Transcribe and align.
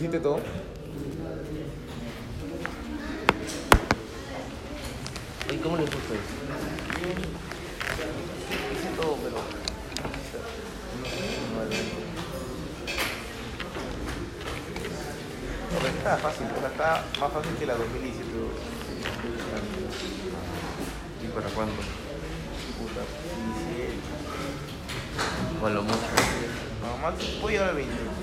¿Hiciste 0.00 0.20
todo? 0.20 0.40
¿Y 5.52 5.56
cómo 5.58 5.76
le 5.76 5.82
puso 5.82 5.98
eso? 5.98 6.32
Hice 8.72 8.88
todo, 8.96 9.18
pero. 9.22 9.36
No, 15.70 15.78
pero 15.82 15.88
está 15.88 16.16
fácil, 16.16 16.46
o 16.46 16.60
sea, 16.60 16.68
está 16.70 17.04
más 17.20 17.32
fácil 17.34 17.56
que 17.58 17.66
la 17.66 17.74
2017. 17.74 18.24
¿Y 21.22 21.26
para 21.26 21.48
cuándo? 21.50 21.74
Puta, 22.78 23.02
17. 23.68 23.92
O 25.62 25.66
a 25.66 25.70
lo 25.70 25.82
mucho. 25.82 25.98
No, 26.80 26.96
más, 26.96 27.14
voy 27.42 27.56
a 27.56 27.68
al 27.68 27.74
20. 27.74 28.19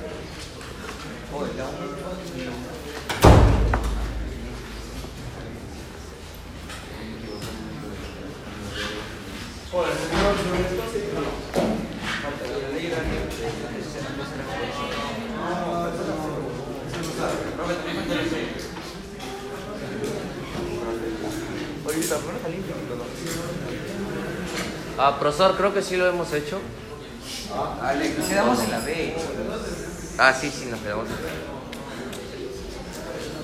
Ah, 24.99 25.17
profesor, 25.19 25.55
creo 25.55 25.73
que 25.73 25.83
sí 25.83 25.95
lo 25.95 26.07
hemos 26.07 26.33
hecho. 26.33 26.59
Dale, 27.81 28.15
quedamos 28.15 28.63
en 28.63 28.71
la 28.71 28.79
B. 28.79 29.15
Ah, 30.17 30.33
sí, 30.33 30.49
sí, 30.49 30.65
nos 30.65 30.79
quedamos. 30.81 31.05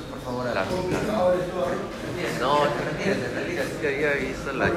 Por 0.10 0.20
favor, 0.24 0.48
a 0.48 0.54
La- 0.54 0.66
No, 2.40 2.66
Retírate, 2.66 3.28
retírate. 3.36 3.72
es 3.72 3.78
que 3.80 3.88
ahí 4.08 4.36
está 4.38 4.54
la. 4.54 4.70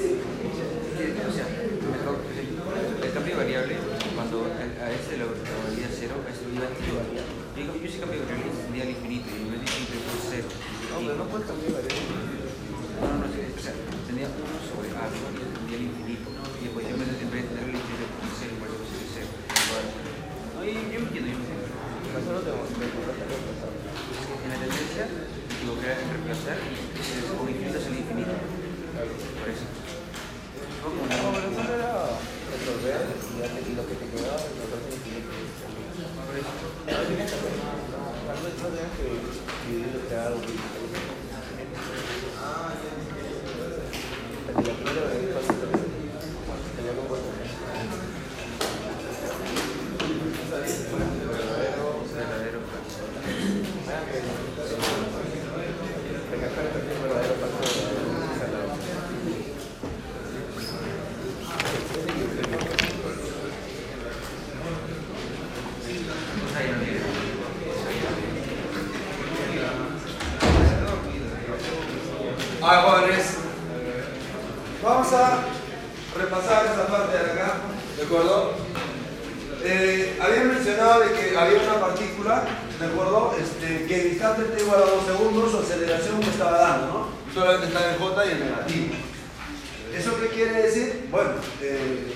O 0.00 1.32
sea, 1.32 1.44
mejor, 1.46 2.16
el 3.04 3.12
cambio 3.12 3.36
de 3.36 3.40
variable, 3.44 3.76
cuando 4.16 4.46
a 4.48 4.88
ese 4.90 5.18
lo 5.20 5.26
valía 5.68 5.88
cero, 5.92 6.14
a 6.24 6.30
ese 6.32 6.48
lo 6.48 6.54
iba 6.56 6.64
a. 6.66 6.72
Yo 7.60 7.76
sí 7.90 7.98
cambio 8.00 8.20
de 8.20 8.26
variable 8.26 8.52
tendría 8.64 8.84
al 8.88 8.92
infinito 8.96 9.28
y 9.30 9.32
nivel 9.44 9.60
infinito 9.60 10.00
por 10.08 10.16
cero. 10.30 10.48
No, 10.90 10.96
pero 11.04 11.14
no 11.20 11.24
puedes 11.28 11.44
cambiar 11.46 11.72
variable. 11.76 12.08
No, 13.00 13.04
no, 13.06 13.14
no, 13.20 13.26
sí, 13.28 13.38
o 13.44 13.60
sea, 13.60 13.74
tendría 14.08 14.28
uno 14.32 14.56
sobre 14.64 14.88
a, 14.96 15.04
¿no? 15.06 15.28
y 15.30 15.32
tendría 15.44 15.76
el 15.76 15.84
infinito. 15.92 16.26
Y 16.60 16.64
después 16.64 16.82
yo 16.88 16.92
en 16.96 17.00
vez 17.04 17.08
de 17.12 17.20
en 17.20 17.30
vez 17.30 17.42
de 17.44 17.48
tener 17.52 17.68
el 17.70 17.76
infinito 17.76 18.06
por 18.16 18.24
cero, 18.40 18.52
igual 18.56 18.72
a 18.72 18.74
cero. 19.12 19.28
No, 20.56 20.64
yo, 20.64 20.72
yo 20.72 20.80
me 20.80 20.96
entiendo, 21.08 21.28
yo 21.30 21.36
me 21.36 21.44
entiendo. 21.44 21.66
Nosotros 22.10 22.34
no 22.40 22.44
tenemos 22.48 22.64
que 22.70 22.76
reemplazar. 22.80 23.28
En 24.40 24.48
la 24.50 24.56
tendencia, 24.60 25.04
digo 25.60 25.72
que 25.78 25.84
era 25.86 25.96
reemplazar 26.00 26.56
y 26.60 26.64
es 26.80 27.28
o 27.30 27.32
infinito 27.44 27.76
es 27.80 27.86
el 27.86 27.96
infinito. 28.00 28.34
Por 28.40 29.48
eso. 29.52 29.66
No, 30.80 30.88
pero 30.96 31.48
solo 31.52 31.72
era 31.76 31.92
resolver 32.50 33.00
y 33.04 33.36
ya 33.40 33.46
te- 33.52 33.64
y 33.68 33.72
lo 33.76 33.84
que 33.86 33.94
te 34.00 34.06
quedaba 34.10 34.40
resolver 34.40 34.80
el 34.80 34.96
infinito. 34.96 35.28
Por 35.30 36.34
eso. 36.40 36.50
No 36.50 37.04
tenías 37.06 37.28
que 37.30 37.36
hacer 37.36 37.52
nada. 37.60 37.76
No 37.80 38.40
no 38.40 38.68
tenías 38.74 38.92
que 38.96 39.04
dividirlo, 39.06 40.00
crear 40.08 40.24
algo. 40.28 40.40
La 40.40 40.44
primera 44.56 45.02
vez 45.06 45.30
fácil. 45.36 45.56
Tenía 46.76 46.92
que 46.96 47.04
poner. 47.06 47.38
Verdadero. 52.14 52.60
Recajar 56.30 56.64
el 56.64 56.70
verdadero 57.02 57.34
paso 57.34 57.60
de 57.60 58.52
la 58.52 58.60
Ah, 72.62 72.82
jóvenes, 72.86 73.24
vamos 74.82 75.12
a 75.12 75.38
repasar 76.18 76.66
esta 76.66 76.86
parte 76.86 77.16
de 77.16 77.30
acá, 77.32 77.54
¿de 77.96 78.02
acuerdo? 78.04 78.52
Eh, 79.64 80.18
había 80.20 80.44
mencionado 80.44 81.00
de 81.00 81.12
que 81.12 81.36
había 81.36 81.60
una 81.62 81.80
partícula, 81.80 82.44
¿de 82.78 82.86
acuerdo? 82.86 83.34
Este, 83.40 83.86
que 83.86 84.00
en 84.02 84.08
instante 84.08 84.42
t 84.44 84.62
igual 84.62 84.82
a 84.82 84.86
2 84.86 85.06
segundos, 85.06 85.50
su 85.52 85.58
aceleración 85.58 86.20
que 86.20 86.30
estaba 86.30 86.58
dando, 86.58 86.86
¿no? 86.86 87.08
Solamente 87.34 87.66
estaba 87.68 87.92
en 87.92 87.98
J 87.98 88.26
y 88.26 88.30
en 88.32 88.40
negativo. 88.40 88.94
¿Eso 89.96 90.20
qué 90.20 90.28
quiere 90.28 90.62
decir? 90.62 91.08
Bueno, 91.10 91.30
eh, 91.62 92.14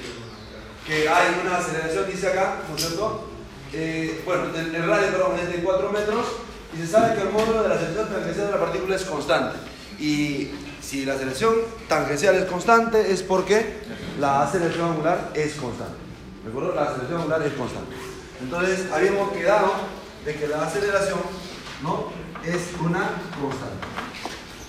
que 0.87 1.09
hay 1.09 1.41
una 1.45 1.57
aceleración, 1.59 2.07
dice 2.07 2.29
acá, 2.29 2.57
¿no 2.69 2.77
es 2.77 2.83
cierto? 2.83 3.29
Eh, 3.73 4.23
bueno, 4.25 4.45
el, 4.55 4.75
el 4.75 4.87
radio, 4.89 5.09
perdón, 5.11 5.39
es 5.43 5.49
de 5.49 5.63
4 5.63 5.91
metros 5.91 6.27
y 6.75 6.79
se 6.81 6.87
sabe 6.87 7.15
que 7.15 7.23
el 7.23 7.31
módulo 7.31 7.63
de 7.63 7.69
la 7.71 7.75
aceleración 7.77 8.09
tangencial 8.09 8.47
de 8.47 8.53
la 8.53 8.61
partícula 8.61 8.97
es 8.97 9.03
constante. 9.05 9.57
Y 9.99 10.51
si 10.83 11.05
la 11.05 11.15
aceleración 11.15 11.55
tangencial 11.89 12.35
es 12.37 12.45
constante 12.65 13.13
es 13.13 13.23
porque 13.23 13.77
la 14.19 14.43
aceleración 14.43 14.93
angular 14.93 15.33
es 15.35 15.53
constante. 15.55 15.99
¿De 16.43 16.49
acuerdo? 16.49 16.75
La 16.75 16.85
aceleración 16.85 17.21
angular 17.21 17.43
es 17.43 17.53
constante. 17.53 17.95
Entonces, 18.41 18.87
habíamos 18.91 19.33
quedado 19.33 19.73
de 20.25 20.35
que 20.35 20.49
la 20.49 20.63
aceleración 20.63 21.19
¿no? 21.83 22.09
es 22.43 22.61
una 22.81 23.11
constante. 23.39 23.87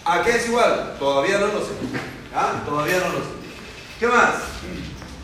¿A 0.03 0.23
qué 0.23 0.31
es 0.31 0.47
igual? 0.50 0.97
Todavía 1.00 1.39
no 1.39 1.47
lo 1.47 1.59
sé. 1.59 1.72
¿Ah? 2.35 2.61
Todavía 2.66 3.00
no 3.00 3.13
lo 3.13 3.19
sé. 3.19 3.31
¿Qué 3.97 4.07
más? 4.07 4.35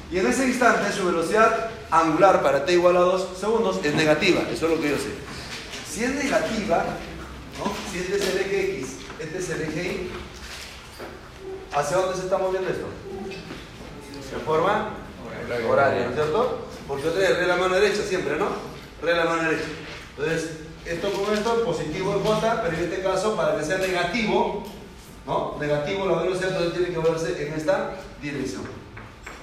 Y 0.10 0.20
en 0.20 0.28
ese 0.28 0.48
instante 0.48 0.94
su 0.94 1.06
velocidad 1.06 1.72
angular 1.92 2.42
para 2.42 2.66
t 2.66 2.72
igual 2.72 2.96
a 2.96 3.02
2 3.02 3.38
segundos 3.38 3.81
es 3.84 3.94
negativa. 3.96 4.44
Eso 4.50 4.68
es 4.68 4.72
lo 4.72 4.81
que 4.81 4.92
yo 4.92 4.96
sé. 4.96 5.12
Si 5.92 6.06
es 6.06 6.12
negativa, 6.12 6.86
¿no? 7.60 7.74
si 7.92 8.00
este 8.00 8.16
es 8.16 8.30
el 8.30 8.38
eje 8.38 8.78
X, 8.78 8.88
este 9.20 9.38
es 9.40 9.50
el 9.50 9.62
eje 9.62 9.84
Y, 9.84 10.12
¿hacia 11.74 11.98
dónde 11.98 12.18
se 12.18 12.24
está 12.24 12.38
moviendo 12.38 12.70
esto? 12.70 12.86
De 14.32 14.44
forma 14.46 14.90
horaria, 15.70 16.04
¿no 16.06 16.09
es 16.09 16.16
cierto? 16.16 16.68
Porque 16.88 17.04
yo 17.04 17.12
tengo 17.12 17.36
re 17.36 17.48
la 17.48 17.56
mano 17.58 17.76
derecha 17.76 18.02
siempre, 18.04 18.38
¿no? 18.38 18.48
Re 19.02 19.16
la 19.16 19.26
mano 19.26 19.44
derecha. 19.44 19.68
Entonces, 20.18 20.50
esto 20.86 21.12
con 21.12 21.34
esto, 21.34 21.64
positivo 21.64 22.14
en 22.16 22.24
J, 22.24 22.62
pero 22.64 22.78
en 22.78 22.84
este 22.84 23.02
caso, 23.02 23.36
para 23.36 23.58
que 23.58 23.66
sea 23.66 23.78
negativo, 23.78 24.64
¿no? 25.26 25.58
Negativo 25.60 26.06
la 26.08 26.22
velocidad, 26.22 26.50
entonces 26.52 26.74
tiene 26.74 26.94
que 26.94 27.10
verse 27.10 27.48
en 27.48 27.54
esta 27.54 27.96
dirección. 28.22 28.64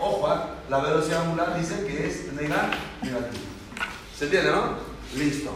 Ojo, 0.01 0.27
¿ah? 0.29 0.51
la 0.69 0.79
velocidad 0.79 1.23
angular 1.23 1.59
dice 1.59 1.85
que 1.87 2.07
es 2.07 2.33
nega- 2.33 2.71
negativo. 3.03 3.43
¿Se 4.17 4.25
entiende, 4.25 4.51
no? 4.51 4.75
Listo. 5.17 5.51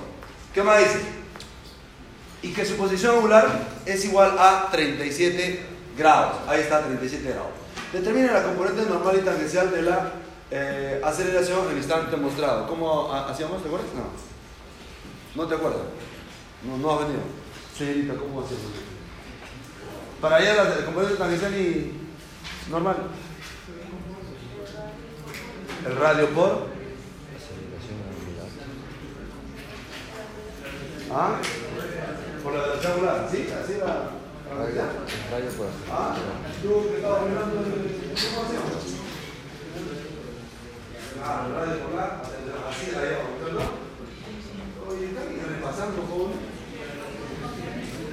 ¿Qué 0.53 0.62
más 0.62 0.78
dice? 0.81 1.00
Y 2.43 2.53
que 2.53 2.65
su 2.65 2.77
posición 2.77 3.16
angular 3.16 3.49
es 3.87 4.05
igual 4.05 4.37
a 4.38 4.69
37 4.71 5.65
grados. 5.97 6.36
Ahí 6.48 6.60
está, 6.60 6.80
37 6.84 7.28
grados. 7.30 7.50
Determine 7.92 8.32
la 8.32 8.42
componente 8.42 8.82
normal 8.88 9.16
y 9.19 9.25
tangencial 9.25 9.70
de 9.70 9.82
la 9.82 10.12
eh, 10.50 11.00
aceleración 11.04 11.64
en 11.66 11.70
el 11.72 11.76
instante 11.78 12.16
mostrado. 12.16 12.66
¿Cómo 12.66 13.12
ha- 13.12 13.28
hacíamos? 13.28 13.62
¿Te 13.62 13.69
acuerdas? 13.69 13.88
No. 13.94 15.42
¿No 15.42 15.48
te 15.48 15.54
acuerdas? 15.54 15.81
No, 16.66 16.76
no 16.78 16.92
has 16.92 17.00
venido. 17.06 17.22
Señorita, 17.76 18.14
¿cómo 18.14 18.41
hacemos? 18.42 18.62
Para 20.20 20.36
allá 20.36 20.54
la, 20.54 20.64
la 20.64 20.84
componente 20.84 21.16
tangencial 21.16 21.54
y 21.54 21.92
normal. 22.70 22.97
El 25.87 25.96
radio 25.96 26.28
por. 26.31 26.67
¿Ah? 31.11 31.37
Por 32.43 32.52
la 32.55 32.62
velocidad 32.62 32.93
angular, 32.94 33.28
¿sí? 33.31 33.49
Así 33.62 33.75
la. 33.78 34.21
La 34.58 34.64
velocidad. 34.64 34.90
Ah, 35.90 36.16
tú 36.62 36.69
que 36.90 36.96
mirando 37.28 37.60
el- 37.60 38.12
¿cómo 38.14 38.43
hacemos? 38.46 38.82
Ah, 41.25 41.44
el 41.46 41.54
radio 41.54 41.78
por 41.84 41.94
la, 41.94 42.04
así 42.69 42.90
la 42.93 43.00
llevamos, 43.02 43.44
¿verdad? 43.44 43.69
Oye, 44.88 45.06
está 45.06 45.25
bien 45.25 45.46
repasando, 45.49 46.02
joven. 46.10 46.52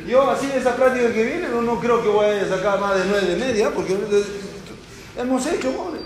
Yo 0.07 0.29
así 0.29 0.51
esa 0.55 0.75
práctica 0.75 1.11
que 1.13 1.23
viene 1.23 1.49
no, 1.49 1.61
no 1.61 1.79
creo 1.79 2.01
que 2.01 2.09
voy 2.09 2.25
a 2.25 2.47
sacar 2.47 2.79
más 2.79 2.95
de 2.97 3.05
nueve 3.05 3.27
de 3.27 3.35
media 3.35 3.71
porque 3.71 3.93
hemos 5.17 5.45
hecho, 5.47 5.71
joven. 5.73 6.01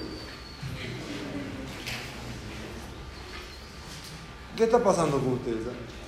¿Qué 4.57 4.65
está 4.65 4.79
pasando 4.83 5.17
con 5.19 5.33
ustedes? 5.33 5.63
ah? 5.67 6.02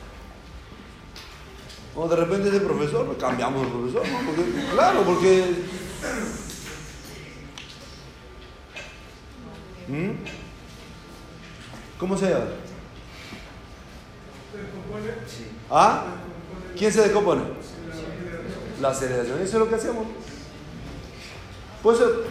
O 1.95 2.07
de 2.09 2.15
repente 2.15 2.49
ese 2.49 2.59
profesor, 2.59 3.17
cambiamos 3.17 3.61
de 3.65 3.71
profesor, 3.71 4.03
¿no? 4.07 4.73
Claro, 4.73 5.01
porque 5.03 5.55
¿Mm? 9.87 10.11
¿Cómo 11.99 12.17
se 12.17 12.29
llama? 12.29 12.45
¿Ah? 15.69 16.05
¿Quién 16.77 16.91
se 16.91 17.01
descompone? 17.01 17.41
La 18.81 18.89
aceleración. 18.89 19.41
Eso 19.41 19.57
es 19.57 19.59
lo 19.59 19.69
que 19.69 19.75
hacemos. 19.75 20.05
Por, 21.81 21.93
eso, 21.93 22.23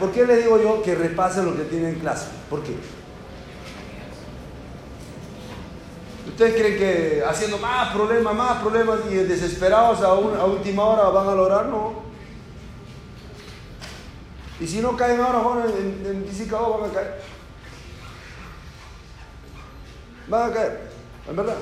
¿por 0.00 0.10
qué 0.10 0.26
le 0.26 0.36
digo 0.36 0.60
yo 0.60 0.82
que 0.82 0.94
repasen 0.94 1.46
lo 1.46 1.56
que 1.56 1.64
tienen 1.64 1.94
en 1.94 2.00
clase? 2.00 2.26
¿Por 2.50 2.62
qué? 2.62 2.74
¿Ustedes 6.36 6.54
creen 6.54 6.76
que 6.76 7.24
haciendo 7.26 7.56
más 7.56 7.94
problemas, 7.94 8.34
más 8.34 8.60
problemas 8.60 8.98
y 9.10 9.14
desesperados 9.14 10.02
a, 10.02 10.12
un- 10.12 10.36
última 10.44 10.84
hora 10.84 11.04
van 11.08 11.30
a 11.30 11.34
lograr? 11.34 11.64
No. 11.64 12.02
Y 14.60 14.66
si 14.66 14.80
no 14.80 14.94
caen 14.98 15.18
ahora, 15.18 15.38
bueno, 15.38 15.64
en, 15.64 16.04
en 16.04 16.26
dos 16.26 16.78
van 16.78 16.90
a 16.90 16.92
caer. 16.92 17.20
Van 20.28 20.50
a 20.50 20.52
caer, 20.54 20.80
en 21.26 21.36
verdad. 21.36 21.56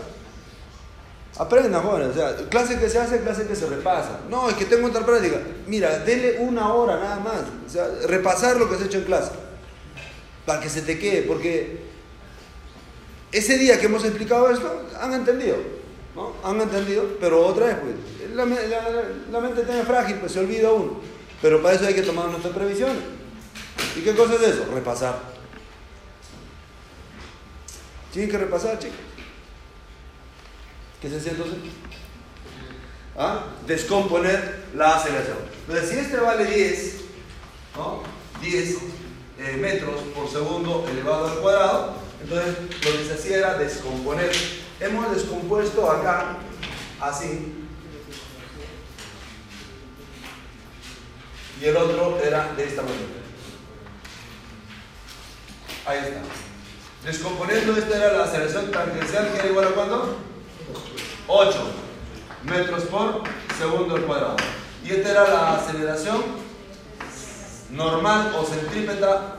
Aprendan, 1.39 1.81
jóvenes. 1.81 2.09
O 2.09 2.15
sea, 2.15 2.35
clase 2.49 2.77
que 2.81 2.91
se 2.91 2.99
hace, 2.99 3.21
clase 3.21 3.47
que 3.47 3.55
se 3.55 3.67
repasa. 3.67 4.23
No, 4.29 4.49
es 4.51 4.57
que 4.57 4.65
tengo 4.65 4.89
otra 4.89 5.07
práctica. 5.07 5.37
Mira, 5.69 6.01
dele 6.01 6.39
una 6.41 6.75
hora 6.75 6.97
nada 6.99 7.21
más. 7.21 7.43
O 7.65 7.71
sea, 7.71 7.87
repasar 8.09 8.57
lo 8.57 8.69
que 8.69 8.75
has 8.75 8.83
hecho 8.83 8.99
en 8.99 9.05
clase. 9.05 9.31
Para 10.45 10.59
que 10.59 10.69
se 10.69 10.83
te 10.83 10.99
quede. 10.99 11.23
Porque 11.23 11.84
ese 13.39 13.59
día 13.59 13.79
que 13.81 13.87
hemos 13.87 14.05
explicado 14.05 14.49
esto, 14.51 14.87
han 15.01 15.13
entendido. 15.13 15.57
¿no? 16.15 16.33
Han 16.45 16.61
entendido. 16.61 17.05
Pero 17.21 17.45
otra 17.47 17.67
vez, 17.67 17.77
pues, 17.83 18.31
la, 18.35 18.45
me- 18.47 18.67
la- 18.69 19.03
la 19.31 19.41
mente 19.41 19.63
tiene 19.63 19.83
frágil, 19.83 20.17
pues 20.17 20.33
se 20.33 20.41
olvida 20.41 20.71
uno. 20.73 21.01
Pero 21.43 21.63
para 21.63 21.75
eso 21.75 21.87
hay 21.87 21.95
que 21.95 22.03
tomar 22.03 22.27
nuestras 22.29 22.55
previsiones. 22.55 23.03
¿Y 23.97 24.01
qué 24.01 24.15
cosa 24.15 24.35
es 24.35 24.43
eso? 24.43 24.67
Repasar. 24.73 25.19
Tienen 28.13 28.31
que 28.31 28.39
repasar, 28.39 28.79
chicos. 28.79 28.97
¿Qué 31.01 31.11
se 31.11 31.17
hace 31.17 31.31
entonces? 31.31 31.57
¿Ah? 33.17 33.45
Descomponer 33.67 34.65
la 34.75 34.97
aceleración. 34.97 35.37
Entonces, 35.67 35.91
si 35.91 35.99
este 35.99 36.17
vale 36.19 36.45
10, 36.45 36.97
¿no? 37.77 38.03
10 38.41 38.77
eh, 39.39 39.57
metros 39.61 40.01
por 40.15 40.29
segundo 40.31 40.87
elevado 40.89 41.27
al 41.27 41.39
cuadrado, 41.41 41.95
entonces 42.25 42.57
lo 42.85 42.99
que 42.99 43.05
se 43.05 43.15
hacía 43.15 43.37
era 43.37 43.59
descomponer. 43.59 44.33
Hemos 44.81 45.15
descompuesto 45.15 45.91
acá, 45.91 46.39
así, 47.01 47.53
y 51.61 51.65
el 51.67 51.77
otro 51.77 52.19
era 52.25 52.53
de 52.55 52.65
esta 52.65 52.83
manera. 52.83 53.05
Ahí 55.87 55.99
está. 55.99 56.23
Descomponiendo, 57.05 57.77
esta 57.77 57.97
era 57.97 58.17
la 58.17 58.25
aceleración 58.25 58.71
tangencial, 58.71 59.31
que 59.31 59.39
era 59.41 59.49
igual 59.49 59.67
a 59.67 59.71
cuánto? 59.71 60.17
8 61.29 61.71
metros 62.45 62.85
por 62.85 63.23
segundo 63.59 63.97
al 63.97 64.03
cuadrado. 64.05 64.37
Y 64.83 64.93
esta 64.93 65.11
era 65.11 65.29
la 65.29 65.57
aceleración 65.57 66.23
normal 67.71 68.35
o 68.35 68.45
centrípeta, 68.45 69.37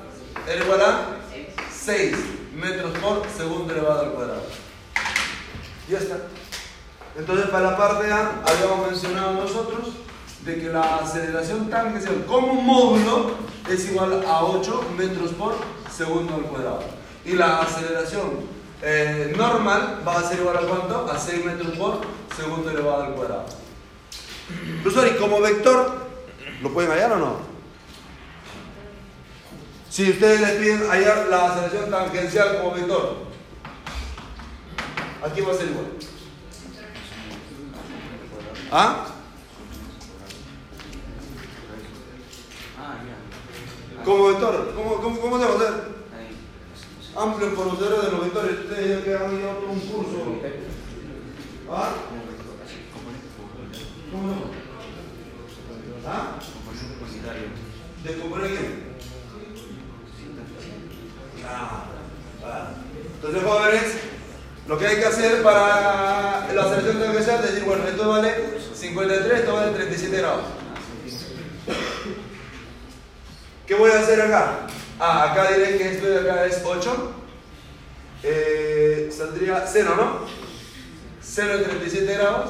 era 0.48 0.64
igual 0.64 0.82
a 0.82 1.18
6 1.72 2.35
metros 2.56 2.98
por 3.00 3.24
segundo 3.36 3.74
elevado 3.74 4.02
al 4.02 4.12
cuadrado. 4.12 4.44
Ya 5.90 6.00
está. 6.00 6.18
Entonces, 7.18 7.48
para 7.50 7.72
la 7.72 7.78
parte 7.78 8.12
A, 8.12 8.44
habíamos 8.46 8.92
mencionado 8.92 9.34
nosotros 9.34 9.90
de 10.42 10.60
que 10.60 10.70
la 10.70 10.98
aceleración 10.98 11.70
tangencial 11.70 12.26
como 12.26 12.54
módulo 12.54 13.32
es 13.70 13.90
igual 13.90 14.24
a 14.28 14.44
8 14.44 14.90
metros 14.98 15.32
por 15.32 15.56
segundo 15.92 16.36
al 16.36 16.42
cuadrado. 16.42 16.84
Y 17.26 17.34
la 17.34 17.62
aceleración 17.62 18.56
eh, 18.82 19.34
normal 19.36 20.02
va 20.08 20.20
a 20.20 20.24
ser 20.24 20.40
igual 20.40 20.58
a 20.58 20.62
cuánto? 20.62 21.10
A 21.10 21.18
6 21.18 21.46
metros 21.46 21.78
por 21.78 22.02
segundo 22.36 22.70
elevado 22.70 23.04
al 23.04 23.14
cuadrado. 23.14 23.46
Profesor, 24.84 25.08
¿y 25.08 25.18
como 25.20 25.42
vector 25.42 26.06
lo 26.62 26.72
pueden 26.72 26.92
hallar 26.92 27.14
o 27.14 27.18
no? 27.18 27.55
Si 29.96 30.10
ustedes 30.12 30.42
les 30.42 30.52
piden 30.60 30.90
hallar 30.90 31.28
la 31.30 31.46
aceleración 31.54 31.90
tangencial 31.90 32.58
como 32.58 32.72
vector, 32.76 33.16
aquí 35.24 35.40
va 35.40 35.54
a 35.54 35.56
ser 35.56 35.68
igual. 35.70 35.86
¿Ah? 38.74 39.06
Como 44.04 44.28
vector, 44.28 44.74
¿cómo, 44.76 44.96
cómo, 45.02 45.22
cómo 45.22 45.40
se 45.40 45.46
va 45.46 45.52
a 45.52 45.56
hacer? 45.56 45.74
Ahí. 46.14 46.36
Amplio 47.16 47.56
conocedor 47.56 48.04
de 48.06 48.12
los 48.12 48.22
vectores, 48.26 48.60
ustedes 48.60 48.98
ya 48.98 49.02
que 49.06 49.16
han 49.16 49.40
ido 49.40 49.50
todo 49.54 49.72
un 49.72 49.80
curso. 49.80 50.42
¿Ah? 51.72 51.94
Por- 52.92 54.12
¿Cómo 54.12 54.28
no? 54.28 54.36
¿Ah? 56.06 56.38
unitario. 57.02 57.48
¿Descomponer 58.04 58.48
quién? 58.50 58.95
Ah, 61.48 61.86
ah. 62.44 62.68
Entonces, 63.16 63.44
jóvenes, 63.44 63.84
lo 64.68 64.78
que 64.78 64.88
hay 64.88 64.98
que 64.98 65.06
hacer 65.06 65.44
para 65.44 66.48
la 66.54 66.62
aceleración 66.64 67.02
tangencial 67.02 67.44
es 67.44 67.52
decir, 67.52 67.64
bueno, 67.64 67.88
esto 67.88 68.10
vale 68.10 68.34
53, 68.74 69.40
esto 69.40 69.54
vale 69.54 69.72
37 69.72 70.18
grados. 70.18 70.44
¿Qué 73.68 73.76
voy 73.76 73.92
a 73.92 74.00
hacer 74.00 74.22
acá? 74.22 74.68
Ah, 75.00 75.32
acá 75.32 75.52
diré 75.52 75.78
que 75.78 75.92
esto 75.92 76.08
de 76.08 76.20
acá 76.20 76.46
es 76.46 76.62
8. 76.64 77.12
Eh, 78.24 79.10
saldría 79.16 79.66
0, 79.68 79.94
¿no? 79.98 80.20
0 81.22 81.58
de 81.58 81.64
37 81.64 82.14
grados 82.14 82.50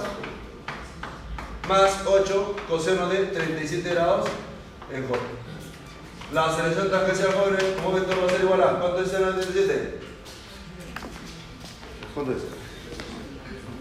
más 1.68 2.02
8 2.06 2.56
coseno 2.70 3.10
de 3.10 3.26
37 3.26 3.90
grados 3.90 4.28
en 4.92 5.08
J. 5.08 5.20
La 6.34 6.46
aceleración 6.46 6.90
tangencial 6.92 7.34
jóvenes 7.34 7.64
como 7.76 7.96
vector 7.96 8.22
va 8.22 8.28
a 8.28 8.30
ser 8.30 8.42
igual 8.42 8.64
a 8.64 8.80
¿cuánto 8.80 9.02
es 9.02 9.10
0 9.12 9.34
de 9.34 9.42
37? 9.44 10.00
¿Cuánto 12.14 12.32
es? 12.32 12.38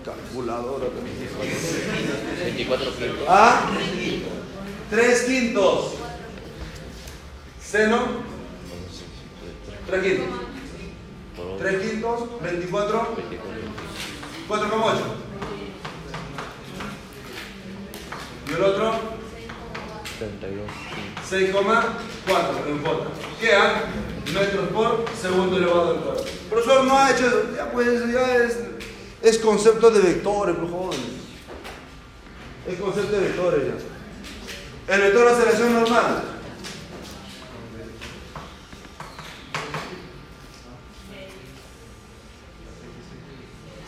Calculadora 0.05 0.87
también. 0.87 1.17
24 2.45 2.97
quintos. 2.97 3.27
¿Ah? 3.29 3.71
3 4.91 5.23
quintos. 5.23 5.95
Seno. 7.61 8.01
3 9.87 10.03
quintos. 10.03 10.45
3 11.59 11.83
quintos, 11.83 12.43
24, 12.43 13.17
4,8. 14.49 14.95
Y 18.47 18.53
el 18.53 18.63
otro, 18.63 18.95
32 20.19 21.14
6,4 21.31 22.67
en 22.69 22.85
J. 22.85 23.07
Quedan 23.41 23.73
metros 24.33 24.69
por 24.69 25.05
segundo 25.21 25.57
elevado 25.57 25.91
al 25.91 25.97
cuadrado. 26.01 26.25
Profesor, 26.51 26.85
no 26.85 26.99
ha 26.99 27.11
hecho 27.11 27.27
eso. 27.27 27.43
Ya 27.57 27.71
pues, 27.71 28.13
ya 28.13 28.37
es, 28.37 28.59
es 29.23 29.39
concepto 29.39 29.91
de 29.91 30.01
vectores, 30.01 30.57
por 30.57 30.71
favor. 30.71 30.95
Es 32.67 32.79
concepto 32.79 33.13
de 33.13 33.29
vectores 33.29 33.61
ya. 33.67 34.95
El 34.95 35.01
vector 35.01 35.25
de 35.27 35.33
aceleración 35.33 35.75
normal. 35.75 36.25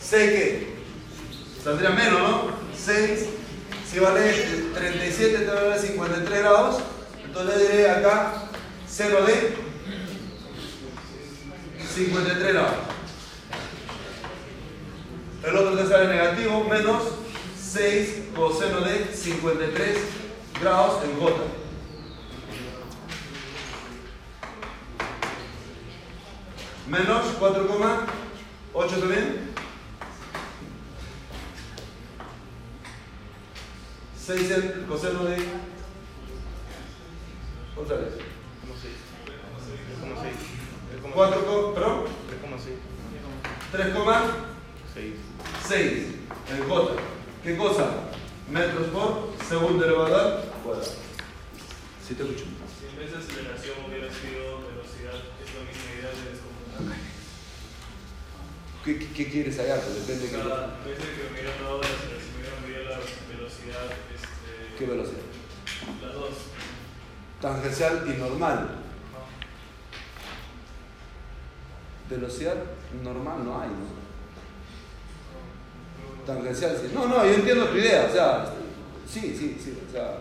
¿6 0.01 0.09
qué? 0.09 0.67
Saldría 1.63 1.89
menos, 1.89 2.19
¿no? 2.19 2.51
6. 2.73 3.25
Si 3.91 3.99
vale 3.99 4.31
37, 4.73 5.37
te 5.39 5.45
va 5.45 5.59
a 5.59 5.63
valer 5.63 5.79
53 5.79 6.39
grados. 6.39 6.77
Entonces 7.39 7.71
diré 7.71 7.91
acá 7.91 8.49
0 8.87 9.25
de 9.27 9.57
53 11.87 12.53
grados. 12.53 12.71
El 15.43 15.55
otro 15.55 15.77
te 15.77 15.87
sale 15.87 16.07
negativo, 16.07 16.63
menos 16.63 17.03
6 17.61 18.29
coseno 18.35 18.81
de 18.81 19.13
53 19.13 19.97
grados 20.59 21.03
en 21.03 21.19
J. 21.19 21.35
Menos 26.87 27.25
4,8 27.39 28.99
también. 28.99 29.51
6 34.25 34.51
el 34.51 34.85
coseno 34.87 35.23
de... 35.25 35.66
Otra 37.87 37.97
vez. 38.03 38.19
4, 41.13 41.45
co- 41.45 41.73
perdón, 41.73 42.03
3,6 43.71 45.95
en 46.51 46.67
J. 46.67 46.91
¿Qué 47.43 47.55
cosa? 47.55 47.85
Metros 48.51 48.87
por 48.87 49.31
segundo 49.47 49.85
elevado 49.85 50.15
al 50.17 50.43
cuadrado. 50.65 50.91
¿Sí 52.05 52.13
te 52.15 52.23
escucho? 52.23 52.43
Si 52.43 52.49
en 52.91 52.97
vez 52.99 53.09
de 53.11 53.17
aceleración 53.19 53.75
hubiera 53.87 54.11
sido 54.11 54.67
velocidad, 54.67 55.15
es 55.15 55.49
lo 55.55 55.61
mismo 55.63 55.87
¿Qué, 58.83 58.99
qué, 58.99 59.07
qué 59.13 59.29
quieres 59.31 59.57
hallar? 59.59 59.79
Pues 59.79 59.95
depende 60.05 60.27
de 60.27 60.31
qué, 60.31 60.37
Cada 60.43 60.75
vez 60.83 60.99
que 60.99 61.29
me 61.31 61.39
dieron 61.39 61.55
todas 61.63 61.87
las 61.87 61.95
me 62.67 62.83
la 62.83 62.99
velocidad, 63.31 63.87
este, 64.11 64.75
qué 64.77 64.83
velocidad. 64.85 65.23
las 66.03 66.13
dos. 66.13 66.35
Tangencial 67.41 68.03
y 68.07 68.19
normal. 68.19 68.69
Velocidad 72.09 72.55
normal 73.03 73.45
no 73.45 73.61
hay, 73.61 73.69
¿no? 73.69 73.97
Tangencial, 76.25 76.75
sí. 76.77 76.91
No, 76.93 77.07
no, 77.07 77.25
yo 77.25 77.33
entiendo 77.33 77.67
tu 77.67 77.77
idea, 77.77 78.07
o 78.09 78.13
sea, 78.13 78.45
sí, 79.07 79.35
sí, 79.37 79.57
sí, 79.63 79.77
o 79.87 79.91
sea, 79.91 80.17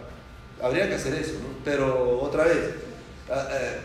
habría 0.62 0.88
que 0.88 0.96
hacer 0.96 1.14
eso, 1.14 1.34
¿no? 1.34 1.48
Pero 1.64 2.20
otra 2.20 2.44
vez, 2.44 2.74
eh, 3.28 3.80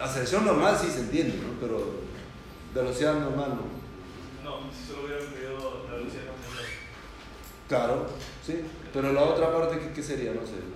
aceleración 0.00 0.46
normal 0.46 0.76
sí 0.80 0.88
se 0.90 1.00
entiende, 1.00 1.36
¿no? 1.36 1.60
Pero 1.60 2.00
velocidad 2.74 3.14
normal 3.14 3.50
no. 3.50 4.50
No, 4.50 4.72
si 4.72 4.92
solo 4.92 5.06
hubieran 5.06 5.26
pedido 5.26 5.84
la 5.88 5.94
velocidad 5.96 6.24
tangencial. 6.24 6.66
Claro, 7.68 8.06
sí, 8.44 8.62
pero 8.92 9.12
la 9.12 9.22
otra 9.22 9.52
parte, 9.52 9.78
¿qué, 9.78 9.92
qué 9.92 10.02
sería? 10.02 10.32
No 10.32 10.40
sé. 10.40 10.75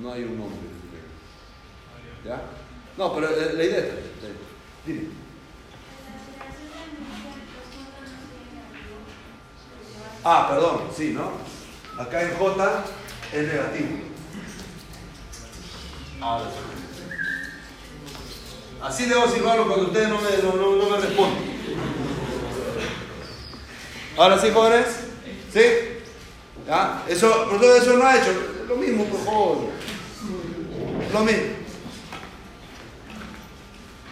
No 0.00 0.12
hay 0.12 0.24
un 0.24 0.38
nombre. 0.38 0.58
¿Ya? 2.24 2.40
No, 2.96 3.14
pero 3.14 3.28
eh, 3.28 3.52
la 3.54 3.64
idea 3.64 3.80
bien. 3.80 3.98
Dime. 4.86 5.08
Ah, 10.24 10.48
perdón, 10.50 10.82
sí, 10.96 11.10
¿no? 11.14 11.32
Acá 12.02 12.22
en 12.22 12.34
J 12.36 12.84
es 13.32 13.46
negativo. 13.46 13.88
Ahora 16.20 16.50
sí. 16.50 16.56
Así 18.82 19.04
debo 19.06 19.28
silbarlo 19.28 19.66
cuando 19.66 19.86
ustedes 19.86 20.08
no 20.08 20.18
me, 20.20 20.30
no, 20.42 20.56
no- 20.56 20.76
no 20.76 20.90
me 20.90 20.96
responden. 20.98 21.54
Ahora 24.16 24.38
sí, 24.38 24.50
jóvenes. 24.52 24.86
¿Sí? 25.52 25.60
¿Ya? 26.66 27.02
Eso, 27.08 27.46
por 27.50 27.60
todo 27.60 27.76
eso 27.76 27.96
no 27.96 28.06
ha 28.06 28.16
hecho. 28.16 28.32
Lo 28.68 28.76
mismo, 28.76 29.04
por 29.04 29.24
favor. 29.24 29.58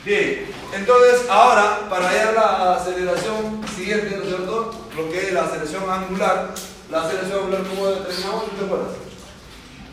Bien, 0.05 0.47
entonces 0.73 1.29
ahora 1.29 1.89
para 1.91 2.09
hallar 2.09 2.33
la 2.33 2.77
aceleración 2.77 3.61
siguiente, 3.75 4.17
¿no 4.17 4.23
es 4.23 4.29
cierto? 4.29 4.89
Lo 4.97 5.11
que 5.11 5.19
es 5.19 5.33
la 5.33 5.43
aceleración 5.43 5.91
angular. 5.91 6.55
La 6.93 7.03
aceleración 7.03 7.41
angular, 7.41 7.63
¿cómo 7.69 7.87
determinamos? 7.89 8.45
¿Tú 8.45 8.57
te 8.57 8.65
acuerdas? 8.67 8.93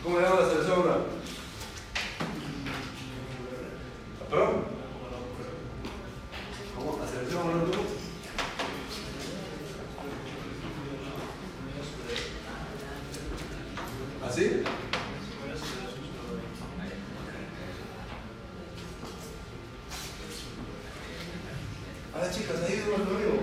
¿Cómo 0.04 0.16
le 0.16 0.22
llamamos 0.22 0.44
la 0.44 0.46
aceleración 0.46 0.78
angular? 0.78 1.00
¿Perdón? 4.30 4.64
¿Cómo? 6.76 7.02
¿Aceleración 7.02 7.40
angular 7.40 7.70
tú? 7.72 7.80
¿Así? 14.28 14.62
A 22.20 22.24
las 22.24 22.36
chicas, 22.36 22.56
ahí 22.68 22.84
no 22.86 22.98
lo 22.98 23.18
veo. 23.18 23.40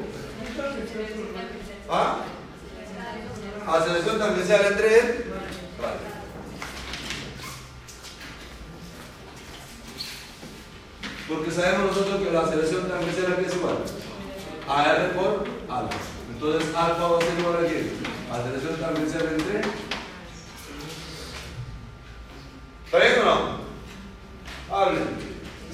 ¿Ah? 1.89 2.17
Aceleración 3.67 4.19
tangencial 4.19 4.65
entre 4.65 4.99
él. 4.99 5.25
Vale. 5.81 5.97
Porque 11.27 11.51
sabemos 11.51 11.87
nosotros 11.87 12.21
que 12.21 12.31
la 12.31 12.41
aceleración 12.41 12.87
tangencial 12.87 13.45
es 13.45 13.55
igual 13.55 13.77
a 14.69 14.93
R 14.93 15.09
por 15.09 15.47
alfa. 15.69 15.97
Entonces 16.33 16.75
alfa 16.75 17.07
va 17.07 17.17
a 17.17 17.21
ser 17.21 17.39
igual 17.39 17.65
a 17.65 17.67
qué? 17.67 17.91
Aceleración 18.31 18.79
tangencial 18.79 19.27
entre 19.39 19.61
¿Está 22.85 22.97
bien 22.99 23.19
o 23.21 23.25
no? 23.25 24.75
Hablen. 24.75 25.03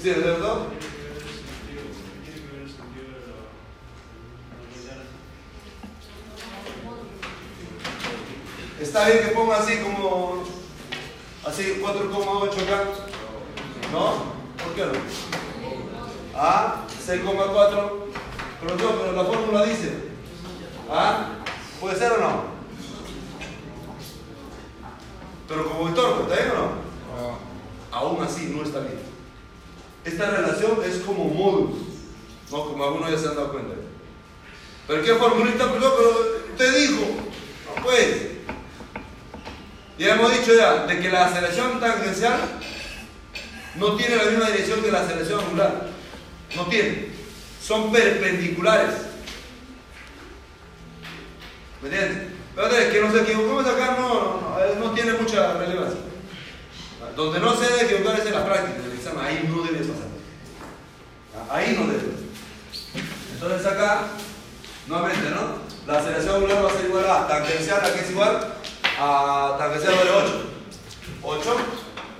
¿Sí, 0.00 0.08
es 0.08 0.16
cierto? 0.16 0.73
Está 8.94 9.08
bien 9.08 9.24
que 9.24 9.34
ponga 9.34 9.56
así 9.56 9.78
como. 9.78 10.44
Así 11.44 11.82
4,8 11.82 12.62
acá. 12.62 12.84
¿No? 13.90 14.22
¿Por 14.62 14.74
qué 14.76 14.82
no? 14.82 14.92
Ah, 16.32 16.84
6,4. 17.04 17.24
Pero 17.24 18.76
no, 18.76 19.00
pero 19.00 19.12
la 19.16 19.24
fórmula 19.24 19.64
dice. 19.64 19.94
¿Ah? 20.88 21.30
¿Puede 21.80 21.98
ser 21.98 22.12
o 22.12 22.18
no? 22.18 22.44
Pero 25.48 25.68
como 25.68 25.86
vector, 25.86 26.28
¿está 26.30 26.36
bien 26.36 26.50
o 26.52 26.54
no? 26.54 27.38
Aún 27.90 28.22
así 28.22 28.54
no 28.56 28.62
está 28.62 28.78
bien. 28.78 29.00
Esta 30.04 30.30
relación 30.30 30.78
es 30.84 30.98
como 30.98 31.24
módulos, 31.24 31.78
¿no? 32.52 32.64
Como 32.64 32.84
algunos 32.84 33.10
ya 33.10 33.18
se 33.18 33.26
han 33.26 33.34
dado 33.34 33.50
cuenta. 33.50 33.74
¿Pero 34.86 35.02
qué 35.02 35.14
formulita? 35.16 35.72
Pero, 35.72 35.96
usted 36.52 36.78
dijo, 36.78 37.06
no 37.74 37.82
pues. 37.82 38.33
Ya 40.04 40.16
hemos 40.16 40.38
dicho 40.38 40.54
ya, 40.54 40.84
de 40.84 41.00
que 41.00 41.08
la 41.08 41.24
aceleración 41.24 41.80
tangencial 41.80 42.38
no 43.76 43.96
tiene 43.96 44.16
la 44.16 44.24
misma 44.24 44.50
dirección 44.50 44.82
que 44.82 44.92
la 44.92 45.00
aceleración 45.00 45.40
angular. 45.40 45.86
No 46.54 46.66
tiene. 46.66 47.08
Son 47.66 47.90
perpendiculares. 47.90 48.96
¿Me 51.80 51.88
entiendes? 51.88 52.32
Pero 52.54 52.68
es 52.68 52.92
que 52.92 53.00
nos 53.00 53.14
equivocamos 53.14 53.66
acá 53.66 53.96
no, 53.98 54.08
no, 54.08 54.40
no, 54.42 54.60
eh, 54.60 54.76
no 54.78 54.90
tiene 54.90 55.14
mucha 55.14 55.54
relevancia. 55.54 56.00
Donde 57.16 57.40
no 57.40 57.56
se 57.56 57.66
debe 57.66 57.84
equivocar 57.84 58.20
es 58.20 58.26
en 58.26 58.34
la 58.34 58.44
práctica, 58.44 58.80
en 58.80 58.90
el 58.90 58.98
examen. 58.98 59.24
Ahí 59.24 59.48
no 59.48 59.62
debe 59.62 59.78
pasar. 59.78 60.08
Ahí 61.50 61.76
no 61.78 61.90
debe. 61.90 62.12
Entonces 63.32 63.66
acá, 63.66 64.02
nuevamente, 64.86 65.30
¿no? 65.30 65.64
La 65.86 65.98
aceleración 65.98 66.34
angular 66.34 66.62
va 66.62 66.68
a 66.68 66.74
ser 66.74 66.84
igual 66.84 67.10
a 67.10 67.26
tangencial, 67.26 67.80
¿a 67.82 67.94
qué 67.94 68.00
es 68.00 68.10
igual? 68.10 68.54
A 69.00 69.56
tangencial 69.58 69.94
vale 69.96 70.10
8. 70.10 70.44
8 71.22 71.56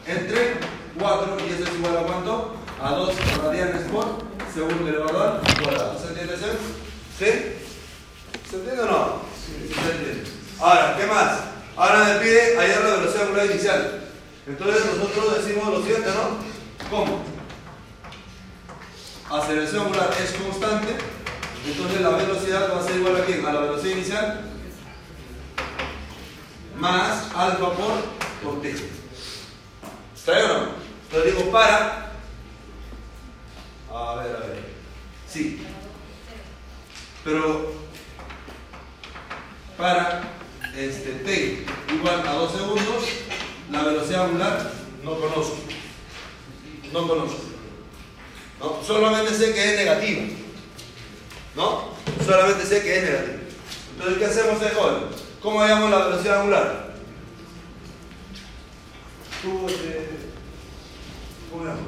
entre 0.07 0.55
4, 0.99 1.37
y 1.41 1.53
eso 1.53 1.65
es 1.65 1.75
igual 1.79 1.97
a 1.97 2.03
cuánto? 2.03 2.57
A 2.83 2.91
2 2.91 3.15
radianes 3.43 3.91
por 3.91 4.19
segundo 4.53 4.89
elevado 4.89 5.41
al 5.45 5.63
cuadrado. 5.63 5.99
¿Se 5.99 6.09
entiende 6.09 6.35
eso? 6.35 6.47
¿Sí? 7.19 7.27
¿Se 8.51 8.57
entiende 8.57 8.83
o 8.83 8.87
no? 8.87 9.23
Se 9.45 9.91
entiende. 9.91 10.25
Ahora, 10.61 10.97
¿qué 10.97 11.07
más? 11.07 11.41
Ahora 11.77 12.05
me 12.05 12.21
pide 12.21 12.57
hallar 12.57 12.85
la 12.85 12.97
velocidad 12.97 13.25
angular 13.25 13.47
inicial. 13.47 14.01
Entonces 14.47 14.85
nosotros 14.87 15.45
decimos 15.45 15.69
lo 15.69 15.83
siguiente, 15.83 16.11
¿no? 16.11 16.89
¿Cómo? 16.91 17.23
Aceleración 19.31 19.87
angular 19.87 20.11
es 20.23 20.33
constante, 20.33 20.97
entonces 21.67 22.01
la 22.03 22.11
velocidad 22.11 22.73
va 22.73 22.81
a 22.81 22.83
ser 22.85 22.97
igual 22.97 23.17
a 23.17 23.25
quién? 23.25 23.45
A 23.45 23.53
la 23.53 23.61
velocidad 23.61 23.97
inicial 23.97 24.41
más 26.77 27.31
alfa 27.35 27.73
por, 27.73 28.63
t. 28.63 28.75
¿Está 30.15 30.33
bien 30.33 30.51
o 30.51 30.55
no? 30.55 30.69
Entonces 31.05 31.37
digo 31.37 31.51
para. 31.51 32.13
A 33.93 34.15
ver, 34.17 34.37
a 34.37 34.41
ver. 34.41 34.65
Sí. 35.29 35.63
Pero 37.25 37.73
para 39.79 40.23
este, 40.77 41.11
t 41.13 41.67
igual 41.95 42.27
a 42.27 42.33
2 42.33 42.53
segundos, 42.53 43.05
la 43.71 43.83
velocidad 43.83 44.25
angular 44.25 44.71
no 45.03 45.19
conozco. 45.19 45.57
No 46.93 47.09
conozco. 47.09 47.43
¿No? 48.61 48.83
Solamente 48.85 49.35
sé 49.35 49.53
que 49.53 49.71
es 49.71 49.77
negativa. 49.77 50.23
¿No? 51.57 51.95
Solamente 52.25 52.67
sé 52.67 52.83
que 52.83 52.99
es 52.99 53.05
negativa. 53.05 53.39
Entonces, 53.97 54.19
¿qué 54.19 54.25
hacemos 54.27 54.61
de 54.61 54.71
joven? 54.71 55.24
¿Cómo 55.45 55.61
hallamos 55.61 55.91
la 55.91 56.07
velocidad 56.07 56.41
angular? 56.41 56.95
¿Cómo 59.43 59.69
llamas? 61.65 61.81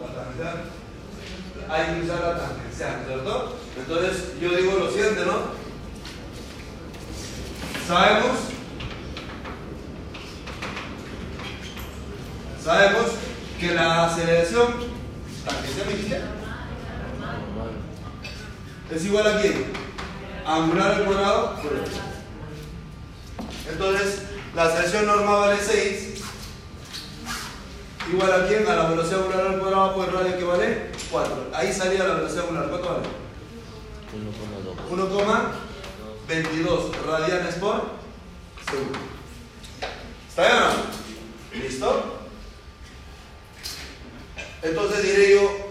La 0.00 0.06
tangencial. 0.12 0.64
Hay 1.68 1.94
que 1.94 2.04
usar 2.04 2.20
la 2.20 2.36
tangencial, 2.36 3.04
¿cierto? 3.06 3.56
Entonces, 3.76 4.40
yo 4.40 4.56
digo 4.56 4.72
lo 4.80 4.90
siguiente, 4.90 5.24
¿no? 5.24 5.38
Sabemos 7.86 8.38
Sabemos 12.64 13.12
que 13.60 13.72
la 13.72 14.06
aceleración 14.06 14.66
tangencial 15.46 15.86
me 15.86 15.92
es 18.90 19.04
igual 19.04 19.26
a 19.26 19.40
quién? 19.40 19.72
Angular 20.46 20.92
al 20.92 21.04
cuadrado. 21.04 21.56
Entonces, 23.70 24.22
La 24.54 24.64
aceleración 24.64 25.06
normal 25.06 25.40
vale 25.40 25.58
6. 25.62 26.14
Igual 28.10 28.32
a 28.32 28.48
quién? 28.48 28.66
A 28.66 28.74
la 28.74 28.88
velocidad 28.88 29.20
angular 29.20 29.46
al 29.46 29.58
cuadrado 29.60 29.94
por 29.94 30.08
el 30.08 30.14
radio 30.14 30.38
que 30.38 30.44
vale 30.44 30.92
4. 31.10 31.50
Ahí 31.52 31.72
salía 31.72 32.04
la 32.04 32.14
velocidad 32.14 32.44
angular. 32.44 32.68
¿Cuánto 32.70 32.88
vale? 32.88 33.06
1,2. 34.90 35.28
1,22 36.30 37.06
radianes 37.06 37.54
por 37.56 37.82
segundo. 38.68 38.98
¿Está 40.28 40.42
bien? 40.42 41.62
¿Listo? 41.62 42.18
Entonces 44.62 45.02
diré 45.02 45.34
yo, 45.34 45.67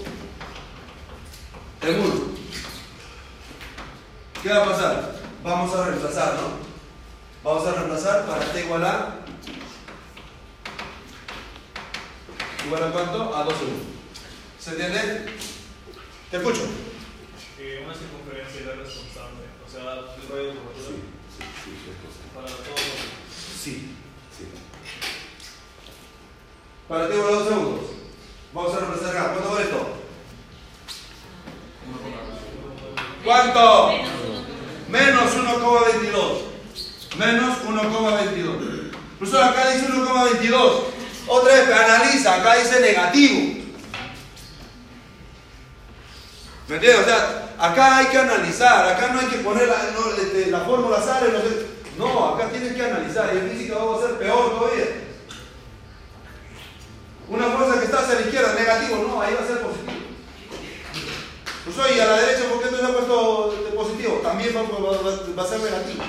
1. 1.96 2.38
¿Qué 4.44 4.50
va 4.50 4.63
a 4.63 4.65
pasar? 4.65 5.15
Vamos 5.44 5.75
a 5.75 5.86
reemplazar, 5.86 6.34
¿no? 6.36 6.67
Vamos 7.44 7.67
a 7.67 7.72
reemplazar 7.72 8.25
para 8.25 8.46
t 8.51 8.60
igual 8.63 8.86
a. 8.86 9.20
¿Igual 12.65 12.84
a 12.84 12.91
cuánto? 12.91 13.36
A 13.36 13.44
2 13.44 13.53
segundos. 13.58 13.88
¿Se 14.60 14.72
entiende? 14.72 15.34
Te 16.29 16.38
escucho. 16.38 16.62
Que 17.58 17.84
una 17.86 17.94
circunferencia 17.94 18.60
es 18.60 18.94
constante. 18.94 19.48
O 19.65 19.70
sea, 19.70 19.82
el 19.82 20.29
radio 20.29 20.48
de 20.48 20.60
cobertura 20.60 20.98
para 22.36 22.48
todos 22.48 22.67
los. 22.67 23.62
Sí, 23.63 23.96
sí. 24.38 24.46
Para 26.88 27.08
ti 27.08 27.15
igual 27.15 27.34
a 27.34 27.38
2 27.38 27.48
segundos. 27.48 27.86
Vamos 28.53 28.74
a 28.74 28.79
reemplazar 28.79 29.15
acá. 29.15 29.34
¿Cuánto 29.34 29.50
vale 29.51 29.63
esto? 29.63 30.07
¿Cuánto? 33.24 33.91
Menos 34.89 35.36
1,22. 35.36 37.17
Menos 37.17 37.58
1,22. 37.65 38.91
Profesor, 39.20 39.44
acá 39.44 39.72
dice 39.72 39.88
1,22. 39.89 40.84
Otra 41.27 41.53
vez, 41.53 41.70
analiza. 41.70 42.36
Acá 42.36 42.56
dice 42.56 42.79
negativo. 42.79 43.65
¿Me 46.70 46.75
entiendes? 46.75 47.01
O 47.01 47.06
sea, 47.06 47.56
acá 47.60 47.98
hay 47.98 48.06
que 48.06 48.17
analizar. 48.17 48.94
Acá 48.94 49.10
no 49.13 49.20
hay 49.20 49.27
que 49.27 49.38
poner 49.38 49.67
la, 49.67 49.75
este, 50.22 50.51
la 50.51 50.62
fórmula 50.62 51.01
sale. 51.01 51.27
No, 51.98 52.13
no, 52.13 52.36
acá 52.36 52.50
tienes 52.50 52.74
que 52.74 52.84
analizar. 52.84 53.29
Y 53.34 53.39
en 53.39 53.50
física 53.51 53.75
vamos 53.75 54.03
a 54.03 54.08
ser 54.08 54.17
peor 54.20 54.51
todavía. 54.51 54.86
Una 57.27 57.46
fuerza 57.48 57.79
que 57.79 57.86
está 57.86 58.00
hacia 58.00 58.15
la 58.15 58.22
izquierda, 58.22 58.53
negativo. 58.53 59.06
No, 59.06 59.22
ahí 59.22 59.34
va 59.34 59.44
a 59.44 59.48
ser 59.48 59.62
positivo. 59.62 60.07
Pues 61.76 62.00
a 62.00 62.06
la 62.06 62.22
derecha, 62.22 62.48
¿por 62.50 62.60
qué 62.62 62.68
ha 62.74 62.88
puesto 62.94 63.54
positivo? 63.76 64.22
También 64.24 64.56
va, 64.56 64.62
a 65.44 65.48
ser 65.48 65.60
negativo. 65.60 66.04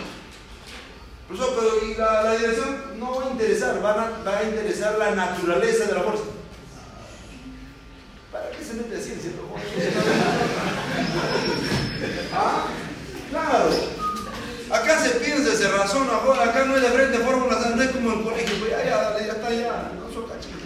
Profesor, 1.27 1.55
pero 1.59 1.71
y 1.85 1.95
la, 1.97 2.33
dirección 2.37 3.01
no 3.01 3.17
va 3.17 3.25
a 3.27 3.31
interesar, 3.31 3.77
a- 3.77 3.81
va 3.81 4.13
a 4.39 4.45
interesar 4.45 4.97
la 4.99 5.11
naturaleza 5.17 5.87
de 5.87 5.95
la 5.95 6.01
fuerza. 6.03 6.23
¿Para 8.33 8.51
qué 8.51 8.65
se 8.65 8.75
mete 8.75 8.95
en 8.95 9.03
cierto 9.03 9.43
modo? 9.43 9.59
¿Ah? 12.33 12.67
Claro. 13.31 13.71
Acá 14.71 15.03
se 15.03 15.11
piensa, 15.17 15.57
se 15.57 15.67
razona, 15.69 16.13
acá 16.43 16.65
no 16.67 16.77
es 16.77 16.83
de 16.83 16.89
frente 16.89 17.19
fórmulas, 17.19 17.75
no 17.75 17.83
es 17.83 17.91
como 17.91 18.13
el 18.13 18.23
colegio, 18.23 18.57
pues 18.61 18.71
ya, 18.71 18.85
ya, 18.85 19.17
está 19.19 19.51
ya, 19.51 19.91
no 19.99 20.09
son 20.15 20.29
cachitos. 20.29 20.61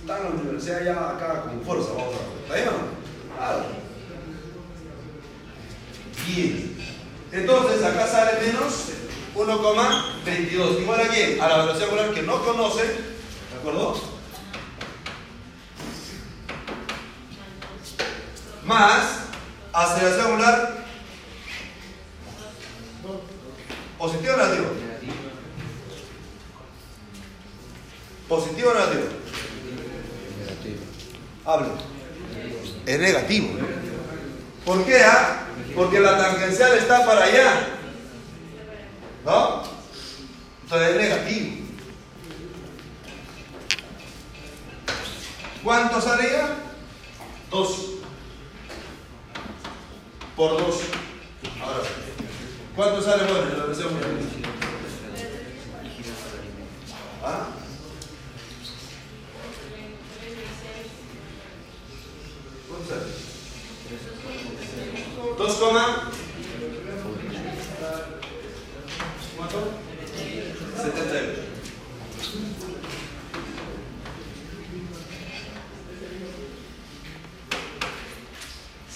Está 0.00 0.16
en 0.18 0.24
la 0.24 0.30
universidad 0.30 0.82
ya 0.84 1.10
acá 1.10 1.42
con 1.42 1.60
fuerza, 1.62 1.90
vamos 1.92 2.14
a 2.14 2.18
ver. 2.18 2.26
¿Está 2.42 2.54
bien 2.56 2.68
o 2.68 2.72
no? 2.72 3.03
Bien. 6.26 6.76
Entonces 7.32 7.82
acá 7.82 8.06
sale 8.06 8.46
menos 8.46 8.90
1,22. 9.34 10.80
Igual 10.80 11.00
a 11.00 11.08
quién? 11.08 11.40
A 11.40 11.48
la 11.48 11.58
velocidad 11.58 11.88
angular 11.88 12.14
que 12.14 12.22
no 12.22 12.44
conoce. 12.44 12.82
¿De 12.84 13.58
acuerdo? 13.58 14.00
Más 18.64 19.02
aceleración 19.72 20.26
angular. 20.26 20.84
¿Positivo 23.98 24.34
o 24.34 24.36
negativo? 24.36 24.66
¿Positivo 28.28 28.70
o 28.70 28.74
negativo? 28.74 29.04
Negativo. 30.40 30.84
Hable. 31.44 31.93
Es 32.86 33.00
negativo. 33.00 33.48
¿Por 34.64 34.84
qué? 34.84 35.02
ah? 35.04 35.46
Porque 35.74 36.00
la 36.00 36.18
tangencial 36.18 36.76
está 36.76 37.04
para 37.04 37.24
allá. 37.24 37.68
¿No? 39.24 39.62
Entonces 40.62 40.88
es 40.90 40.96
negativo. 40.96 41.64
¿Cuánto 45.62 46.00
salía? 46.00 46.48
Dos. 47.50 47.92
Por 50.36 50.50
dos. 50.58 50.80
Ahora, 51.62 51.84
¿cuánto 52.76 53.02
sale 53.02 53.24
bueno 53.24 53.50
¿Ah? 57.24 57.46
¿Cuánto 62.74 62.88
sale? 62.88 63.06
Dos 65.38 65.54
coma. 65.54 66.10
¿Cuánto? 69.36 69.58
78. 70.82 71.40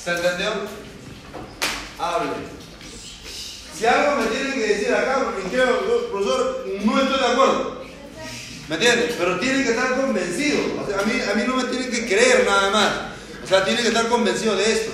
¿Se 0.05 0.11
entendió? 0.11 0.51
Hable. 1.99 2.31
Si 3.75 3.87
algo 3.87 4.23
me 4.23 4.27
tienen 4.27 4.53
que 4.55 4.67
decir 4.67 4.93
acá, 4.93 5.25
porque 5.25 5.49
quiero, 5.51 6.11
profesor, 6.11 6.67
no 6.85 7.01
estoy 7.01 7.21
de 7.21 7.27
acuerdo. 7.27 7.83
¿Me 8.69 8.75
entiendes? 8.75 9.15
Pero 9.17 9.39
tienen 9.39 9.63
que 9.63 9.71
estar 9.71 9.97
convencidos. 9.97 10.89
A, 10.99 11.03
mí, 11.07 11.13
a 11.21 11.35
mí 11.35 11.43
no 11.47 11.57
me 11.57 11.65
tienen 11.65 11.91
que 11.91 12.07
creer 12.07 12.45
nada 12.45 12.71
más. 12.71 13.08
O 13.49 13.51
sea, 13.51 13.65
tienen 13.65 13.83
que 13.83 13.89
estar 13.89 14.07
convencidos 14.11 14.59
de 14.59 14.73
esto. 14.73 14.93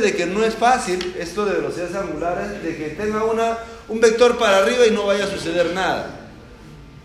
de 0.00 0.14
que 0.14 0.26
no 0.26 0.44
es 0.44 0.54
fácil 0.54 1.14
esto 1.18 1.44
de 1.44 1.54
velocidades 1.54 1.94
angulares, 1.94 2.62
de 2.62 2.76
que 2.76 2.88
tenga 2.90 3.24
una, 3.24 3.58
un 3.88 4.00
vector 4.00 4.38
para 4.38 4.58
arriba 4.58 4.86
y 4.86 4.90
no 4.90 5.06
vaya 5.06 5.24
a 5.24 5.28
suceder 5.28 5.72
nada. 5.74 6.20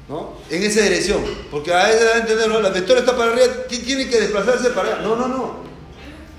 ¿no? 0.07 0.33
En 0.49 0.63
esa 0.63 0.81
dirección. 0.81 1.23
Porque 1.51 1.73
a 1.73 1.87
veces 1.87 2.13
a 2.13 2.17
entender, 2.19 2.47
¿no? 2.47 2.59
la 2.61 2.69
vector 2.69 2.97
está 2.97 3.15
para 3.15 3.31
arriba, 3.31 3.47
tiene 3.67 4.09
que 4.09 4.21
desplazarse 4.21 4.69
para 4.71 4.95
allá. 4.95 5.01
No, 5.01 5.15
no, 5.15 5.27
no. 5.27 5.57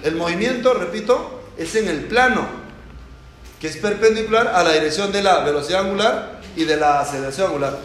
El 0.03 0.17
movimiento, 0.17 0.75
repito, 0.75 1.43
es 1.57 1.75
en 1.75 1.89
el 1.89 2.05
plano, 2.05 2.47
que 3.61 3.67
es 3.67 3.77
perpendicular 3.77 4.49
a 4.49 4.63
la 4.63 4.73
dirección 4.73 5.11
de 5.13 5.23
la 5.23 5.41
velocidad 5.41 5.81
angular 5.81 6.41
y 6.57 6.65
de 6.65 6.77
la 6.77 7.01
aceleración 7.01 7.49
angular. 7.49 7.79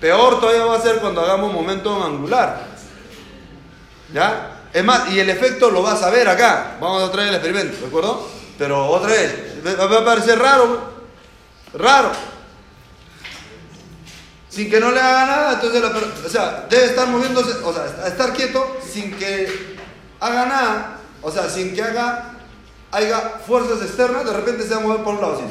Peor 0.00 0.40
todavía 0.40 0.64
va 0.64 0.76
a 0.76 0.80
ser 0.80 0.96
cuando 0.98 1.20
hagamos 1.20 1.52
momento 1.52 2.02
angular. 2.02 2.66
¿Ya? 4.12 4.57
Es 4.72 4.84
más, 4.84 5.10
y 5.10 5.18
el 5.18 5.30
efecto 5.30 5.70
lo 5.70 5.82
vas 5.82 6.02
a 6.02 6.10
ver 6.10 6.28
acá. 6.28 6.76
Vamos 6.80 7.02
a 7.02 7.10
traer 7.10 7.28
el 7.28 7.34
experimento, 7.36 7.80
¿de 7.80 7.86
acuerdo? 7.86 8.28
Pero 8.58 8.86
otra 8.86 9.10
vez, 9.10 9.34
va 9.64 9.98
a 9.98 10.04
parecer 10.04 10.38
raro, 10.38 10.92
raro. 11.74 12.10
Sin 14.48 14.68
que 14.68 14.80
no 14.80 14.90
le 14.90 15.00
haga 15.00 15.26
nada, 15.26 15.52
entonces 15.54 15.80
la 15.80 15.92
o 16.26 16.28
sea, 16.28 16.66
debe 16.68 16.86
estar 16.86 17.06
moviéndose, 17.06 17.52
o 17.62 17.72
sea, 17.72 18.08
estar 18.08 18.32
quieto 18.32 18.78
sin 18.84 19.12
que 19.12 19.76
haga 20.20 20.46
nada, 20.46 20.98
o 21.22 21.30
sea, 21.30 21.48
sin 21.48 21.74
que 21.74 21.82
haga, 21.82 22.38
haya 22.90 23.40
fuerzas 23.46 23.82
externas, 23.82 24.24
de 24.24 24.32
repente 24.32 24.64
se 24.64 24.70
va 24.70 24.80
a 24.80 24.80
mover 24.80 25.02
por 25.02 25.14
un 25.14 25.20
lado, 25.20 25.38
¿sí? 25.38 25.44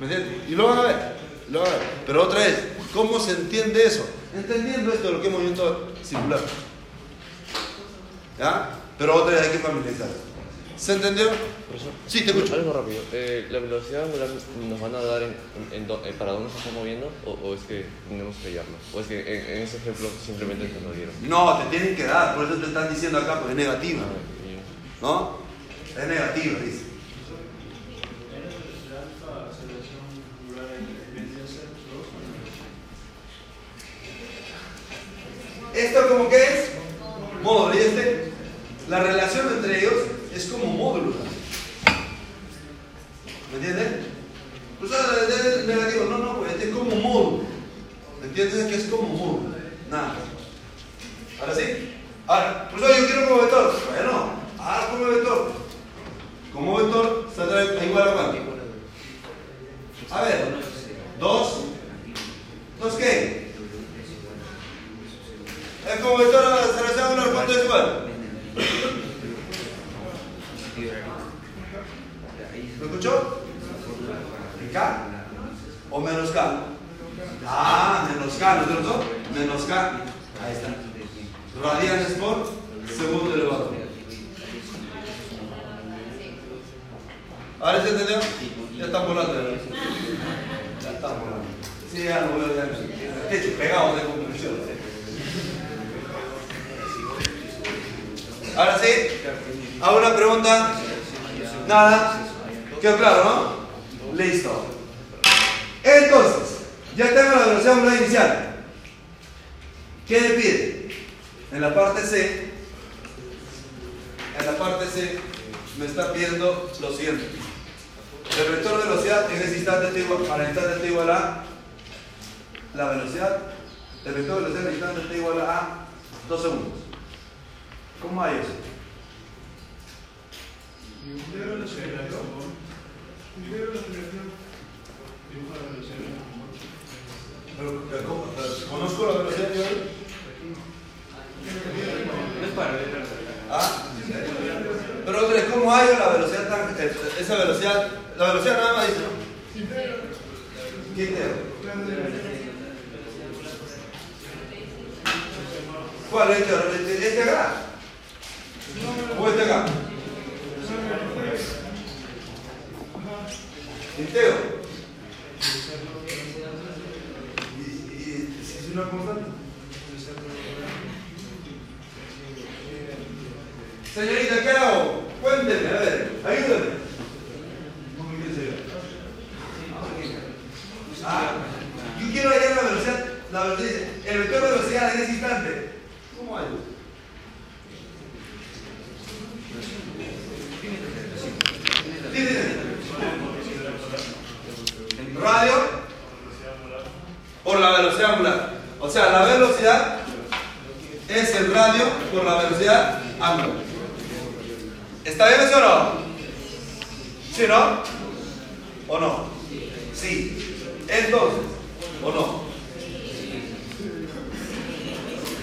¿Me 0.00 0.06
entiendes? 0.06 0.48
Y 0.48 0.54
lo 0.54 0.68
van 0.68 0.78
a 0.78 0.82
ver, 0.82 1.16
lo 1.50 1.60
van 1.60 1.68
a 1.68 1.72
ver. 1.72 1.82
Pero 2.06 2.22
otra 2.22 2.38
vez, 2.40 2.56
¿cómo 2.94 3.18
se 3.20 3.32
entiende 3.32 3.84
eso? 3.84 4.06
Entendiendo 4.34 4.92
esto 4.92 5.08
de 5.08 5.12
lo 5.14 5.20
que 5.20 5.26
es 5.28 5.32
movimiento 5.32 5.92
circular. 6.02 6.40
¿Ya? 8.38 8.70
Pero 8.98 9.14
otra 9.14 9.36
vez 9.36 9.46
hay 9.46 9.52
que 9.52 9.58
familiarizar. 9.58 10.08
¿Se 10.76 10.92
entendió? 10.92 11.30
Profesor, 11.68 11.92
sí, 12.06 12.22
te 12.22 12.32
escucho. 12.32 12.54
Algo 12.54 12.72
rápido. 12.72 13.02
Eh, 13.12 13.46
¿La 13.50 13.60
velocidad 13.60 14.04
angular 14.04 14.28
nos 14.68 14.80
van 14.80 14.94
a 14.94 15.00
dar 15.00 15.22
en, 15.22 15.34
en, 15.72 15.84
en 15.84 15.90
eh, 15.90 16.14
para 16.18 16.32
dónde 16.32 16.50
se 16.50 16.58
está 16.58 16.70
moviendo 16.72 17.10
o, 17.24 17.30
o, 17.30 17.54
es 17.54 17.62
que 17.62 17.86
tenemos 18.08 18.36
que 18.36 18.48
hallarlo? 18.48 18.76
¿O 18.92 19.00
es 19.00 19.06
que 19.06 19.20
en, 19.20 19.56
en 19.56 19.62
ese 19.62 19.78
ejemplo 19.78 20.08
simplemente 20.24 20.66
te 20.66 20.80
lo 20.82 20.92
dieron? 20.92 21.14
No, 21.22 21.58
te 21.58 21.70
tienen 21.70 21.96
que 21.96 22.04
dar, 22.04 22.34
por 22.34 22.44
eso 22.44 22.56
te 22.56 22.66
están 22.66 22.92
diciendo 22.92 23.18
acá, 23.18 23.40
porque 23.40 23.52
es 23.52 23.66
negativa. 23.66 24.02
Ah, 24.02 25.00
¿No? 25.00 25.38
Es 25.98 26.08
negativa, 26.08 26.60
dice. 26.60 26.86
¿Esto 35.74 36.08
como 36.08 36.28
que 36.30 36.36
la 38.88 39.00
relación 39.00 39.48
entre 39.56 39.80
ellos 39.80 39.94
es 40.34 40.44
como 40.44 40.66
módulo. 40.66 41.14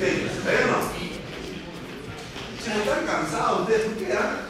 ¿eh, 0.03 0.27
ustedes, 0.27 0.45
¿verdad? 0.45 0.81
Si 2.61 2.69
no 2.69 2.75
están 2.75 3.05
cansados 3.05 3.61
ustedes, 3.61 3.81
¿por 3.83 3.93
qué 3.95 4.13
dan? 4.13 4.42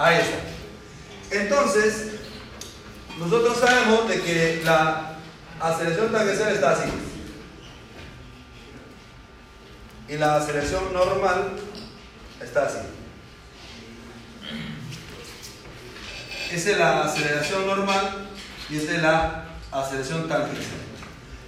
Ahí 0.00 0.16
está. 0.16 1.42
Entonces, 1.42 2.12
nosotros 3.18 3.58
sabemos 3.58 4.08
de 4.08 4.22
que 4.22 4.62
la 4.64 5.18
aceleración 5.60 6.10
tangencial 6.10 6.54
está 6.54 6.70
así. 6.70 6.88
Y 10.08 10.16
la 10.16 10.36
aceleración 10.36 10.90
normal 10.94 11.50
está 12.40 12.64
así. 12.64 12.78
Esa 16.50 16.70
es 16.70 16.78
la 16.78 17.04
aceleración 17.04 17.66
normal 17.66 18.28
y 18.70 18.78
esta 18.78 18.94
es 18.94 19.02
la 19.02 19.44
aceleración 19.70 20.26
tangencial. 20.26 20.80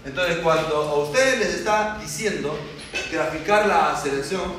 Entonces, 0.04 0.36
cuando 0.42 0.76
a 0.76 0.98
ustedes 0.98 1.38
les 1.38 1.54
está 1.54 1.96
diciendo 1.98 2.58
graficar 3.10 3.66
la 3.66 3.94
aceleración, 3.94 4.56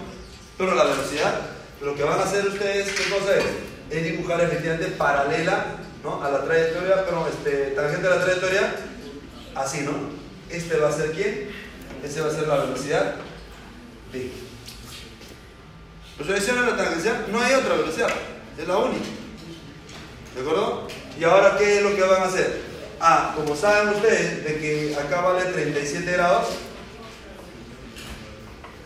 pero 0.58 0.74
la 0.74 0.86
velocidad, 0.86 1.42
lo 1.80 1.94
que 1.94 2.02
van 2.02 2.20
a 2.20 2.24
hacer 2.24 2.48
ustedes, 2.48 2.92
¿qué 2.92 3.04
cosa 3.14 3.36
es? 3.38 3.73
Es 3.94 4.04
dibujar 4.04 4.42
efectivamente 4.42 4.88
paralela 4.98 5.66
¿no? 6.04 6.24
a 6.24 6.32
la 6.32 6.44
trayectoria, 6.44 7.06
pero 7.06 7.28
este, 7.28 7.76
tangente 7.76 8.08
a 8.08 8.10
la 8.10 8.24
trayectoria, 8.24 8.76
así, 9.54 9.82
¿no? 9.82 9.92
Este 10.50 10.78
va 10.78 10.90
a 10.90 10.92
ser 10.92 11.12
quién? 11.12 11.52
Este 12.04 12.22
va 12.22 12.30
a 12.30 12.32
ser 12.32 12.48
la 12.48 12.58
velocidad 12.58 13.16
B. 14.12 14.32
Pues 16.18 16.28
selecciona 16.28 16.72
la 16.72 16.76
tangencial, 16.76 17.28
no 17.32 17.40
hay 17.40 17.54
otra 17.54 17.76
velocidad, 17.76 18.10
es 18.58 18.68
la 18.68 18.78
única. 18.78 19.06
¿De 20.34 20.42
acuerdo? 20.42 20.88
Y 21.20 21.24
ahora, 21.24 21.56
¿qué 21.60 21.78
es 21.78 21.84
lo 21.84 21.96
que 21.96 22.02
van 22.02 22.24
a 22.24 22.26
hacer? 22.26 22.62
Ah, 23.00 23.34
como 23.36 23.56
saben 23.56 23.94
ustedes, 23.94 24.44
de 24.44 24.58
que 24.58 24.96
acá 24.96 25.22
vale 25.22 25.46
37 25.52 26.12
grados. 26.12 26.48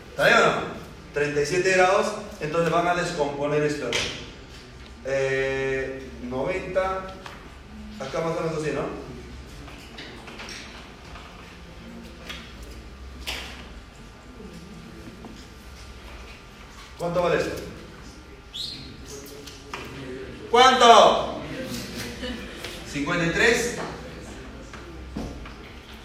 ¿Está 0.10 0.26
bien 0.26 0.38
o 0.38 0.46
no? 0.48 0.78
37 1.14 1.72
grados, 1.72 2.08
entonces 2.42 2.74
van 2.74 2.88
a 2.88 2.96
descomponer 2.96 3.64
esto. 3.64 3.90
Eh, 5.06 6.10
90, 6.24 6.80
acá 8.00 8.22
más 8.22 8.38
o 8.38 8.42
menos 8.42 8.62
así, 8.62 8.72
¿no? 8.72 9.08
¿Cuánto 16.98 17.22
vale 17.22 17.38
esto? 17.38 17.56
¿Cuánto? 20.50 21.42
53 22.92 23.76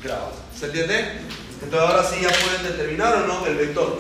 grados. 0.03 0.35
¿Se 0.55 0.67
entiende? 0.67 1.21
Entonces 1.63 1.81
ahora 1.81 2.05
sí 2.05 2.21
ya 2.21 2.29
pueden 2.29 2.63
determinar 2.65 3.15
o 3.15 3.27
no 3.27 3.47
el 3.47 3.57
vector. 3.57 3.99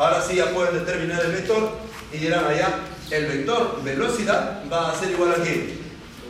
Ahora 0.00 0.22
sí 0.22 0.36
ya 0.36 0.54
pueden 0.54 0.82
determinar 0.82 1.22
el 1.26 1.32
vector 1.32 1.72
y 2.10 2.16
dirán 2.16 2.46
allá, 2.46 2.80
el 3.10 3.26
vector 3.26 3.82
velocidad 3.84 4.62
va 4.72 4.90
a 4.90 4.98
ser 4.98 5.10
igual 5.10 5.32
a 5.32 5.44
qué? 5.44 5.78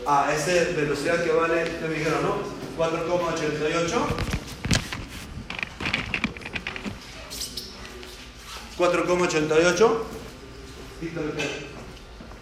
A 0.04 0.34
esa 0.34 0.72
velocidad 0.74 1.22
que 1.22 1.30
vale, 1.30 1.78
¿qué 1.78 1.86
me 1.86 1.94
dijeron, 1.94 2.20
no? 2.20 2.38
4,88 2.76 3.92
4,88 8.76 9.98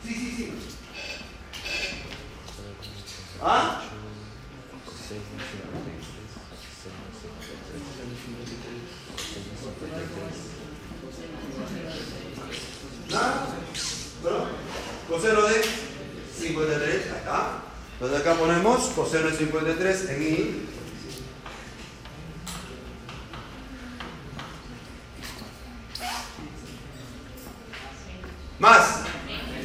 Sí, 0.02 0.14
sí, 0.14 0.34
sí. 0.34 0.52
¿Ah? 3.42 3.82
¿Pero? 14.22 14.46
Coseno 15.08 15.42
de 15.42 15.62
53, 16.38 16.82
ahí 16.82 17.18
está. 17.18 17.62
Entonces 17.94 18.20
acá 18.20 18.34
ponemos 18.34 18.80
coseno 18.94 19.28
de 19.28 19.36
53 19.36 20.10
en 20.10 20.22
I. 20.22 20.68
¿Más? 28.58 29.00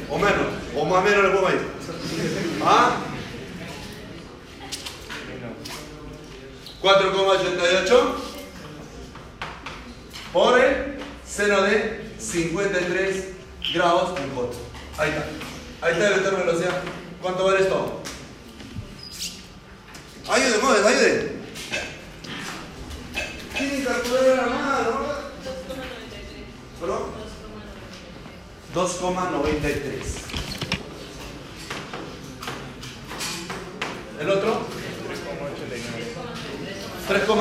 ¿O 0.08 0.18
menos? 0.18 0.46
¿O 0.76 0.84
más 0.84 1.04
menos 1.04 1.24
le 1.24 1.30
pongo 1.30 1.48
ahí? 1.48 1.60
¿Ah? 2.64 2.96
4,88 6.82 8.14
por 10.32 10.58
el 10.58 10.98
seno 11.26 11.62
de 11.62 12.14
53 12.18 13.33
grados 13.74 14.18
en 14.20 14.34
J. 14.34 14.48
Ahí 14.98 15.10
está. 15.10 15.24
Ahí 15.82 15.92
está 15.92 16.08
el 16.08 16.14
vector 16.14 16.46
velocidad. 16.46 16.82
¿Cuánto 17.20 17.44
vale 17.44 17.60
esto? 17.60 18.00
Ayude, 20.28 20.58
móvil, 20.58 20.86
ayude. 20.86 21.34
Tienen 23.58 23.84
calculadora 23.84 24.36
la 24.36 24.46
mano. 24.46 25.06
¿Perdón? 26.80 27.02
2,93. 28.74 30.24
¿El 34.20 34.30
otro? 34.30 34.60
3,9. 37.08 37.34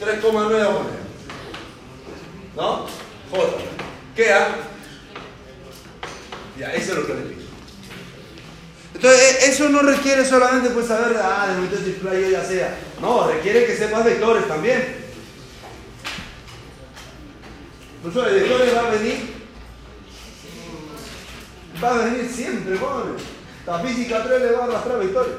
3,9 0.00 0.62
a 0.62 0.70
poner. 0.70 1.05
¿No? 2.56 2.86
J. 3.30 3.42
¿Qué 4.16 4.32
A? 4.32 4.48
Ya, 6.58 6.72
eso 6.72 6.92
es 6.92 6.98
lo 6.98 7.06
que 7.06 7.14
le 7.14 7.20
pido. 7.20 7.46
Entonces, 8.94 9.20
e- 9.20 9.50
eso 9.50 9.68
no 9.68 9.82
requiere 9.82 10.24
solamente 10.24 10.70
pues 10.70 10.86
saber, 10.86 11.18
ah, 11.22 11.48
de 11.48 11.60
meter 11.60 11.84
display 11.84 12.30
ya 12.30 12.42
sea. 12.42 12.78
No, 13.00 13.28
requiere 13.28 13.66
que 13.66 13.76
sepas 13.76 14.04
vectores 14.04 14.48
también. 14.48 15.04
Profesor, 18.02 18.28
el 18.28 18.40
vectores 18.40 18.74
va 18.74 18.80
a 18.80 18.90
venir. 18.90 19.36
Va 21.84 21.90
a 21.90 22.04
venir 22.04 22.30
siempre, 22.32 22.76
pobre. 22.76 23.12
La 23.66 23.80
física 23.80 24.22
3 24.24 24.40
le 24.40 24.52
va 24.52 24.64
a 24.64 24.66
arrastrar 24.68 24.98
vectores. 24.98 25.32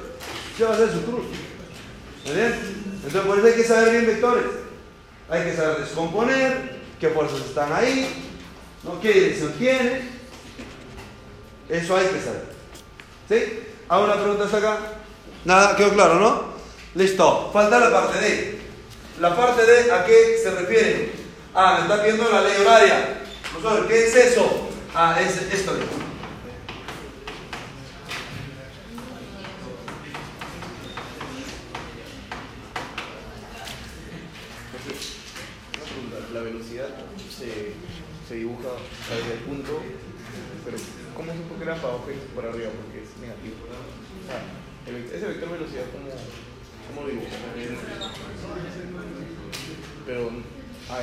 Ese 0.54 0.66
va 0.66 0.74
a 0.74 0.78
ser 0.78 0.92
su 0.92 1.04
cruz. 1.04 1.26
¿Me 2.26 2.30
entiendes? 2.30 2.60
Entonces, 3.06 3.22
por 3.22 3.38
eso 3.40 3.48
hay 3.48 3.54
que 3.54 3.64
saber 3.64 3.92
bien 3.92 4.06
vectores. 4.06 4.46
Hay 5.30 5.44
que 5.44 5.56
saber 5.56 5.78
descomponer, 5.80 6.77
qué 7.00 7.10
fuerzas 7.10 7.42
están 7.42 7.72
ahí, 7.74 8.08
¿no? 8.84 9.00
qué 9.00 9.14
dirección 9.14 9.54
tiene. 9.54 10.18
Eso 11.70 11.98
hay 11.98 12.08
que 12.08 12.22
saber. 12.22 12.46
¿Sí? 13.28 13.60
¿Hago 13.90 14.06
una 14.06 14.16
pregunta 14.16 14.46
hasta 14.46 14.58
acá? 14.58 14.78
Nada, 15.46 15.76
quedó 15.76 15.94
claro, 15.94 16.16
¿no? 16.16 16.44
Listo. 16.96 17.52
Falta 17.54 17.80
la 17.80 17.92
parte 17.92 18.20
D. 18.20 18.60
La 19.20 19.36
parte 19.36 19.66
D, 19.66 19.92
¿a 19.92 20.06
qué 20.06 20.40
se 20.42 20.52
refiere? 20.52 21.12
Ah, 21.54 21.76
me 21.78 21.84
está 21.84 22.04
pidiendo 22.04 22.30
la 22.30 22.42
ley 22.42 22.62
horaria. 22.62 23.22
Profesor, 23.52 23.88
¿qué 23.88 24.06
es 24.06 24.16
eso? 24.16 24.70
Ah, 24.94 25.20
es 25.22 25.38
esto. 25.54 25.72
Una 25.72 25.86
pregunta, 35.84 36.18
la 36.34 36.42
velocidad 36.42 36.90
se, 37.30 37.74
se 38.28 38.36
dibuja 38.36 38.70
desde 39.10 39.34
el 39.34 39.40
punto, 39.40 39.82
pero 40.66 40.78
¿cómo 41.16 41.32
supo 41.34 41.56
que 41.58 41.64
era 41.64 41.76
para 41.76 41.96
y 41.96 42.36
para 42.36 42.50
arriba? 42.50 42.70
Porque 42.76 43.04
es 43.04 43.18
negativo. 43.22 43.56
El- 44.88 45.06
ese 45.16 45.28
vector 45.28 45.50
velocidad, 45.52 45.84
¿cómo, 45.92 46.10
cómo 46.88 47.02
lo 47.08 47.14
dibuja? 47.14 47.36
Pero, 50.06 50.30
ah, 50.90 51.00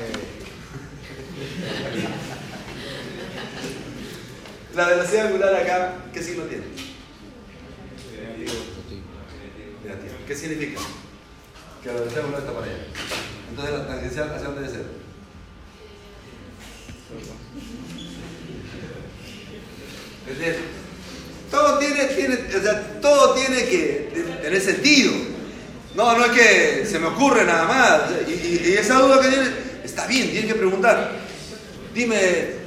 La 4.74 4.88
velocidad 4.88 5.26
angular 5.26 5.54
acá, 5.54 5.94
¿qué 6.12 6.22
signo 6.22 6.44
tiene? 6.44 6.64
Negativo. 9.84 10.14
¿Qué 10.26 10.34
significa? 10.34 10.80
Que 11.82 11.88
la 11.88 11.94
velocidad 11.94 12.20
angular 12.24 12.40
está 12.40 12.52
para 12.54 12.66
allá. 12.66 12.84
Entonces 13.50 13.74
la 13.78 13.87
tangencial, 13.87 14.30
¿hacia 14.34 14.46
dónde 14.48 14.62
debe 14.62 14.72
ser? 14.74 15.04
¿Entiendes? 20.29 20.61
Todo 21.50 21.79
tiene, 21.79 22.05
tiene, 22.07 22.38
o 22.57 22.62
sea, 22.62 23.00
todo 23.00 23.35
tiene 23.35 23.64
que 23.64 24.38
tener 24.42 24.61
sentido. 24.61 25.12
No, 25.94 26.18
no 26.18 26.24
es 26.24 26.33
que 26.33 26.87
se 26.87 26.98
me 26.98 27.07
ocurre 27.07 27.44
nada 27.44 27.64
más. 27.64 28.29
Y, 28.29 28.72
esa 28.74 28.98
duda 28.98 29.20
que 29.20 29.29
tienes, 29.29 29.50
está 29.85 30.07
bien, 30.07 30.31
tienes 30.31 30.53
que 30.53 30.59
preguntar. 30.59 31.12
Dime, 31.94 32.64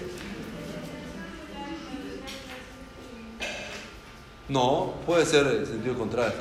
No, 4.49 4.93
puede 5.05 5.25
ser 5.25 5.45
el 5.47 5.65
sentido 5.65 5.97
contrario. 5.97 6.35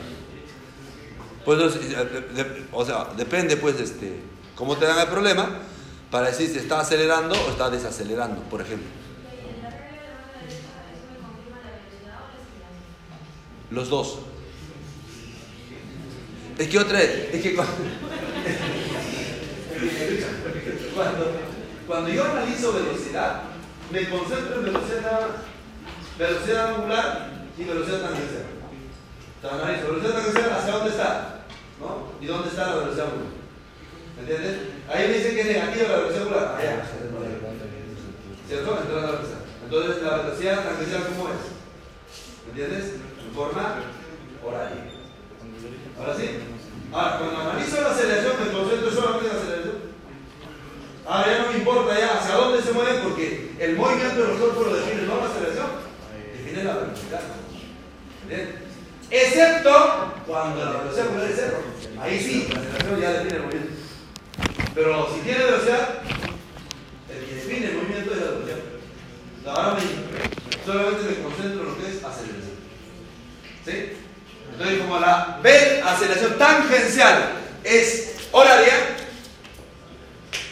Pues, 1.44 1.60
o 2.72 2.84
sea, 2.84 3.08
depende 3.16 3.56
pues 3.56 3.80
este, 3.80 4.20
cómo 4.54 4.76
te 4.76 4.86
dan 4.86 5.00
el 5.00 5.08
problema 5.08 5.62
para 6.10 6.28
decir 6.28 6.48
si 6.48 6.58
está 6.58 6.80
acelerando 6.80 7.34
o 7.34 7.50
está 7.50 7.70
desacelerando, 7.70 8.40
por 8.42 8.60
ejemplo. 8.60 8.88
Los 13.70 13.88
dos. 13.88 14.18
Es 16.58 16.68
que 16.68 16.78
otra 16.78 16.98
vez, 16.98 17.34
es 17.34 17.42
que 17.42 17.54
cuando, 17.54 17.74
cuando, 20.94 21.32
cuando 21.86 22.08
yo 22.08 22.24
analizo 22.24 22.72
velocidad, 22.72 23.42
me 23.90 24.08
concentro 24.08 24.60
en 24.60 24.64
velocidad, 24.64 25.26
velocidad 26.18 26.74
angular 26.74 27.30
y 27.58 27.64
velocidad 27.64 28.00
tangencial. 28.00 28.46
O 29.42 29.48
analizo 29.48 29.88
velocidad 29.88 30.14
tangencial 30.14 30.52
hacia 30.52 30.72
dónde 30.72 30.90
está, 30.90 31.40
¿no? 31.80 32.12
Y 32.20 32.26
dónde 32.26 32.48
está 32.48 32.66
la 32.68 32.76
velocidad 32.76 33.06
angular. 33.06 33.45
¿Me 34.16 34.22
entiendes? 34.22 34.56
Ahí 34.88 35.08
me 35.08 35.14
dicen 35.14 35.34
que 35.34 35.40
es 35.42 35.46
negativa 35.46 35.88
la 35.88 35.96
velocidad 35.98 36.22
angular. 36.22 36.56
Allá. 36.58 36.86
¿Cierto? 38.48 38.78
Entonces 38.80 38.94
la 38.94 39.10
velocidad. 39.12 39.40
Entonces 39.64 40.02
la 40.02 40.16
velocidad 40.16 40.64
tangencial, 40.64 41.02
¿cómo 41.08 41.28
es? 41.28 41.42
¿Me 42.46 42.50
entiendes? 42.50 42.94
En 42.94 43.34
forma 43.34 43.82
horaria. 44.42 44.84
¿Ahora 45.98 46.16
sí? 46.16 46.30
Ahora, 46.92 47.18
cuando 47.18 47.50
analizo 47.50 47.80
la 47.80 47.90
aceleración, 47.90 48.32
me 48.40 48.52
concentro 48.52 48.90
solamente 48.90 49.26
en 49.26 49.34
la 49.34 49.42
aceleración. 49.42 49.76
Ahora 51.06 51.26
ya 51.26 51.42
no 51.42 51.52
me 51.52 51.58
importa 51.58 51.98
ya 51.98 52.18
hacia 52.18 52.34
dónde 52.34 52.62
se 52.62 52.72
mueven 52.72 53.02
porque 53.02 53.54
el 53.58 53.76
movimiento 53.76 54.22
de 54.22 54.28
los 54.28 54.38
cuerpos 54.38 54.66
lo 54.66 54.76
define, 54.76 55.02
no 55.02 55.16
la 55.16 55.26
aceleración. 55.26 55.66
Define 56.32 56.64
la 56.64 56.76
velocidad. 56.76 57.20
¿Bien? 58.28 58.54
Excepto 59.10 60.14
cuando 60.26 60.64
la 60.64 60.70
velocidad 60.82 61.28
es 61.28 61.36
cero. 61.36 61.58
Ahí 62.00 62.18
sí, 62.18 62.48
la 62.52 62.60
aceleración 62.60 63.00
ya 63.00 63.12
define 63.12 63.36
el 63.36 63.42
movimiento. 63.42 63.85
Pero 64.76 65.08
si 65.12 65.20
tiene 65.22 65.42
velocidad, 65.44 65.88
el 67.10 67.24
que 67.26 67.34
define 67.34 67.66
el 67.70 67.74
movimiento 67.78 68.12
es 68.12 68.18
la 68.20 68.26
velocidad. 68.26 68.58
Ahora 69.46 69.74
me- 69.74 70.64
solamente 70.66 71.02
me 71.02 71.22
concentro 71.24 71.60
en 71.62 71.66
lo 71.68 71.76
que 71.78 71.82
es 71.88 72.04
aceleración. 72.04 72.56
¿Sí? 73.64 73.92
Entonces, 74.52 74.78
como 74.80 75.00
la 75.00 75.40
B, 75.42 75.82
aceleración 75.84 76.38
tangencial, 76.38 77.32
es 77.64 78.14
horaria, 78.32 78.74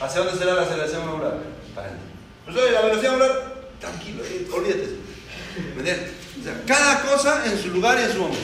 ¿hacia 0.01 0.21
dónde 0.23 0.39
será 0.39 0.55
la 0.55 0.63
aceleración 0.63 1.03
angular? 1.03 1.39
Para 1.75 1.89
adelante. 1.89 2.13
Profesor, 2.47 2.73
la 2.73 2.81
velocidad 2.83 3.13
angular, 3.13 3.55
tranquilo, 3.81 4.25
eh, 4.25 4.47
olvídate. 4.53 4.89
¿Me 5.75 5.79
entiendes? 5.81 6.11
O 6.41 6.43
sea, 6.45 6.63
cada 6.67 7.03
cosa 7.03 7.43
en 7.47 7.59
su 7.63 7.69
lugar 7.69 7.99
y 8.01 8.05
en 8.05 8.13
su 8.13 8.19
momento. 8.19 8.41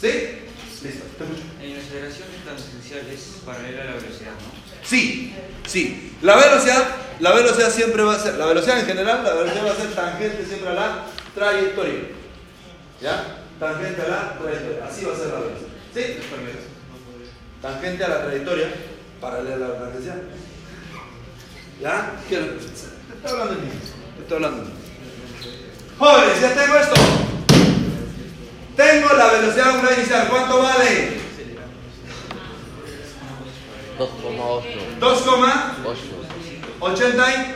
¿Sí? 0.00 0.38
Listo, 0.82 1.04
te 1.18 1.24
escucho. 1.24 1.42
En 1.60 1.74
la 1.74 1.80
aceleración 1.80 2.28
tangencial 2.44 3.06
es 3.12 3.42
paralela 3.44 3.82
a 3.82 3.84
la 3.84 3.92
velocidad, 3.92 4.32
¿no? 4.32 4.50
Sí, 4.82 5.34
sí. 5.66 6.16
La 6.22 6.36
velocidad, 6.36 6.84
la 7.20 7.32
velocidad 7.32 7.70
siempre 7.70 8.02
va 8.02 8.14
a 8.14 8.18
ser, 8.18 8.34
la 8.34 8.46
velocidad 8.46 8.80
en 8.80 8.86
general, 8.86 9.22
la 9.22 9.34
velocidad 9.34 9.66
va 9.66 9.72
a 9.72 9.76
ser 9.76 9.94
tangente 9.94 10.44
siempre 10.46 10.70
a 10.70 10.72
la 10.72 11.06
trayectoria. 11.34 12.00
¿Ya? 13.00 13.44
Tangente 13.58 14.02
a 14.02 14.08
la 14.08 14.38
trayectoria. 14.38 14.86
Así 14.86 15.04
va 15.04 15.12
a 15.12 15.16
ser 15.16 15.26
la 15.26 15.40
velocidad. 15.40 15.68
¿Sí? 15.94 16.02
Tangente 17.60 18.04
a 18.04 18.08
la 18.08 18.22
trayectoria, 18.24 18.68
paralela 19.20 19.66
a 19.66 19.68
la 19.68 19.78
tangencial. 19.80 20.22
¿Ya? 21.78 22.12
¿Qué? 22.26 22.36
Estoy 22.36 23.30
hablando 23.30 23.54
de 23.54 23.60
mí. 23.60 23.68
Estoy 24.18 24.36
hablando 24.36 24.62
de 24.62 24.64
mí. 24.64 24.74
Jóvenes, 25.98 26.40
ya 26.40 26.54
tengo 26.54 26.76
esto. 26.76 27.29
Tengo 28.80 29.12
la 29.12 29.26
velocidad 29.26 29.72
angular 29.72 29.98
inicial. 29.98 30.26
¿Cuánto 30.30 30.62
vale? 30.62 31.20
2,8. 33.98 34.98
2,8. 34.98 35.20
8. 35.84 36.00
80 36.80 37.30
y 37.30 37.54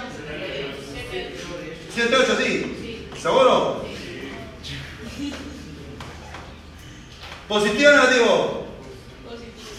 108, 1.95 2.37
sí. 2.39 3.09
¿Seguro? 3.18 3.87
¿Positivo 7.49 7.89
o 7.89 7.93
negativo? 7.93 8.66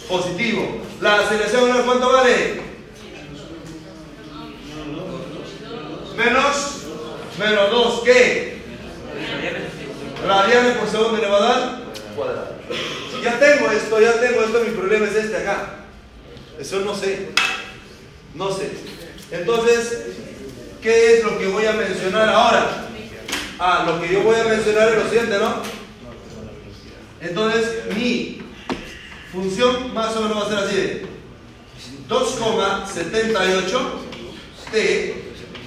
Positivo. 0.09 0.81
¿La 0.99 1.19
aceleración 1.19 1.65
angular 1.65 1.85
cuánto 1.85 2.11
vale? 2.11 2.61
Menos. 6.17 6.81
Menos 7.37 7.69
2. 7.69 8.01
¿Qué? 8.03 8.55
Radianes 10.25 10.77
por 10.77 10.89
segundo 10.89 11.17
elevado 11.17 11.47
al 11.47 11.83
cuadrado. 12.15 12.55
Si 13.11 13.21
ya 13.21 13.39
tengo 13.39 13.69
esto, 13.71 14.01
ya 14.01 14.13
tengo 14.19 14.41
esto, 14.41 14.61
mi 14.61 14.71
problema 14.71 15.07
es 15.07 15.15
este 15.15 15.37
acá. 15.37 15.85
Eso 16.59 16.79
no 16.79 16.95
sé. 16.95 17.29
No 18.33 18.51
sé. 18.51 18.71
Entonces, 19.31 20.05
¿qué 20.81 21.17
es 21.17 21.23
lo 21.23 21.37
que 21.37 21.47
voy 21.47 21.65
a 21.65 21.73
mencionar 21.73 22.29
ahora? 22.29 22.87
Ah, 23.59 23.85
lo 23.87 24.01
que 24.01 24.11
yo 24.11 24.21
voy 24.21 24.35
a 24.35 24.43
mencionar 24.45 24.89
es 24.89 25.03
lo 25.03 25.09
siguiente, 25.09 25.37
¿no? 25.37 25.61
Entonces, 27.21 27.95
mi 27.95 28.41
función 29.31 29.93
más 29.93 30.15
o 30.15 30.21
menos 30.21 30.37
va 30.37 30.45
a 30.45 30.49
ser 30.49 30.57
así 30.59 30.75
de 30.75 31.05
2,78 32.07 33.79
t 34.71 35.23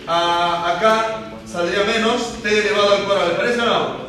ah, 0.07 0.75
acá 0.77 1.33
saldría 1.47 1.85
menos 1.85 2.43
t 2.43 2.59
elevado 2.59 2.95
al 2.95 3.05
cuadrado, 3.05 3.29
¿le 3.31 3.35
parece 3.35 3.61
o 3.61 3.67
no? 3.67 4.08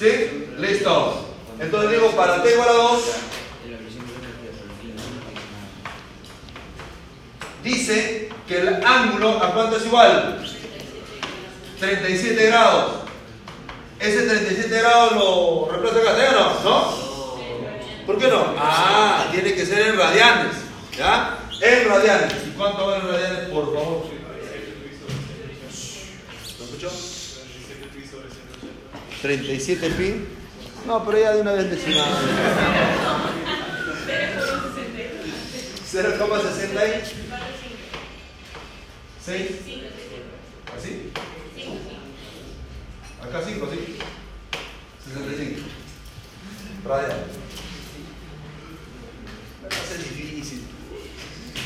¿Sí? 0.00 0.48
Listo. 0.56 1.26
Entonces 1.58 1.90
digo, 1.90 2.10
para 2.12 2.42
t 2.42 2.50
igual 2.50 2.70
a 2.70 2.72
2, 2.72 3.02
La 3.68 3.76
versión 3.76 4.06
de 4.06 4.12
la 4.94 5.00
dice 7.62 8.30
que 8.48 8.60
el 8.60 8.82
ángulo, 8.82 9.42
¿a 9.42 9.52
cuánto 9.52 9.76
es 9.76 9.84
igual? 9.84 10.42
37 11.80 12.46
grados. 12.46 12.92
Ese 13.98 14.22
37 14.22 14.78
grados 14.78 15.12
lo 15.16 15.68
reemplaza 15.70 16.02
castellano, 16.02 16.54
¿no? 16.64 17.10
¿Por 18.06 18.18
qué 18.18 18.28
no? 18.28 18.54
Ah, 18.56 19.26
tiene 19.30 19.52
que 19.52 19.66
ser 19.66 19.86
en 19.86 19.98
radianes. 19.98 20.56
¿Ya? 20.96 21.40
En 21.60 21.86
radianes. 21.86 22.32
¿Y 22.46 22.50
cuánto 22.56 22.86
vale 22.86 23.02
en 23.02 23.12
radianes, 23.12 23.48
por 23.50 23.66
favor? 23.66 24.06
¿Lo 26.58 26.64
escuchó? 26.64 26.90
37 29.22 29.90
pi. 29.90 30.24
No, 30.86 31.04
pero 31.04 31.18
ya 31.18 31.32
de 31.32 31.40
una 31.42 31.52
vez 31.52 31.70
decimos. 31.70 32.06
0,60 35.92 37.02
6. 39.24 39.50
¿Así? 40.76 41.12
Acá 43.22 43.42
5, 43.46 43.68
¿sí? 43.70 43.98
65. 45.04 45.60
Radial. 46.84 47.24
Me 49.62 49.68
va 49.68 49.76
a 49.76 49.86
ser 49.86 49.98
difícil. 49.98 50.62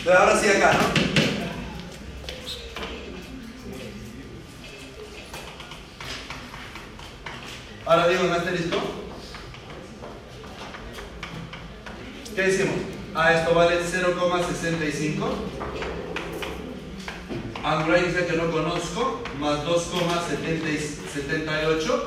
Pero 0.02 0.18
ahora 0.18 0.40
sí 0.40 0.48
acá, 0.48 0.72
¿no? 0.72 1.14
Ahora 7.86 8.08
digo 8.08 8.24
un 8.24 8.32
asterisco. 8.32 8.78
¿Qué 12.34 12.42
decimos? 12.42 12.74
Ah, 13.14 13.32
esto 13.34 13.54
vale 13.54 13.78
0,65. 13.80 15.28
Angular 17.62 18.02
inicial 18.02 18.26
que 18.26 18.36
no 18.36 18.50
conozco, 18.50 19.20
más 19.38 19.64
2,78 19.64 22.02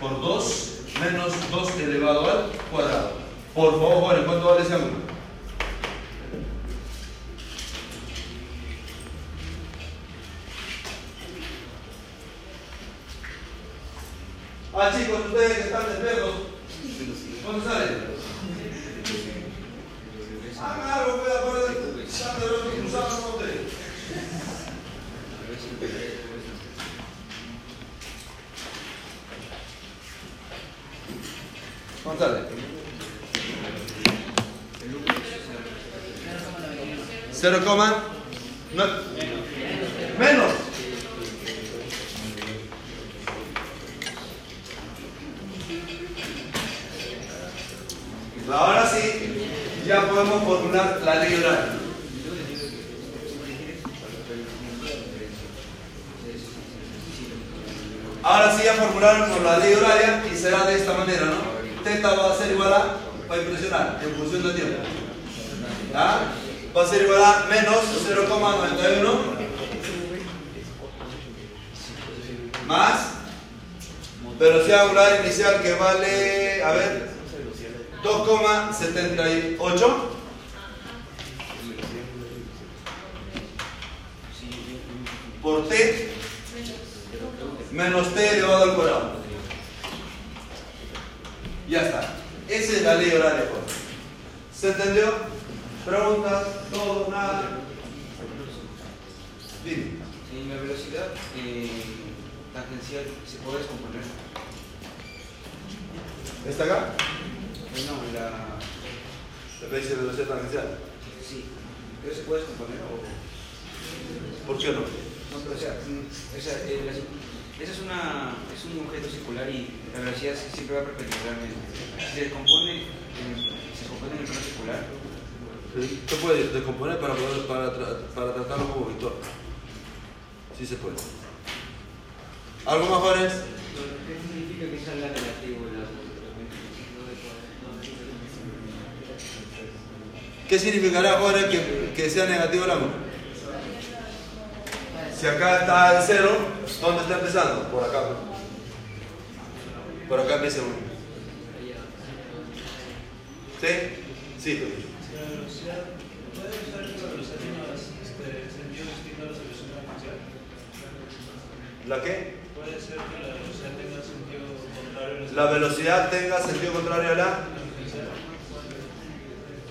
por 0.00 0.20
2 0.20 0.70
menos 1.00 1.32
2 1.50 1.80
elevado 1.80 2.30
al 2.30 2.52
cuadrado. 2.70 3.12
Por 3.54 3.72
favor, 3.72 4.16
¿en 4.18 4.24
cuánto 4.24 4.46
vale 4.46 4.62
ese 4.62 4.74
ángulo? 4.74 5.03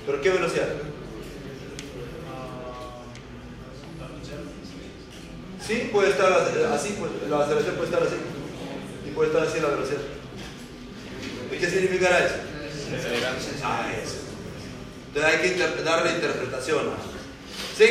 ¿Pero 0.06 0.22
qué 0.22 0.30
velocidad? 0.32 0.68
Sí, 5.66 5.90
puede 5.94 6.10
estar 6.10 6.32
así, 6.34 6.56
la 7.30 7.40
aceleración 7.40 7.76
puede 7.76 7.90
estar 7.90 8.04
así. 8.04 8.16
Y 9.08 9.12
puede 9.12 9.30
estar 9.30 9.48
así 9.48 9.60
la 9.62 9.70
velocidad. 9.70 10.02
¿Y 11.52 11.56
qué 11.58 11.70
significará 11.70 12.26
eso? 12.26 12.36
Ah, 13.64 13.88
eso. 14.04 14.16
Entonces 15.08 15.34
hay 15.34 15.40
que 15.42 15.48
inter- 15.54 15.84
darle 15.84 16.12
interpretación. 16.12 16.82
¿Sí? 17.78 17.86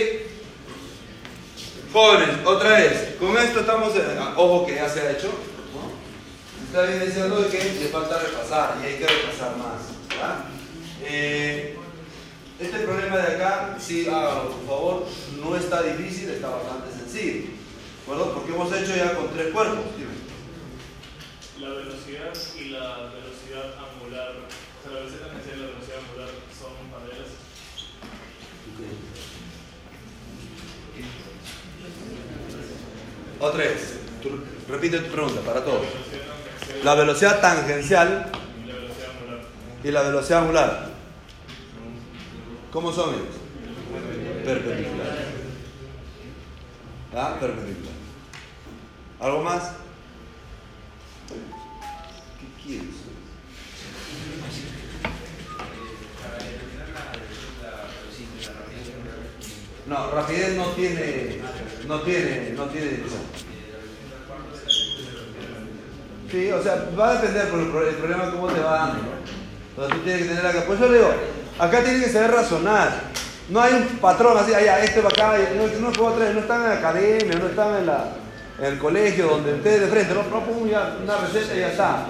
Jóvenes, 1.92 2.36
otra 2.44 2.70
vez. 2.78 3.14
Con 3.18 3.36
esto 3.38 3.60
estamos, 3.60 3.96
eh, 3.96 4.02
ah, 4.18 4.34
ojo 4.36 4.66
que 4.66 4.74
ya 4.74 4.88
se 4.88 5.00
ha 5.00 5.12
hecho. 5.12 5.28
¿no? 5.28 6.66
Está 6.66 6.82
bien 6.90 7.06
diciendo 7.06 7.48
que 7.50 7.58
le 7.58 7.88
falta 7.88 8.18
repasar 8.18 8.76
y 8.82 8.86
hay 8.86 8.94
que 8.98 9.06
repasar 9.06 9.56
más. 9.56 9.80
¿ya? 10.10 10.44
Eh, 11.04 11.76
este 12.62 12.78
problema 12.80 13.16
de 13.18 13.34
acá, 13.36 13.76
sí, 13.80 14.06
hágalo, 14.08 14.50
por 14.50 14.66
favor, 14.66 15.06
no 15.42 15.56
está 15.56 15.82
difícil, 15.82 16.30
está 16.30 16.48
bastante 16.50 16.90
sencillo. 16.96 17.42
¿De 17.46 18.02
acuerdo? 18.02 18.34
Porque 18.34 18.52
hemos 18.52 18.72
hecho 18.72 18.96
ya 18.96 19.14
con 19.14 19.28
tres 19.32 19.52
cuerpos. 19.52 19.78
La 21.60 21.68
velocidad 21.68 22.32
y 22.58 22.64
la 22.70 22.96
velocidad 23.14 23.74
angular, 23.78 24.32
o 24.34 24.82
sea, 24.82 24.92
la 24.92 24.98
velocidad 25.00 25.26
tangencial 25.28 25.56
y 25.56 25.60
la 25.60 25.66
velocidad 25.68 25.98
angular 26.08 26.28
son 26.58 26.72
paralelas. 26.90 27.30
Otra 33.40 33.58
vez. 33.58 33.94
Tú- 34.22 34.40
repite 34.68 34.98
tu 35.00 35.10
pregunta 35.10 35.40
para 35.40 35.64
todos. 35.64 35.82
La 36.84 36.94
velocidad 36.94 37.40
tangencial 37.40 38.08
La 38.08 38.24
velocidad 38.24 38.30
tangencial 38.30 38.32
y 38.64 38.66
la 38.68 38.74
velocidad 38.74 39.08
angular. 39.10 39.40
y 39.84 39.90
la 39.90 40.02
velocidad 40.02 40.38
angular. 40.42 40.92
¿Cómo 42.72 42.92
son 42.92 43.14
ellos? 43.14 43.36
Perpendiculares. 44.44 45.26
¿Ah? 47.14 47.36
Perpendicular. 47.38 47.92
¿Algo 49.20 49.42
más? 49.42 49.72
¿Qué 52.40 52.62
quieres? 52.66 52.94
No, 59.86 60.10
rapidez 60.12 60.56
no 60.56 60.66
tiene, 60.68 61.38
no 61.88 62.00
tiene, 62.02 62.50
no 62.56 62.64
tiene. 62.66 63.02
Sí, 66.30 66.50
o 66.50 66.62
sea, 66.62 66.88
va 66.98 67.10
a 67.10 67.14
depender 67.20 67.48
por 67.50 67.60
el, 67.60 67.66
pro- 67.68 67.88
el 67.88 67.94
problema 67.96 68.30
cómo 68.30 68.46
te 68.48 68.60
va 68.60 68.78
dando. 68.78 69.02
Entonces 69.70 69.96
tú 69.98 70.04
tienes 70.04 70.22
que 70.22 70.28
tener 70.28 70.46
acá. 70.46 70.64
Por 70.66 70.76
eso 70.76 70.88
le 70.88 70.98
digo, 70.98 71.10
acá 71.58 71.82
tienes 71.82 72.04
que 72.04 72.12
saber 72.12 72.30
razonar. 72.32 73.12
No 73.48 73.60
hay 73.60 73.74
un 73.74 73.98
patrón 73.98 74.38
así, 74.38 74.54
allá, 74.54 74.80
este 74.80 75.00
va 75.00 75.08
acá, 75.08 75.36
no, 75.56 75.66
no, 75.80 75.92
puedo 75.92 76.12
traer, 76.12 76.34
no 76.34 76.40
están 76.40 76.62
en 76.62 76.68
la 76.68 76.74
academia, 76.76 77.38
no 77.38 77.46
están 77.46 77.76
en, 77.76 77.86
la, 77.86 78.04
en 78.58 78.64
el 78.64 78.78
colegio 78.78 79.26
donde 79.26 79.54
ustedes 79.54 79.80
de 79.82 79.86
frente, 79.88 80.14
no, 80.14 80.22
no 80.22 80.38
una 80.38 81.16
receta 81.18 81.54
y 81.54 81.60
ya 81.60 81.68
está. 81.68 82.06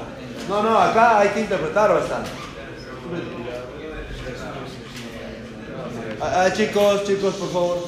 No, 0.48 0.62
no, 0.62 0.78
acá 0.78 1.20
hay 1.20 1.30
que 1.30 1.40
interpretar 1.40 1.92
bastante. 1.94 2.30
Ah, 6.20 6.44
ah, 6.44 6.52
chicos, 6.52 7.04
chicos, 7.04 7.34
por 7.34 7.52
favor. 7.52 7.78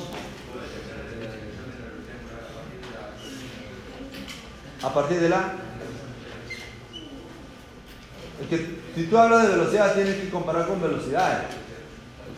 A 4.82 4.92
partir 4.92 5.20
de 5.20 5.28
la... 5.28 5.63
Que 8.48 8.80
si 8.94 9.06
tú 9.06 9.18
hablas 9.18 9.48
de 9.48 9.56
velocidad 9.56 9.94
tienes 9.94 10.16
que 10.16 10.30
comparar 10.30 10.66
con 10.66 10.80
velocidades. 10.80 11.46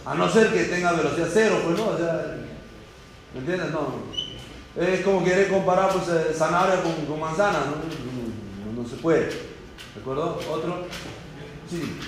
A 0.05 0.15
no 0.15 0.31
ser 0.31 0.53
que 0.53 0.65
tenga 0.65 0.93
velocidad 0.93 1.29
cero, 1.33 1.61
pues 1.65 1.79
no, 1.79 1.89
o 1.89 1.97
sea, 1.97 2.37
¿me 3.35 3.41
entiendes? 3.41 3.71
No. 3.73 4.17
Es 4.77 5.01
como 5.01 5.25
querer 5.25 5.49
comparar 5.49 5.91
pues 5.91 6.09
eh, 6.09 6.35
zanahoria 6.35 6.83
con, 6.83 6.93
con 7.07 7.19
manzana, 7.19 7.61
¿no? 7.61 8.73
No, 8.73 8.83
no 8.83 8.89
se 8.89 8.97
puede. 8.97 9.27
¿De 9.27 10.01
acuerdo? 10.01 10.39
¿Otro? 10.51 10.85
Sí. 11.69 11.99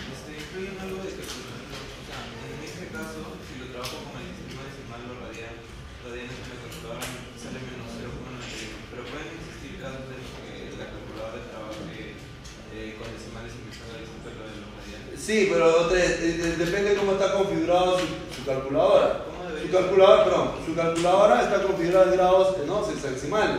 Sí, 15.29 15.47
pero 15.53 15.83
otra 15.83 15.99
depende 15.99 16.89
de 16.89 16.97
cómo 16.97 17.13
está 17.13 17.35
configurado 17.35 17.99
su, 17.99 18.07
su 18.35 18.47
calculadora. 18.47 19.25
¿Cómo 19.27 19.61
Su 19.61 19.71
calculadora, 19.71 20.25
perdón, 20.25 20.51
su 20.65 20.75
calculadora 20.75 21.43
está 21.43 21.63
configurada 21.65 22.05
en 22.07 22.13
grados 22.13 22.57
¿no? 22.67 22.83
sexagesimales. 22.87 23.59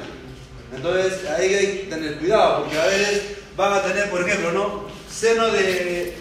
Entonces 0.76 1.30
ahí 1.30 1.54
hay 1.54 1.66
que 1.78 1.88
tener 1.92 2.18
cuidado, 2.18 2.64
porque 2.64 2.80
a 2.80 2.86
veces 2.88 3.22
van 3.56 3.74
a 3.74 3.84
tener, 3.84 4.10
por 4.10 4.28
ejemplo, 4.28 4.52
¿no? 4.52 4.86
Seno 5.12 5.46
de 5.50 6.18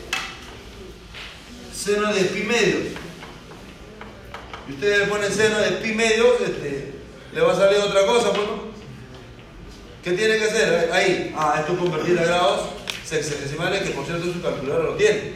seno 1.74 2.12
de 2.12 2.24
pi 2.24 2.42
medios. 2.42 2.88
Y 4.68 4.72
ustedes 4.72 4.98
le 4.98 5.06
ponen 5.06 5.32
seno 5.32 5.60
de 5.60 5.70
pi 5.70 5.94
medios, 5.94 6.42
este, 6.42 6.92
le 7.32 7.40
va 7.40 7.54
a 7.54 7.56
salir 7.56 7.78
otra 7.78 8.04
cosa, 8.04 8.32
pues, 8.32 8.46
¿no? 8.46 8.68
¿Qué 10.04 10.12
tiene 10.12 10.36
que 10.36 10.44
hacer? 10.44 10.90
Ahí, 10.92 11.34
ah, 11.34 11.56
esto 11.60 11.72
es 11.72 11.78
convertir 11.78 12.18
a 12.18 12.24
grados 12.24 12.78
sexagesimales, 13.08 13.82
que 13.82 13.90
por 13.90 14.04
cierto 14.04 14.32
su 14.32 14.42
calculadora 14.42 14.84
lo 14.84 14.94
tiene. 14.96 15.32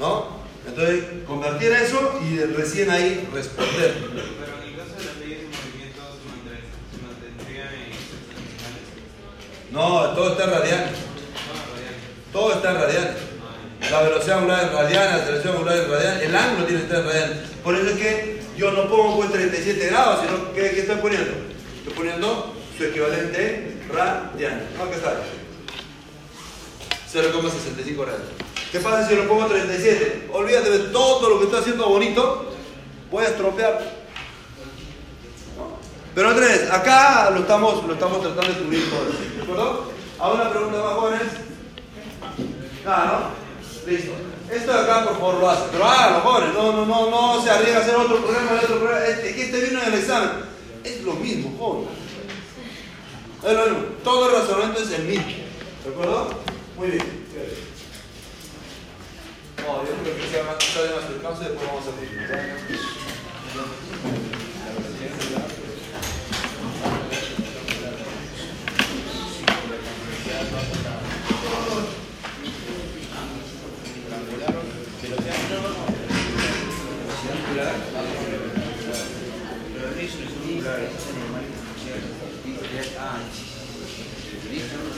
¿No? 0.00 0.42
Entonces, 0.66 1.04
convertir 1.26 1.72
eso 1.72 2.20
y 2.22 2.38
recién 2.38 2.90
ahí 2.90 3.28
responder. 3.32 3.94
Pero 3.94 4.62
en 4.62 4.68
el 4.68 4.76
caso 4.76 4.96
de 4.98 5.04
las 5.04 5.16
leyes 5.16 5.38
de 5.40 5.46
movimiento 5.46 6.02
se 6.90 7.02
mantendría, 7.02 7.64
en 7.72 7.92
sexagesimales. 7.92 8.82
No, 9.70 10.10
todo 10.14 10.32
está 10.32 10.46
radial. 10.46 10.90
Todo 12.32 12.52
está 12.54 12.70
en 12.70 12.76
radial. 12.76 13.16
La 13.90 14.02
velocidad 14.02 14.38
angular 14.38 14.64
es 14.64 14.72
radial, 14.72 15.08
la 15.08 15.14
aceleración 15.16 15.54
angular 15.54 15.76
es 15.76 15.88
radial, 15.88 16.22
el 16.22 16.36
ángulo 16.36 16.66
tiene 16.66 16.82
que 16.82 16.86
estar 16.86 17.00
en 17.00 17.06
radial. 17.06 17.44
Por 17.62 17.74
eso 17.74 17.86
es 17.88 17.96
que 17.96 18.42
yo 18.56 18.70
no 18.70 18.88
pongo 18.88 19.16
pues 19.16 19.32
37 19.32 19.86
grados, 19.88 20.20
sino 20.24 20.52
que 20.52 20.70
¿qué 20.70 20.80
estoy 20.80 20.96
poniendo? 20.96 21.32
Estoy 21.78 21.94
poniendo 21.94 22.54
su 22.76 22.84
equivalente 22.84 23.76
radial. 23.92 24.68
No, 24.78 24.88
¿qué 24.88 24.96
está? 24.96 25.20
0,65 27.12 28.04
radios. 28.04 28.22
¿Qué 28.70 28.80
pasa 28.80 29.06
si 29.06 29.14
lo 29.14 29.28
pongo 29.28 29.46
37? 29.46 30.30
Olvídate 30.32 30.70
de 30.70 30.78
todo 30.90 31.28
lo 31.28 31.38
que 31.38 31.44
estoy 31.44 31.60
haciendo 31.60 31.88
bonito, 31.88 32.52
voy 33.10 33.24
a 33.24 33.28
estropear. 33.28 34.02
Pero 36.14 36.34
vez, 36.34 36.70
acá 36.70 37.30
lo 37.30 37.40
estamos, 37.40 37.84
lo 37.84 37.94
estamos 37.94 38.20
tratando 38.22 38.52
de 38.52 38.64
cubrir 38.64 38.90
todo. 38.90 39.04
¿De 39.36 39.42
acuerdo? 39.42 39.92
Ahora 40.18 40.42
una 40.42 40.50
pregunta 40.50 40.82
más, 40.82 40.94
jóvenes. 40.94 41.28
Nada, 42.84 43.34
¿no? 43.86 43.90
Listo. 43.90 44.12
Esto 44.50 44.72
de 44.72 44.80
acá, 44.80 45.04
por 45.04 45.14
favor, 45.14 45.34
lo 45.34 45.50
hace. 45.50 45.62
Pero 45.72 45.84
hágalo, 45.84 46.20
jóvenes. 46.20 46.54
No, 46.54 46.72
no, 46.72 46.86
no, 46.86 47.10
no 47.10 47.42
se 47.42 47.50
arriesga 47.50 47.78
a 47.78 47.82
hacer 47.82 47.96
otro 47.96 48.18
programa, 48.18 48.60
otro 48.62 48.78
programa. 48.78 49.06
Este, 49.06 49.42
este 49.42 49.60
vino 49.60 49.82
en 49.82 49.92
el 49.92 49.98
examen. 50.00 50.30
Es 50.84 51.02
lo 51.02 51.14
mismo, 51.14 51.56
jóvenes. 51.58 51.92
Es 53.46 53.52
lo 53.52 53.64
mismo. 53.64 53.84
Todo 54.04 54.28
el 54.28 54.36
razonamiento 54.36 54.82
es 54.82 54.90
el 54.92 55.04
mismo. 55.04 55.32
¿De 55.84 55.90
acuerdo? 55.90 56.51
Muy 56.82 56.90
bien. 56.90 57.06
No, 59.58 59.84
yo 59.84 59.92
creo 60.02 60.16
que 60.16 60.26
sea 60.32 60.42
más 60.42 60.58
sale 60.58 60.90
más 60.96 61.08
descanso 61.08 61.42
y 61.42 61.44
después 61.44 61.68
vamos 61.68 61.86
a 61.86 61.92
seguir. 62.00 62.18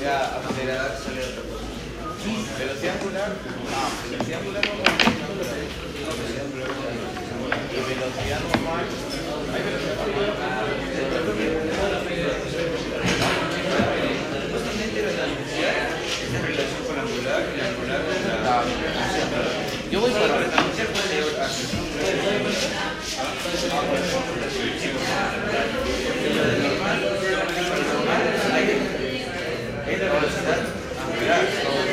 Ya, 0.01 0.41
sale 1.03 1.25
otra 1.25 1.43
cosa. 1.43 1.54
Velocidad 2.25 2.97
angular, 2.97 3.37
velocidad 4.09 4.41
angular. 4.41 4.65
Y 6.65 7.77
velocidad 7.85 8.41
normal. 8.41 8.85
Hay 9.53 9.61
velocidad. 9.61 9.99
Justamente 14.53 14.99
velocidad 15.03 15.21
angular 15.21 15.21
la 15.21 15.27
la. 15.37 15.93
La 16.33 16.39
velocidad 16.41 16.73
angular. 31.21 31.84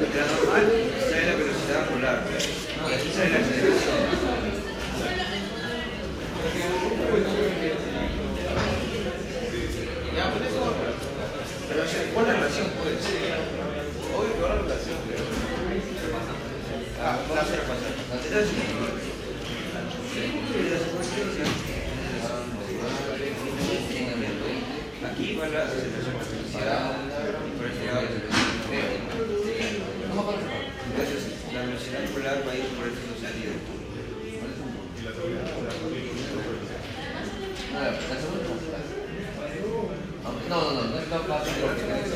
La 0.00 0.06
normal 0.24 0.64
sale 0.98 1.26
la 1.26 1.34
velocidad 1.36 1.84
angular. 1.84 2.24
Y 2.24 2.92
aquí 2.94 3.08
sale 3.12 3.30
la 3.30 3.38
aceleración. 3.40 3.98
Pero 11.68 11.84
¿cuál 12.14 12.26
es 12.26 12.32
la 12.32 12.38
relación? 12.40 12.66
Pues? 12.80 12.96
Obvio 14.16 14.32
que 14.34 14.40
la 14.40 14.54
relación, 14.56 14.96
pero. 15.06 15.22
Ah, 17.04 17.18
vamos 17.28 17.44
a 17.44 17.44
repasar. 17.44 17.92
Aquí 25.12 25.36
va 25.36 25.46
la 25.48 25.64
la. 25.64 27.10
Entonces, 30.90 31.22
la 31.52 31.62
va. 32.22 32.60
No, 40.50 40.60
no, 40.72 40.82
no, 40.82 40.82
no. 40.82 42.09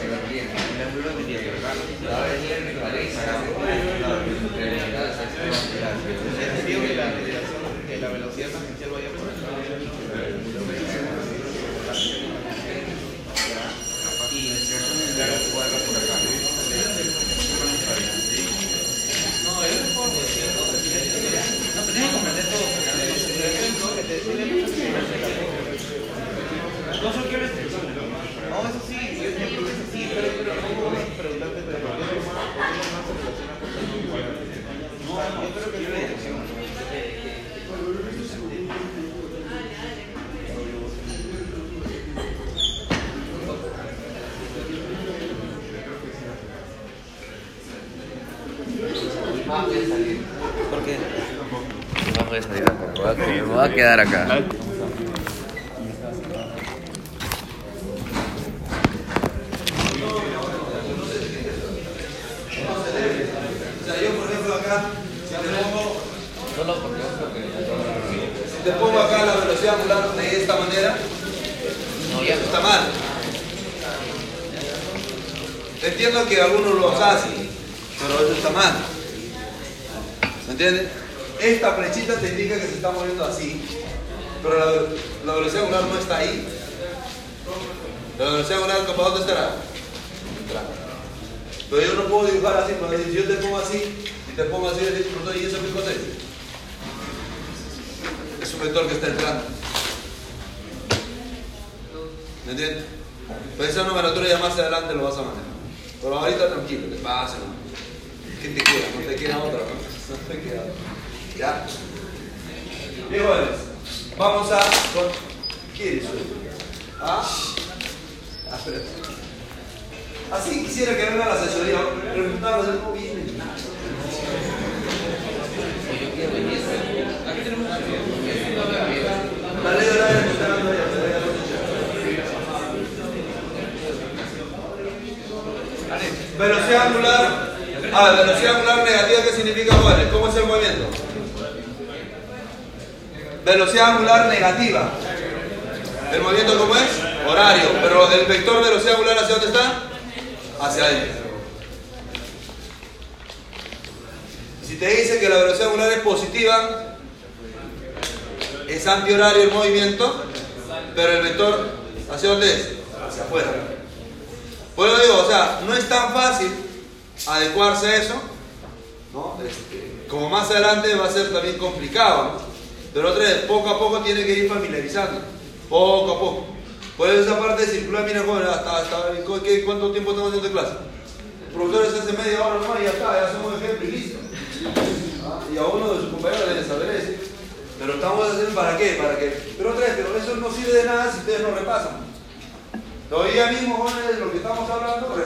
va 53.64 53.70
a 53.70 53.74
quedar 53.74 54.00
acá. 54.00 54.26
Ah, 54.30 54.53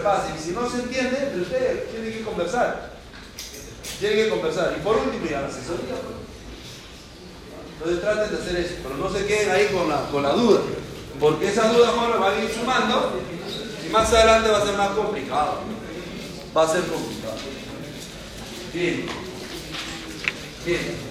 fácil. 0.09 0.35
Si 0.43 0.51
no 0.53 0.69
se 0.69 0.79
entiende, 0.79 1.19
entre 1.19 1.43
ustedes 1.43 1.91
tienen 1.91 2.13
que 2.13 2.23
conversar. 2.23 2.93
Tienen 4.01 4.25
que 4.25 4.31
conversar. 4.31 4.75
Y 4.79 4.81
por 4.81 4.97
último, 4.97 5.27
y 5.29 5.35
a 5.35 5.43
la 5.43 5.49
asesoría. 5.49 5.97
Entonces 7.75 8.01
traten 8.01 8.31
de 8.31 8.43
hacer 8.43 8.57
eso, 8.57 8.75
pero 8.83 8.97
no 8.97 9.13
se 9.13 9.27
queden 9.27 9.51
ahí 9.51 9.67
con 9.67 9.89
la, 9.89 10.09
con 10.11 10.23
la 10.23 10.33
duda. 10.33 10.61
Porque 11.21 11.49
esa 11.49 11.73
duda, 11.73 11.89
Juan, 11.89 12.21
va 12.21 12.31
a 12.31 12.43
ir 12.43 12.51
sumando 12.51 13.21
y 13.87 13.91
más 13.91 14.13
adelante 14.13 14.51
va 14.51 14.59
a 14.59 14.67
ser 14.67 14.77
más 14.77 14.91
complicado. 14.91 15.61
Va 16.57 16.63
a 16.63 16.69
ser 16.69 16.83
complicado. 16.83 17.37
Bien. 18.73 19.07
Bien. 20.65 21.08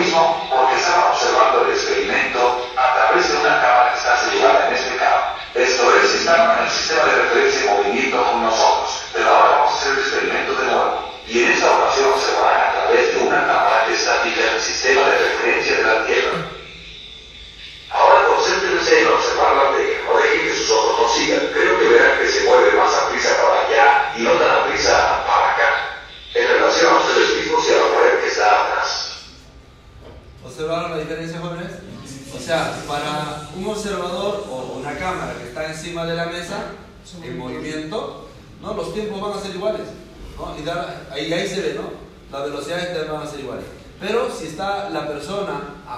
Ustedes 0.00 0.49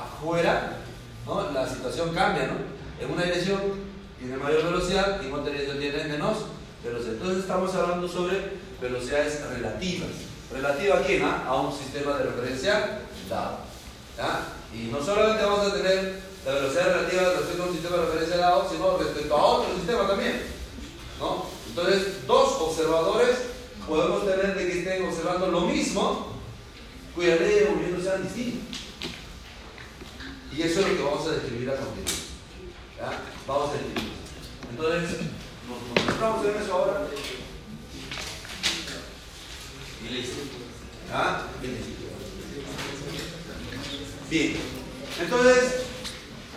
afuera, 0.04 0.78
¿no? 1.26 1.50
la 1.52 1.68
situación 1.68 2.14
cambia, 2.14 2.46
¿no? 2.48 3.04
En 3.04 3.10
una 3.10 3.24
dirección 3.24 3.60
tiene 4.18 4.36
mayor 4.36 4.64
velocidad 4.64 5.20
y 5.22 5.26
en 5.26 5.34
otra 5.34 5.52
dirección 5.52 5.78
tiene 5.78 6.04
menos 6.04 6.38
velocidad. 6.84 7.14
Entonces 7.14 7.38
estamos 7.38 7.74
hablando 7.74 8.08
sobre 8.08 8.52
velocidades 8.80 9.40
relativas. 9.50 10.10
¿Relativa 10.52 10.98
a 10.98 11.02
quién? 11.02 11.22
ah? 11.24 11.44
A 11.46 11.60
un 11.60 11.76
sistema 11.76 12.18
de 12.18 12.24
referencia 12.24 13.00
dado. 13.28 13.58
Y 14.74 14.90
no 14.90 15.02
solamente 15.02 15.42
vamos 15.44 15.66
a 15.66 15.74
tener 15.74 16.20
la 16.44 16.54
velocidad 16.54 16.94
relativa 16.94 17.22
respecto 17.38 17.62
a 17.62 17.66
un 17.66 17.72
sistema 17.72 17.96
de 17.96 18.04
referencia 18.06 18.36
dado, 18.36 18.70
sino 18.70 18.98
respecto 18.98 19.36
a 19.36 19.44
otro 19.44 19.74
sistema 19.74 20.06
también. 20.06 20.42
¿no? 21.18 21.46
Entonces, 21.68 22.26
dos 22.26 22.60
observadores 22.60 23.36
podemos 23.88 24.26
tener 24.26 24.54
de 24.54 24.66
que 24.66 24.78
estén 24.78 25.04
observando 25.06 25.48
lo 25.48 25.62
mismo, 25.62 26.28
cuya 27.14 27.36
ley 27.36 27.60
de 27.60 27.70
movimiento 27.70 28.02
sean 28.02 28.22
distintas. 28.22 28.78
Y 30.56 30.62
eso 30.62 30.80
es 30.80 30.88
lo 30.88 30.96
que 30.96 31.02
vamos 31.02 31.26
a 31.26 31.30
describir 31.32 31.70
a 31.70 31.76
continuación. 31.76 32.22
Vamos 33.46 33.70
a 33.70 33.72
describir. 33.72 34.12
Entonces, 34.70 35.18
nos 35.68 35.78
concentramos 35.94 36.46
en 36.46 36.62
eso 36.62 36.72
ahora. 36.72 37.06
Y 40.04 40.12
listo. 40.12 40.42
¿Ya? 41.08 41.46
Y 41.62 41.66
listo. 41.66 41.92
Bien. 44.28 44.56
Entonces, 45.20 45.74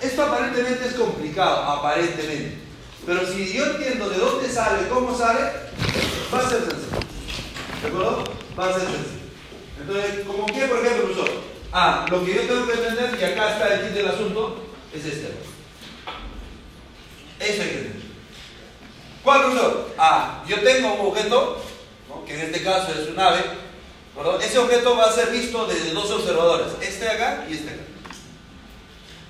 esto 0.02 0.24
aparentemente 0.24 0.88
es 0.88 0.94
complicado, 0.94 1.64
aparentemente. 1.64 2.58
Pero 3.06 3.26
si 3.32 3.54
yo 3.54 3.66
entiendo 3.66 4.10
de 4.10 4.18
dónde 4.18 4.50
sale, 4.50 4.90
cómo 4.90 5.18
sale, 5.18 5.52
va 6.34 6.40
a 6.40 6.50
ser 6.50 6.62
sencillo. 6.62 7.00
¿De 7.82 7.88
acuerdo? 7.88 8.24
Va 8.60 8.70
a 8.70 8.74
ser 8.74 8.82
sencillo. 8.82 9.26
Entonces, 9.80 10.26
como 10.26 10.46
que, 10.48 10.66
por 10.66 10.80
ejemplo, 10.80 11.04
profesor, 11.06 11.55
ah, 11.76 12.06
lo 12.10 12.26
que 12.26 12.34
yo 12.34 12.42
tengo 12.42 12.66
que 12.66 12.74
entender, 12.74 13.18
y 13.20 13.24
acá 13.24 13.52
está 13.52 13.74
el 13.74 13.82
kit 13.82 13.92
del 13.92 14.08
asunto, 14.08 14.64
es 14.94 15.06
este. 15.06 15.28
Eso 17.40 17.62
hay 17.62 17.70
que 17.70 17.78
entender. 17.78 18.02
¿Cuál, 19.24 19.42
profesor? 19.42 19.94
Ah, 19.98 20.44
yo 20.48 20.60
tengo 20.62 20.94
un 20.94 21.08
objeto, 21.08 21.62
que 22.26 22.34
en 22.34 22.42
este 22.42 22.64
caso 22.64 22.92
es 22.92 23.10
un 23.10 23.20
ave, 23.20 23.44
¿verdad? 24.16 24.42
Ese 24.42 24.58
objeto 24.58 24.96
va 24.96 25.06
a 25.06 25.12
ser 25.12 25.30
visto 25.30 25.66
desde 25.68 25.92
dos 25.92 26.10
observadores, 26.10 26.68
este 26.82 27.08
acá 27.08 27.46
y 27.50 27.54
este 27.54 27.72
acá. 27.72 27.82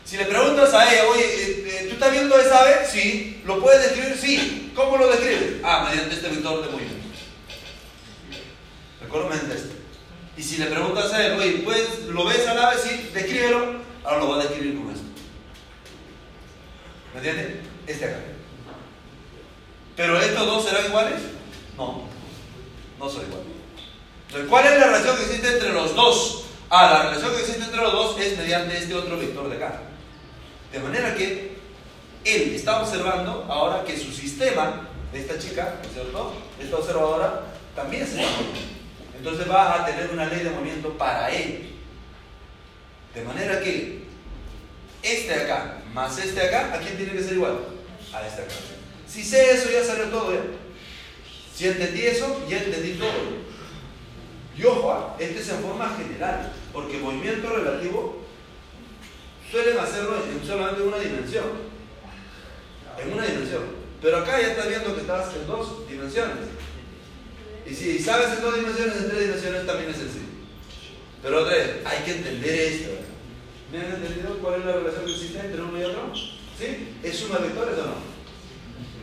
Si 0.05 0.17
le 0.17 0.25
preguntas 0.25 0.71
a 0.73 0.93
ella, 0.93 1.09
oye, 1.09 1.25
eh, 1.25 1.65
eh, 1.67 1.85
¿tú 1.87 1.95
estás 1.95 2.11
viendo 2.11 2.37
esa 2.39 2.61
ave? 2.61 2.85
Sí. 2.87 3.41
¿Lo 3.43 3.59
puedes 3.59 3.81
describir? 3.81 4.17
Sí. 4.21 4.71
¿Cómo 4.75 4.97
lo 4.97 5.07
describes? 5.07 5.55
Ah, 5.63 5.87
mediante 5.89 6.15
este 6.15 6.29
vector 6.29 6.63
de 6.63 6.71
movimiento. 6.71 7.07
¿De 8.99 9.05
acuerdo? 9.07 9.29
Mediante 9.29 9.55
este. 9.55 9.74
Y 10.37 10.43
si 10.43 10.57
le 10.57 10.65
preguntas 10.65 11.13
a 11.13 11.25
él, 11.25 11.39
oye, 11.39 11.61
¿puedes, 11.63 12.05
¿lo 12.07 12.25
ves 12.25 12.45
al 12.47 12.59
ave? 12.59 12.75
Sí. 12.77 13.09
Descríbelo. 13.13 13.75
Ahora 14.03 14.19
lo 14.19 14.29
va 14.29 14.35
a 14.35 14.43
describir 14.43 14.77
con 14.77 14.91
esto. 14.91 15.05
¿Me 17.13 17.19
entiendes? 17.19 17.57
Este 17.87 18.05
acá. 18.05 18.19
¿Pero 19.95 20.19
estos 20.19 20.45
dos 20.45 20.65
serán 20.65 20.85
iguales? 20.85 21.21
No. 21.77 22.03
No 22.99 23.09
son 23.09 23.25
iguales. 23.25 23.47
Entonces, 24.27 24.49
¿cuál 24.49 24.65
es 24.65 24.79
la 24.79 24.85
relación 24.87 25.17
que 25.17 25.23
existe 25.23 25.47
entre 25.53 25.71
los 25.71 25.95
dos? 25.95 26.45
Ah, 26.69 26.91
la 26.91 27.09
relación 27.09 27.31
que 27.33 27.39
existe 27.41 27.63
entre 27.63 27.81
los 27.81 27.91
dos 27.93 28.19
es 28.19 28.37
mediante 28.37 28.77
este 28.77 28.93
otro 28.93 29.17
vector 29.17 29.49
de 29.49 29.55
acá. 29.55 29.81
De 30.71 30.79
manera 30.79 31.15
que 31.15 31.55
él 32.25 32.55
está 32.55 32.81
observando 32.81 33.45
ahora 33.47 33.83
que 33.85 33.97
su 33.97 34.11
sistema 34.11 34.89
esta 35.13 35.39
chica, 35.39 35.75
¿no 35.81 35.87
es 35.87 35.93
cierto? 35.93 36.33
Esta 36.59 36.75
observadora, 36.75 37.43
también 37.75 38.05
se 38.05 38.21
está 38.21 38.31
moviendo. 38.31 38.74
Entonces 39.25 39.51
va 39.51 39.81
a 39.81 39.85
tener 39.87 40.11
una 40.11 40.27
ley 40.27 40.41
de 40.41 40.51
movimiento 40.51 40.95
para 40.99 41.31
él. 41.31 41.71
De 43.11 43.23
manera 43.23 43.59
que 43.59 44.03
este 45.01 45.33
acá 45.33 45.81
más 45.91 46.15
este 46.19 46.39
acá, 46.39 46.71
¿a 46.75 46.77
quién 46.77 46.95
tiene 46.95 47.13
que 47.13 47.23
ser 47.23 47.33
igual? 47.33 47.57
A 48.13 48.27
este 48.27 48.43
acá. 48.43 48.53
Si 49.07 49.23
sé 49.23 49.49
eso, 49.49 49.71
ya 49.71 49.83
salió 49.83 50.09
todo, 50.09 50.31
¿ya? 50.31 50.41
Si 51.55 51.67
entendí 51.67 52.01
eso, 52.03 52.45
ya 52.47 52.59
entendí 52.59 52.99
todo. 52.99 53.45
Y 54.55 54.63
ojo, 54.63 54.91
ah, 54.91 55.15
este 55.17 55.39
es 55.39 55.49
en 55.49 55.59
forma 55.59 55.95
general, 55.97 56.53
porque 56.71 56.99
movimiento 56.99 57.49
relativo 57.49 58.21
suelen 59.49 59.79
hacerlo 59.79 60.17
en 60.23 60.87
una 60.87 60.99
dimensión. 60.99 61.45
En 62.99 63.11
una 63.11 63.25
dimensión. 63.25 63.63
Pero 64.03 64.17
acá 64.17 64.39
ya 64.39 64.49
estás 64.49 64.69
viendo 64.69 64.93
que 64.93 65.01
estás 65.01 65.33
en 65.35 65.47
dos 65.47 65.89
dimensiones. 65.89 66.54
Y 67.65 67.73
si 67.73 67.99
sabes 67.99 68.37
en 68.37 68.41
dos 68.41 68.55
dimensiones, 68.55 68.95
en 68.97 69.09
tres 69.09 69.19
dimensiones 69.21 69.65
también 69.65 69.89
es 69.89 69.97
sencillo. 69.97 70.25
Pero 71.21 71.41
otra 71.41 71.55
vez, 71.55 71.69
hay 71.85 72.03
que 72.03 72.11
entender 72.11 72.55
esto. 72.55 72.91
¿Me 73.71 73.79
han 73.79 73.95
entendido 73.95 74.37
cuál 74.39 74.59
es 74.59 74.65
la 74.65 74.73
relación 74.73 75.05
que 75.05 75.11
existe 75.11 75.39
entre 75.39 75.61
uno 75.61 75.79
y 75.79 75.83
otro? 75.83 76.13
¿Sí? 76.13 76.95
¿Es 77.03 77.17
suma 77.17 77.39
de 77.39 77.47
vectores 77.47 77.79
o 77.79 77.85
no? 77.85 77.95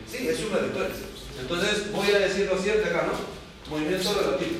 Sí, 0.09 0.27
es 0.27 0.37
suma 0.37 0.57
de 0.57 0.63
vectores. 0.63 0.97
Entonces 1.39 1.91
voy 1.91 2.09
a 2.11 2.19
decir 2.19 2.47
lo 2.47 2.57
siguiente 2.57 2.89
acá, 2.89 3.07
¿no? 3.07 3.69
Movimiento 3.69 4.13
relativo. 4.13 4.57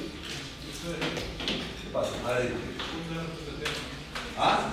¿Qué 1.47 1.89
pasa? 1.93 2.11
A 2.27 2.39
ver, 2.39 2.51
¿Ah? 4.37 4.69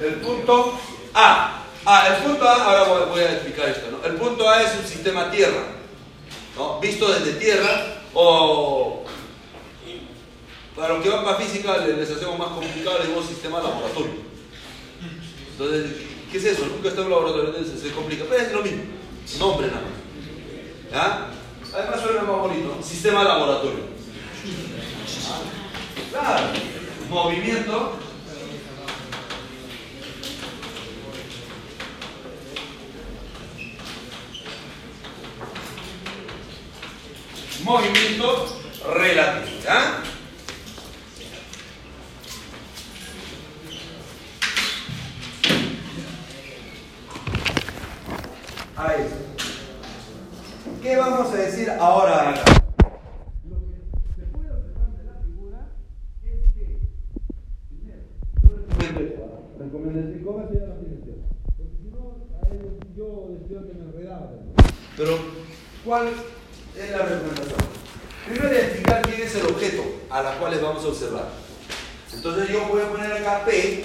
El 0.00 0.14
punto 0.16 0.78
A. 1.14 1.65
Ah, 1.88 2.08
el 2.08 2.24
punto 2.24 2.48
A, 2.48 2.64
ahora 2.64 3.04
voy, 3.04 3.20
a 3.20 3.34
explicar 3.34 3.68
esto, 3.68 3.86
¿no? 3.92 4.04
El 4.04 4.16
punto 4.16 4.50
A 4.50 4.60
es 4.60 4.76
un 4.76 4.84
sistema 4.84 5.30
tierra, 5.30 5.62
¿no? 6.56 6.80
Visto 6.80 7.12
desde 7.12 7.34
tierra 7.34 8.02
o 8.12 9.04
para 10.74 10.94
los 10.94 11.02
que 11.04 11.08
van 11.08 11.24
para 11.24 11.36
física 11.38 11.78
les, 11.78 11.96
les 11.96 12.10
hacemos 12.10 12.36
más 12.36 12.48
complicado, 12.48 12.98
le 12.98 13.06
digo 13.06 13.22
sistema 13.22 13.62
laboratorio. 13.62 14.14
Entonces, 15.52 15.92
¿qué 16.32 16.38
es 16.38 16.44
eso? 16.44 16.66
Nunca 16.66 16.88
está 16.88 17.02
en 17.02 17.06
un 17.06 17.12
laboratorio, 17.12 17.50
entonces 17.50 17.80
se 17.80 17.92
complica, 17.92 18.24
pero 18.28 18.42
es 18.42 18.52
lo 18.52 18.62
mismo, 18.62 18.82
nombre 19.38 19.68
nada 19.68 19.82
más. 19.82 20.90
¿Ya? 20.90 21.30
Además 21.72 22.00
suena 22.00 22.22
más 22.22 22.40
bonito, 22.40 22.78
sistema 22.82 23.22
laboratorio. 23.22 23.86
Claro, 26.10 26.46
movimiento 27.08 27.92
movimiento 37.66 38.46
relativo. 38.94 39.58
¿ya? 39.64 40.02
Ahí. 48.76 49.08
¿qué 50.80 50.96
vamos 50.96 51.32
a 51.32 51.36
decir 51.36 51.68
ahora 51.70 52.30
acá? 52.30 52.44
Lo 53.48 53.56
que 53.56 53.82
se 54.14 54.26
puede 54.26 54.52
observar 54.52 54.92
de 54.96 55.04
la 55.04 55.18
figura 55.24 55.66
es 56.22 56.52
que, 56.52 56.78
primero, 57.68 58.02
yo 58.44 58.56
recomiendo 58.58 59.00
esto, 59.00 59.22
¿ah? 59.26 59.58
recomiendo 59.58 60.00
el 60.02 60.14
psicólogo 60.14 60.48
y 60.52 60.54
la 60.54 60.74
financiación. 60.76 61.16
Porque 61.56 61.76
si 61.82 61.88
no, 61.90 62.14
a 62.40 62.54
él, 62.54 62.78
yo 62.96 63.26
deseo 63.40 63.66
que 63.66 63.74
me 63.74 63.90
enredaba. 63.90 64.30
Pero, 64.96 65.18
¿cuál 65.84 66.12
es 66.84 66.90
la 66.90 66.98
recomendación? 66.98 67.58
Primero 68.26 68.52
identificar 68.52 69.02
quién 69.02 69.22
es 69.22 69.34
el 69.34 69.46
objeto 69.46 69.82
a 70.10 70.22
la 70.22 70.32
cual 70.32 70.58
vamos 70.60 70.84
a 70.84 70.88
observar. 70.88 71.28
Entonces 72.12 72.48
yo 72.48 72.64
voy 72.66 72.82
a 72.82 72.88
poner 72.88 73.12
acá 73.12 73.44
P, 73.44 73.84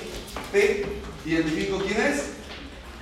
P, 0.52 0.86
identifico 1.26 1.80
quién 1.80 2.02
es. 2.02 2.24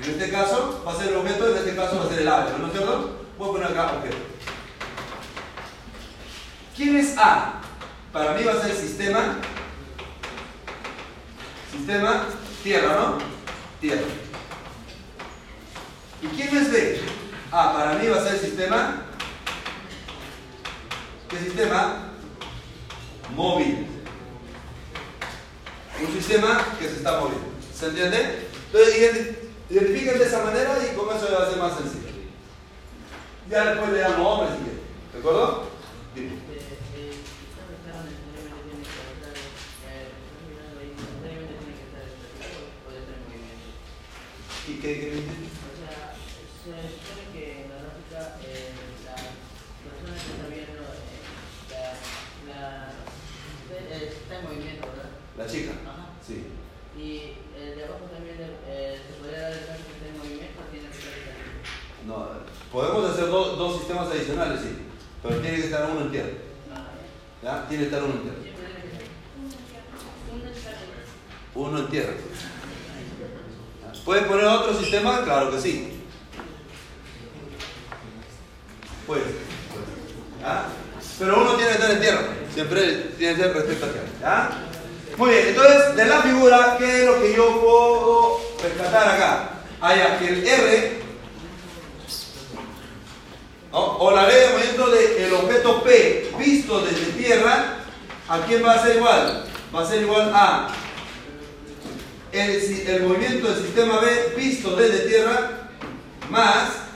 En 0.04 0.12
este 0.12 0.30
caso 0.32 0.84
va 0.86 0.94
a 0.94 0.98
ser 0.98 1.10
el 1.10 1.16
objeto, 1.18 1.50
en 1.50 1.58
este 1.58 1.76
caso 1.76 1.98
va 1.98 2.06
a 2.06 2.10
ser 2.10 2.20
el 2.20 2.28
ave, 2.28 2.52
¿no 2.60 2.68
es 2.68 2.74
cierto? 2.74 3.26
Voy 3.38 3.50
a 3.50 3.52
poner 3.52 3.68
acá 3.68 3.98
objeto. 3.98 4.18
¿Quién 6.76 6.96
es 6.98 7.18
A? 7.18 7.62
Para 8.14 8.34
mí 8.34 8.44
va 8.44 8.54
a 8.54 8.62
ser 8.62 8.76
sistema. 8.76 9.38
Sistema 11.72 12.26
tierra, 12.64 12.96
¿no? 12.96 13.18
Tierra. 13.80 14.02
¿Y 16.22 16.28
quién 16.28 16.58
es 16.58 16.72
B? 16.72 17.02
A, 17.52 17.74
para 17.74 17.94
mí 17.94 18.08
va 18.08 18.18
a 18.18 18.24
ser 18.24 18.38
sistema. 18.38 19.09
¿Qué 21.30 21.38
sistema? 21.38 22.10
Móvil. 23.36 23.88
Un 26.02 26.14
sistema 26.14 26.66
que 26.80 26.88
se 26.88 26.96
está 26.96 27.20
moviendo. 27.20 27.48
¿Se 27.74 27.86
entiende? 27.88 28.48
Entonces, 28.72 29.36
identifiquen 29.70 30.18
de 30.20 30.26
esa 30.26 30.44
manera 30.44 30.78
y 30.84 30.96
con 30.96 31.16
eso 31.16 31.28
va 31.32 31.46
a 31.46 31.50
ser 31.50 31.58
más 31.60 31.78
sencillo. 31.78 32.10
Ya 33.50 33.66
después 33.66 33.92
le 33.92 34.00
damos 34.00 34.20
hombre 34.20 34.56
si. 34.56 35.14
¿De 35.14 35.20
acuerdo? 35.20 35.70
Dime. 36.16 36.50
¿Y 44.68 44.74
qué, 44.74 45.00
qué 45.00 45.06
dice? 45.10 45.34
O 45.66 45.74
sea, 45.82 46.14
se 46.62 46.70
supone 46.94 47.26
que 47.34 47.64
en 47.64 47.70
la 47.70 47.78
lógica 47.90 48.38
eh, 48.46 48.70
la 49.04 49.18
persona 49.82 50.14
que 50.14 50.30
está 50.30 50.46
viendo 50.46 50.86
eh, 50.86 51.26
la, 51.74 52.54
la, 52.54 52.94
eh, 53.74 54.14
está 54.14 54.39
en 54.39 54.39
movimiento, 54.50 54.88
¿verdad? 54.90 55.10
La 55.38 55.46
chica. 55.48 55.72
Ajá. 55.86 56.10
Sí. 56.26 56.46
Y 56.98 57.38
el 57.56 57.76
de 57.78 57.86
abajo 57.86 58.06
también 58.12 58.36
eh, 58.68 59.00
se 59.00 59.14
podría 59.22 59.42
dar 59.42 59.54
el 59.54 59.66
caso 59.66 59.82
que 59.86 59.94
está 59.94 60.06
en 60.10 60.18
movimiento 60.18 60.58
o 60.60 60.66
tiene 60.74 60.90
que 60.90 60.98
estar 60.98 61.14
estático. 61.14 61.50
No, 62.08 62.28
podemos 62.72 63.10
hacer 63.12 63.26
do- 63.28 63.56
dos 63.56 63.78
sistemas 63.80 64.10
adicionales, 64.10 64.60
sí. 64.62 64.72
Pero 65.22 65.40
tiene 65.40 65.58
que 65.58 65.66
estar 65.66 65.90
uno 65.92 66.02
en 66.02 66.12
tierra. 66.12 66.30
Ah, 66.74 66.88
¿Ya? 67.44 67.68
Tiene 67.70 67.84
que 67.84 67.90
estar 67.90 68.04
uno 68.04 68.14
en 68.16 68.22
que 68.22 68.50
estar. 68.50 68.50
Uno 71.56 71.80
en 71.80 71.88
tierra. 71.90 72.14
¿Puede 74.06 74.22
poner 74.24 74.46
otro 74.46 74.74
sistema? 74.74 75.24
Claro 75.24 75.52
que 75.52 75.60
sí. 75.60 76.02
Puede. 79.06 79.24
¿Ya? 80.42 80.68
Pero 81.20 81.42
uno 81.42 81.54
tiene 81.56 81.68
que 81.72 81.76
estar 81.76 81.92
en 81.92 82.02
tierra. 82.02 82.22
Siempre 82.60 83.14
tiene 83.18 83.36
que 83.38 83.48
tierra. 83.48 83.88
¿Ya? 84.20 84.50
Muy 85.16 85.30
bien, 85.30 85.48
entonces 85.48 85.96
de 85.96 86.06
la 86.06 86.22
figura, 86.22 86.76
¿qué 86.78 87.00
es 87.00 87.06
lo 87.06 87.22
que 87.22 87.34
yo 87.34 87.62
puedo 87.62 88.42
rescatar 88.62 89.16
acá? 89.16 89.50
Allá, 89.80 90.20
que 90.20 90.28
el 90.28 90.46
R, 90.46 91.02
o 93.72 94.12
la 94.14 94.28
ley 94.28 94.42
de 94.42 94.48
movimiento 94.50 94.90
del 94.90 95.34
objeto 95.36 95.84
P 95.84 96.32
visto 96.38 96.82
desde 96.82 97.14
tierra, 97.14 97.78
¿a 98.28 98.40
quién 98.40 98.66
va 98.66 98.74
a 98.74 98.84
ser 98.84 98.98
igual? 98.98 99.46
Va 99.74 99.82
a 99.82 99.88
ser 99.88 100.02
igual 100.02 100.30
a 100.36 100.68
el 102.34 103.04
movimiento 103.04 103.54
del 103.54 103.64
sistema 103.64 104.02
B 104.02 104.34
visto 104.36 104.76
desde 104.76 105.08
tierra 105.08 105.70
más 106.30 106.89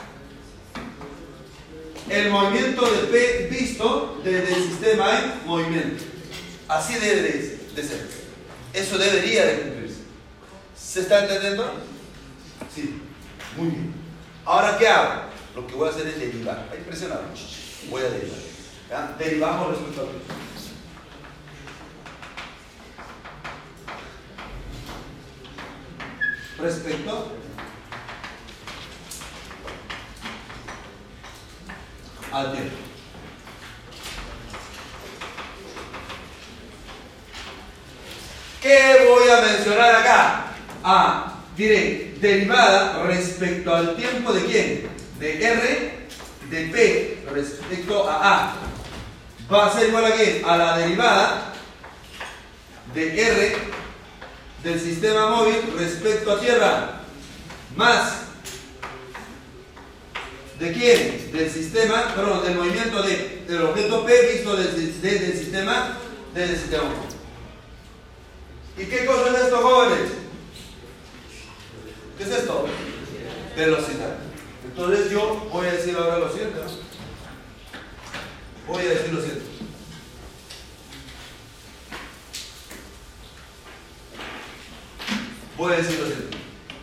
el 2.10 2.30
movimiento 2.30 2.86
de 2.91 3.08
P 3.08 3.47
visto 3.49 4.22
desde 4.24 4.54
el 4.54 4.64
sistema 4.64 5.20
en 5.20 5.47
movimiento. 5.47 6.04
Así 6.68 6.95
debe 6.95 7.22
de, 7.22 7.84
ser. 7.84 8.08
Eso 8.74 8.97
debería 8.97 9.45
de 9.45 9.62
cumplirse. 9.62 10.01
¿Se 10.76 11.01
está 11.01 11.24
entendiendo? 11.24 11.74
Sí. 12.74 13.01
Muy 13.58 13.68
bien. 13.68 13.93
Ahora, 14.45 14.78
¿qué 14.78 14.88
hago? 14.88 15.24
Lo 15.56 15.68
que 15.68 15.76
voy 15.76 15.88
a 15.88 15.91
hacer 15.91 16.08
es 16.08 16.20
derivar. 16.20 16.68
Ahí 16.72 16.84
presionado. 16.86 17.24
Voy 17.89 18.01
a 18.01 18.10
derivar. 18.10 19.18
Derivamos 19.18 19.70
respecto 19.70 20.01
a 20.01 20.06
respecto 26.64 27.32
al 32.34 32.52
tiempo. 32.52 32.76
¿Qué 38.62 39.08
voy 39.08 39.30
a 39.30 39.42
mencionar 39.42 39.96
acá? 39.96 40.46
Ah, 40.84 41.36
diré 41.56 42.16
derivada 42.20 43.04
respecto 43.04 43.76
al 43.76 43.96
tiempo 43.96 44.34
de 44.34 44.46
quién? 44.46 44.90
De 45.20 45.46
R 45.46 46.08
de 46.50 46.66
P 46.68 47.24
respecto 47.32 48.10
a 48.10 48.36
A. 48.36 48.54
Va 49.52 49.68
a 49.68 49.74
ser 49.74 49.90
igual 49.90 50.06
a 50.06 50.16
quién? 50.16 50.44
A 50.46 50.58
la 50.58 50.78
derivada 50.78 51.54
de 52.94 53.22
R 53.22 53.58
del 54.64 54.80
sistema 54.80 55.28
móvil 55.28 55.74
respecto 55.78 56.32
a 56.32 56.40
tierra 56.40 57.02
más 57.76 58.22
de 60.60 60.74
quién 60.74 61.32
del 61.32 61.49
sistema 61.49 62.14
perdón 62.16 62.43
del 62.43 62.56
movimiento 62.56 63.01
de, 63.04 63.43
del 63.47 63.62
objeto 63.64 64.06
P 64.06 64.34
visto 64.34 64.56
desde, 64.56 65.28
el 65.28 65.34
sistema 65.38 65.97
desde 66.34 66.54
el 66.54 66.60
sistema 66.60 66.84
móvil 66.84 67.18
¿y 68.78 68.86
qué 68.86 69.06
cosa 69.06 69.30
es 69.30 69.43
esto 69.43 69.58
jóvenes? 69.58 70.10
¿qué 72.18 72.24
es 72.24 72.30
esto? 72.30 72.68
velocidad 73.56 74.18
entonces 74.66 75.12
yo 75.12 75.47
voy 75.51 75.68
a 75.68 75.74
decir 75.74 75.95
ahora 75.95 76.20
lo 76.20 76.32
siguiente 76.32 76.60
voy 78.68 78.86
a 78.86 78.89
decir 78.89 79.14
lo 79.14 79.22
siguiente 79.22 79.54
voy 85.58 85.74
a 85.74 85.78
decir 85.78 85.99
lo 85.99 86.08
siguiente. 86.08 86.38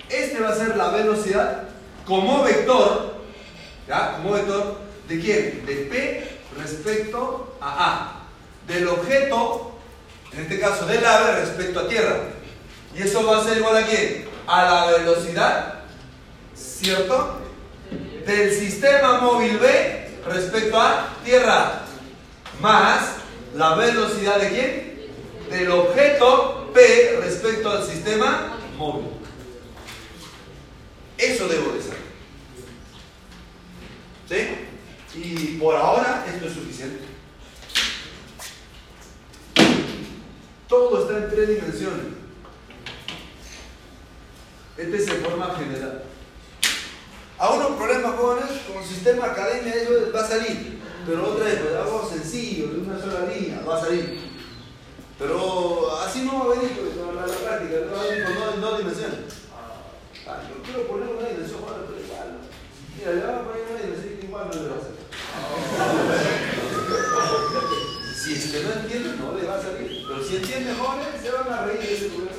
Este 0.08 0.40
va 0.40 0.50
a 0.50 0.54
ser 0.54 0.76
la 0.76 0.90
velocidad 0.90 1.68
como 2.06 2.42
vector, 2.42 3.19
¿ya? 3.90 4.18
De 5.08 5.20
quién? 5.20 5.66
De 5.66 5.74
P 5.90 6.28
respecto 6.56 7.56
a 7.60 7.90
A. 7.90 8.22
Del 8.68 8.86
objeto, 8.86 9.72
en 10.32 10.42
este 10.42 10.60
caso 10.60 10.86
del 10.86 11.04
ave 11.04 11.40
respecto 11.40 11.80
a 11.80 11.88
tierra. 11.88 12.20
Y 12.96 13.02
eso 13.02 13.26
va 13.26 13.40
a 13.40 13.44
ser 13.44 13.58
igual 13.58 13.76
a 13.76 13.86
quién? 13.86 14.28
A 14.46 14.62
la 14.62 14.98
velocidad, 14.98 15.74
¿cierto? 16.54 17.40
Del 18.24 18.54
sistema 18.54 19.20
móvil 19.20 19.58
B 19.58 20.08
respecto 20.28 20.80
a 20.80 21.16
tierra. 21.24 21.82
Más 22.60 23.14
la 23.56 23.74
velocidad 23.74 24.38
de 24.38 24.48
quién? 24.50 25.10
Del 25.50 25.70
objeto 25.72 26.70
P 26.72 27.18
respecto 27.20 27.70
al 27.70 27.84
sistema 27.84 28.56
móvil. 28.76 29.08
Eso 31.18 31.48
debo 31.48 31.72
de 31.72 31.82
saber. 31.82 32.09
¿Sí? 34.30 35.18
Y 35.18 35.58
por 35.58 35.74
ahora 35.74 36.24
esto 36.32 36.46
es 36.46 36.52
suficiente. 36.52 37.04
Todo 40.68 41.02
está 41.02 41.18
en 41.18 41.30
tres 41.30 41.48
dimensiones. 41.48 42.06
Este 44.76 44.96
es 44.96 45.08
en 45.08 45.24
forma 45.24 45.52
general. 45.56 46.04
A 47.38 47.50
unos 47.54 47.70
problemas 47.72 48.14
jóvenes 48.14 48.50
con 48.72 48.84
sistema 48.84 49.26
academia 49.26 49.74
eso 49.74 50.12
va 50.14 50.20
a 50.20 50.28
salir. 50.28 50.78
Pero 51.04 51.26
otra 51.28 51.46
vez, 51.46 51.58
pues, 51.58 51.74
algo 51.74 52.08
sencillo, 52.08 52.68
de 52.68 52.78
una 52.82 53.00
sola 53.00 53.26
línea, 53.26 53.62
va 53.66 53.78
a 53.78 53.80
salir. 53.80 54.16
Pero 55.18 55.98
así 56.02 56.22
no 56.22 56.38
va 56.38 56.54
a 56.54 56.56
venir 56.56 56.78
pues, 56.78 56.94
la, 56.96 57.24
práctica, 57.24 57.80
no 57.86 57.96
va 57.96 58.02
a 58.02 58.06
venir 58.06 58.24
con 58.24 58.60
dos, 58.60 58.78
dimensiones. 58.78 59.18
Ah, 60.24 60.40
yo 60.48 60.62
quiero 60.62 60.86
poner 60.86 61.08
una 61.08 61.28
dimensión, 61.28 61.62
bueno, 61.62 61.78
pero 61.88 62.00
igual. 62.00 62.38
Mira, 62.96 63.12
le 63.12 63.20
voy 63.20 63.30
a 63.30 63.44
poner 63.44 63.62
una 63.70 63.80
dimensión 63.80 63.99
no 64.44 64.52
le 64.52 64.68
va 64.68 64.76
a 64.76 64.78
hacer. 64.78 64.94
Si 68.14 68.34
es 68.34 68.44
que 68.46 68.62
no 68.62 68.72
entiende, 68.72 69.10
no 69.18 69.34
le 69.36 69.46
va 69.46 69.56
a 69.56 69.62
salir. 69.62 70.04
Pero 70.06 70.24
si 70.24 70.36
entiende, 70.36 70.74
jóvenes, 70.74 71.20
se 71.22 71.30
van 71.30 71.52
a 71.52 71.64
reír 71.64 71.80
de 71.80 71.94
ese 71.94 72.08
problema. 72.08 72.36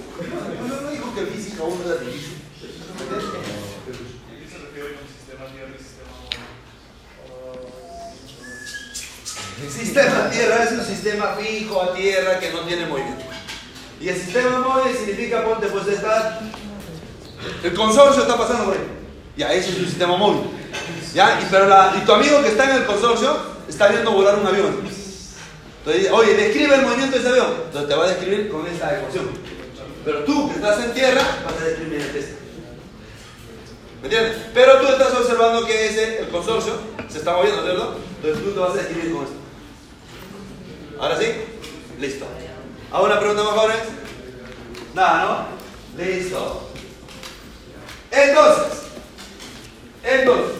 No 0.67 0.91
dijo 0.91 1.15
que 1.15 1.25
física 1.25 1.63
uno 1.63 1.83
era 1.85 2.01
difícil. 2.01 2.37
¿A 2.61 3.03
qué 3.09 4.45
se 4.47 4.57
refiere 4.57 4.95
con 4.95 5.07
sistema 5.07 5.45
tierra 5.51 5.71
y 5.73 5.77
sistema? 5.81 6.11
El 9.61 9.69
sistema 9.69 10.29
tierra 10.29 10.63
es 10.63 10.71
un 10.71 10.85
sistema 10.85 11.35
fijo 11.35 11.81
a 11.81 11.93
tierra 11.93 12.39
que 12.39 12.51
no 12.51 12.61
tiene 12.61 12.85
movimiento. 12.87 13.25
Y 13.99 14.09
el 14.09 14.15
sistema 14.15 14.59
móvil 14.59 14.95
significa, 14.95 15.43
ponte, 15.43 15.67
pues 15.67 15.87
está. 15.87 16.39
El 17.63 17.73
consorcio 17.73 18.21
está 18.23 18.37
pasando 18.37 18.65
por 18.65 18.73
ahí. 18.73 18.87
Ya, 19.37 19.53
ese 19.53 19.69
es 19.69 19.77
un 19.79 19.85
sistema 19.85 20.17
móvil. 20.17 20.60
¿Ya? 21.13 21.39
Y, 21.41 21.47
pero 21.49 21.67
y 21.97 22.05
tu 22.05 22.11
amigo 22.13 22.41
que 22.41 22.49
está 22.49 22.69
en 22.69 22.81
el 22.81 22.85
consorcio 22.85 23.37
está 23.67 23.87
viendo 23.87 24.11
volar 24.11 24.39
un 24.39 24.47
avión. 24.47 24.79
Entonces, 25.79 26.11
oye, 26.11 26.33
describe 26.35 26.75
el 26.75 26.81
movimiento 26.83 27.15
de 27.15 27.19
ese 27.19 27.29
avión. 27.29 27.53
Entonces 27.65 27.89
te 27.89 27.95
va 27.95 28.05
a 28.05 28.09
describir 28.09 28.49
con 28.49 28.67
esta 28.67 28.97
ecuación. 28.97 29.29
Pero 30.05 30.23
tú 30.23 30.49
que 30.49 30.55
estás 30.55 30.83
en 30.83 30.93
tierra, 30.93 31.21
vas 31.45 31.61
a 31.61 31.65
describir 31.65 32.01
el. 32.01 32.41
¿Me 34.01 34.07
entiendes? 34.07 34.37
Pero 34.53 34.79
tú 34.79 34.87
estás 34.87 35.13
observando 35.13 35.65
que 35.65 35.87
ese, 35.87 36.19
el 36.19 36.29
consorcio, 36.29 36.73
se 37.07 37.19
está 37.19 37.35
moviendo, 37.35 37.63
¿cierto? 37.63 37.97
Entonces 38.15 38.43
tú 38.43 38.51
te 38.51 38.59
vas 38.59 38.71
a 38.71 38.77
describir 38.77 39.13
con 39.13 39.23
esto. 39.23 39.35
¿Ahora 40.99 41.17
sí? 41.17 41.25
Listo. 41.99 42.25
¿Hago 42.91 43.05
una 43.05 43.19
pregunta 43.19 43.43
más, 43.43 43.53
jóvenes? 43.53 43.81
Nada, 44.93 45.47
¿no? 45.97 46.03
Listo. 46.03 46.69
Entonces, 48.11 48.90
entonces, 50.03 50.57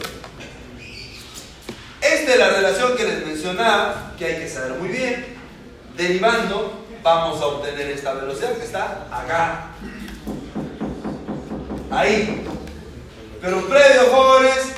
esta 2.02 2.34
es 2.34 2.40
la 2.40 2.50
relación 2.50 2.96
que 2.96 3.04
les 3.04 3.26
mencionaba, 3.26 4.14
que 4.18 4.26
hay 4.26 4.36
que 4.38 4.50
saber 4.50 4.74
muy 4.74 4.90
bien. 4.90 5.38
Derivando, 5.96 6.86
vamos 7.04 7.42
a 7.42 7.46
obtener 7.46 7.92
esta 7.92 8.14
velocidad 8.14 8.54
que 8.54 8.66
está 8.66 9.08
acá. 9.12 9.72
Ahí. 11.92 12.44
Pero 13.42 13.68
previo, 13.68 14.04
jóvenes, 14.12 14.74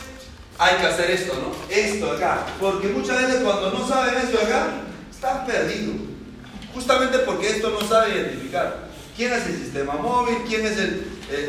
hay 0.58 0.78
que 0.78 0.88
hacer 0.88 1.12
esto, 1.12 1.34
¿no? 1.36 1.54
Esto 1.74 2.12
acá. 2.12 2.46
Porque 2.60 2.88
muchas 2.88 3.22
veces 3.22 3.42
cuando 3.44 3.72
no 3.72 3.88
saben 3.88 4.16
esto 4.16 4.40
acá, 4.40 4.68
están 5.12 5.46
perdidos. 5.46 5.96
Justamente 6.74 7.20
porque 7.20 7.50
esto 7.52 7.70
no 7.70 7.88
sabe 7.88 8.16
identificar. 8.16 8.93
¿Quién 9.16 9.32
es 9.32 9.46
el 9.46 9.58
sistema 9.58 9.94
móvil? 9.94 10.38
¿Quién 10.48 10.66
es 10.66 10.78
el, 10.78 11.06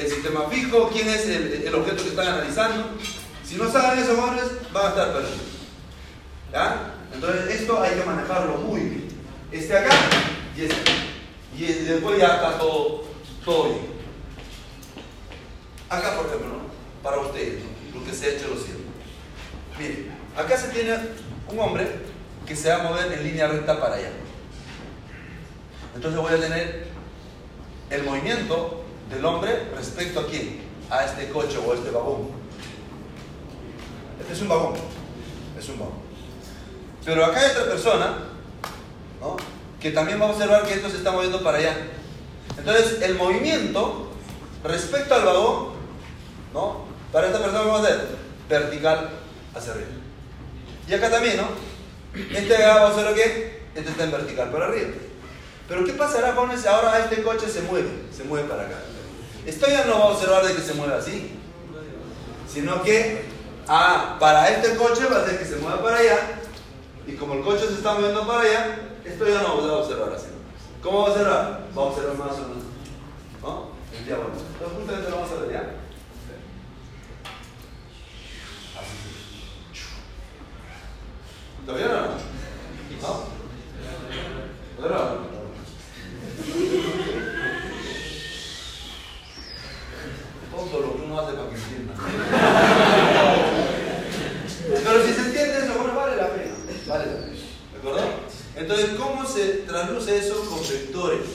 sistema 0.08 0.48
fijo? 0.50 0.90
¿Quién 0.92 1.08
es 1.08 1.26
el, 1.26 1.74
objeto 1.74 2.02
que 2.02 2.10
están 2.10 2.28
analizando? 2.28 2.90
Si 3.42 3.56
no 3.56 3.70
saben 3.70 3.98
eso, 3.98 4.16
jóvenes, 4.16 4.44
van 4.72 4.86
a 4.86 4.88
estar 4.90 5.12
perdidos. 5.12 5.40
¿Ya? 6.52 6.94
Entonces, 7.12 7.60
esto 7.60 7.82
hay 7.82 7.94
que 7.94 8.04
manejarlo 8.04 8.58
muy 8.58 8.80
bien. 8.80 9.08
Este 9.50 9.76
acá 9.76 9.94
y 10.56 10.64
este. 10.64 10.76
Y 11.56 11.64
después 11.84 12.18
ya 12.18 12.34
está 12.34 12.58
todo, 12.58 13.04
todo 13.44 13.64
bien. 13.64 13.86
Acá, 15.88 16.16
por 16.16 16.26
ejemplo, 16.26 16.48
¿no? 16.48 16.64
para 17.02 17.20
ustedes, 17.20 17.62
¿no? 17.62 18.00
lo 18.00 18.04
que 18.04 18.12
se 18.12 18.26
ha 18.26 18.28
hecho 18.30 18.48
los 18.48 18.64
cielos. 18.64 18.82
Miren, 19.78 20.12
acá 20.36 20.56
se 20.56 20.68
tiene 20.68 20.96
un 21.48 21.58
hombre 21.58 21.86
que 22.46 22.56
se 22.56 22.68
va 22.70 22.80
a 22.80 22.82
mover 22.90 23.12
en 23.12 23.22
línea 23.22 23.46
recta 23.46 23.80
para 23.80 23.94
allá. 23.94 24.10
Entonces 25.94 26.20
voy 26.20 26.32
a 26.32 26.40
tener 26.40 26.93
el 27.90 28.02
movimiento 28.02 28.84
del 29.10 29.24
hombre 29.24 29.68
respecto 29.76 30.20
a 30.20 30.26
quién? 30.26 30.62
A 30.90 31.04
este 31.04 31.30
coche 31.30 31.58
o 31.58 31.72
a 31.72 31.74
este 31.74 31.90
vagón. 31.90 32.28
Este 34.20 34.32
es 34.32 34.40
un 34.42 34.48
vagón. 34.48 34.74
Es 35.58 35.68
un 35.68 35.78
vagón. 35.78 35.94
Pero 37.04 37.24
acá 37.24 37.40
hay 37.40 37.50
otra 37.50 37.64
persona, 37.64 38.18
¿no? 39.20 39.36
Que 39.80 39.90
también 39.90 40.20
va 40.20 40.26
a 40.26 40.30
observar 40.30 40.64
que 40.64 40.74
esto 40.74 40.88
se 40.88 40.96
está 40.96 41.12
moviendo 41.12 41.42
para 41.42 41.58
allá. 41.58 41.76
Entonces, 42.56 43.02
el 43.02 43.16
movimiento 43.16 44.10
respecto 44.62 45.14
al 45.14 45.24
vagón, 45.24 45.74
¿no? 46.52 46.84
Para 47.12 47.26
esta 47.26 47.38
persona, 47.38 47.62
¿qué 47.62 47.68
va 47.68 47.76
a 47.76 47.82
hacer? 47.82 48.08
Vertical 48.48 49.10
hacia 49.54 49.72
arriba. 49.72 49.88
Y 50.88 50.94
acá 50.94 51.10
también, 51.10 51.36
¿no? 51.36 51.48
Este 52.14 52.56
va 52.58 52.74
a 52.74 52.88
hacer 52.88 53.04
lo 53.04 53.14
que? 53.14 53.64
Este 53.74 53.90
está 53.90 54.04
en 54.04 54.10
vertical 54.10 54.50
para 54.50 54.66
arriba. 54.66 54.88
Pero 55.68 55.84
¿qué 55.84 55.92
pasará 55.92 56.34
con 56.34 56.50
ese? 56.50 56.68
Ahora 56.68 56.98
este 56.98 57.22
coche 57.22 57.48
se 57.48 57.62
mueve, 57.62 57.88
se 58.14 58.24
mueve 58.24 58.48
para 58.48 58.64
acá. 58.64 58.76
Esto 59.46 59.66
ya 59.68 59.84
no 59.86 59.98
va 59.98 60.04
a 60.04 60.08
observar 60.08 60.46
de 60.46 60.54
que 60.54 60.62
se 60.62 60.74
mueve 60.74 60.94
así, 60.94 61.32
sino 62.52 62.82
que, 62.82 63.24
ah, 63.66 64.16
para 64.20 64.48
este 64.50 64.76
coche 64.76 65.06
va 65.06 65.22
a 65.22 65.26
ser 65.26 65.38
que 65.38 65.44
se 65.44 65.56
mueva 65.56 65.82
para 65.82 65.98
allá, 65.98 66.18
y 67.06 67.12
como 67.12 67.34
el 67.34 67.42
coche 67.42 67.66
se 67.66 67.74
está 67.74 67.94
moviendo 67.94 68.26
para 68.26 68.40
allá, 68.40 68.78
esto 69.04 69.28
ya 69.28 69.42
no 69.42 69.66
va 69.66 69.72
a 69.72 69.76
observar 69.78 70.12
así. 70.14 70.26
¿Cómo 70.82 71.02
va 71.02 71.08
a 71.08 71.10
observar? 71.10 71.66
Va 71.76 71.82
a 71.82 71.84
observar 71.86 72.16
más 72.16 72.32
o 72.32 72.48
menos. 72.48 72.64
¿No? 73.42 73.68
El 73.98 74.04
diablo. 74.06 74.26
Entonces 74.28 74.78
justamente 74.78 75.10
lo 75.10 75.16
vamos 75.16 75.30
a 75.30 75.40
ver 75.42 75.52
ya. 75.52 75.60
Así. 78.80 78.96
¿Todavía 81.66 81.88
no? 81.88 81.94
¿No? 83.00 83.12
¿Todavía 84.76 84.98
no? 84.98 85.34
Todo 90.50 90.80
lo 90.80 90.96
que 90.96 91.02
uno 91.02 91.20
hace 91.20 91.32
para 91.34 91.48
que 91.48 91.56
entienda. 91.56 91.94
Pero 94.68 95.06
si 95.06 95.12
se 95.12 95.20
entiende 95.20 95.58
eso, 95.58 95.74
bueno, 95.78 95.94
vale 95.94 96.16
la 96.16 96.28
pena. 96.28 96.54
Vale 96.86 97.06
la 97.06 97.12
pena. 97.12 97.32
¿De 97.72 97.78
acuerdo? 97.78 98.00
Entonces, 98.56 98.90
¿cómo 98.98 99.26
se 99.26 99.44
traduce 99.66 100.16
eso 100.16 100.44
con 100.48 100.60
vectores? 100.60 101.26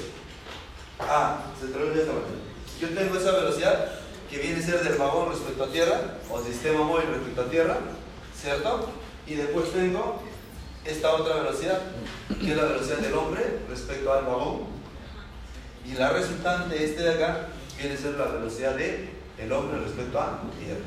Ah, 1.00 1.42
se 1.60 1.68
traduce 1.68 1.96
de 1.96 2.02
esta 2.02 2.14
manera. 2.14 2.32
Yo 2.80 2.90
tengo 2.90 3.18
esa 3.18 3.32
velocidad 3.32 3.92
que 4.30 4.38
viene 4.38 4.60
a 4.60 4.66
ser 4.66 4.84
del 4.84 4.98
vagón 4.98 5.30
respecto 5.30 5.64
a 5.64 5.72
tierra, 5.72 6.18
o 6.30 6.42
sistema 6.42 6.84
móvil 6.84 7.08
respecto 7.08 7.42
a 7.42 7.50
tierra, 7.50 7.78
¿cierto? 8.42 8.90
Y 9.28 9.36
después 9.36 9.72
tengo 9.72 10.22
esta 10.86 11.14
otra 11.14 11.36
velocidad, 11.36 11.82
que 12.40 12.52
es 12.52 12.58
la 12.58 12.64
velocidad 12.64 12.98
del 12.98 13.14
hombre 13.14 13.60
respecto 13.70 14.14
al 14.14 14.26
vagón. 14.26 14.62
Y 15.86 15.94
la 15.94 16.10
resultante, 16.10 16.84
este 16.84 17.04
de 17.04 17.14
acá, 17.14 17.48
viene 17.78 17.96
a 17.96 17.98
ser 17.98 18.14
la 18.16 18.26
velocidad 18.26 18.78
el 18.80 19.52
hombre 19.52 19.80
respecto 19.80 20.20
a 20.20 20.42
tierra. 20.60 20.80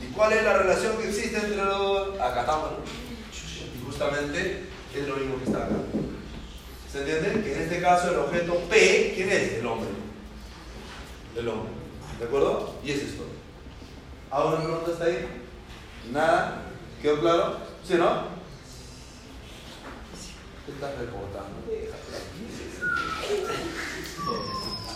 ¿Y 0.00 0.12
cuál 0.12 0.32
es 0.32 0.44
la 0.44 0.58
relación 0.58 0.96
que 0.98 1.08
existe 1.08 1.36
entre 1.36 1.56
los 1.56 1.78
dos? 1.78 2.20
Acá 2.20 2.40
estamos, 2.40 2.72
¿no? 2.72 2.78
Y 2.78 3.84
justamente 3.84 4.64
es 4.94 5.08
lo 5.08 5.16
mismo 5.16 5.38
que 5.38 5.44
está 5.44 5.64
acá. 5.64 5.76
¿Se 6.90 6.98
entiende? 6.98 7.42
Que 7.42 7.54
en 7.54 7.62
este 7.62 7.80
caso 7.80 8.10
el 8.10 8.18
objeto 8.18 8.58
P, 8.68 9.12
¿quién 9.14 9.30
es? 9.30 9.52
El 9.54 9.66
hombre. 9.66 9.88
El 11.36 11.48
hombre. 11.48 11.70
¿De 12.18 12.24
acuerdo? 12.26 12.74
Y 12.84 12.90
es 12.90 13.02
esto. 13.02 13.24
¿Ahora 14.30 14.58
pregunta 14.58 14.92
está 14.92 15.04
ahí? 15.04 15.41
¿Nada? 16.10 16.62
¿Quedó 17.00 17.20
claro? 17.20 17.58
¿Sí, 17.86 17.94
no? 17.94 18.32
¿Qué 20.66 20.72
estás 20.72 20.98
reportando? 20.98 21.62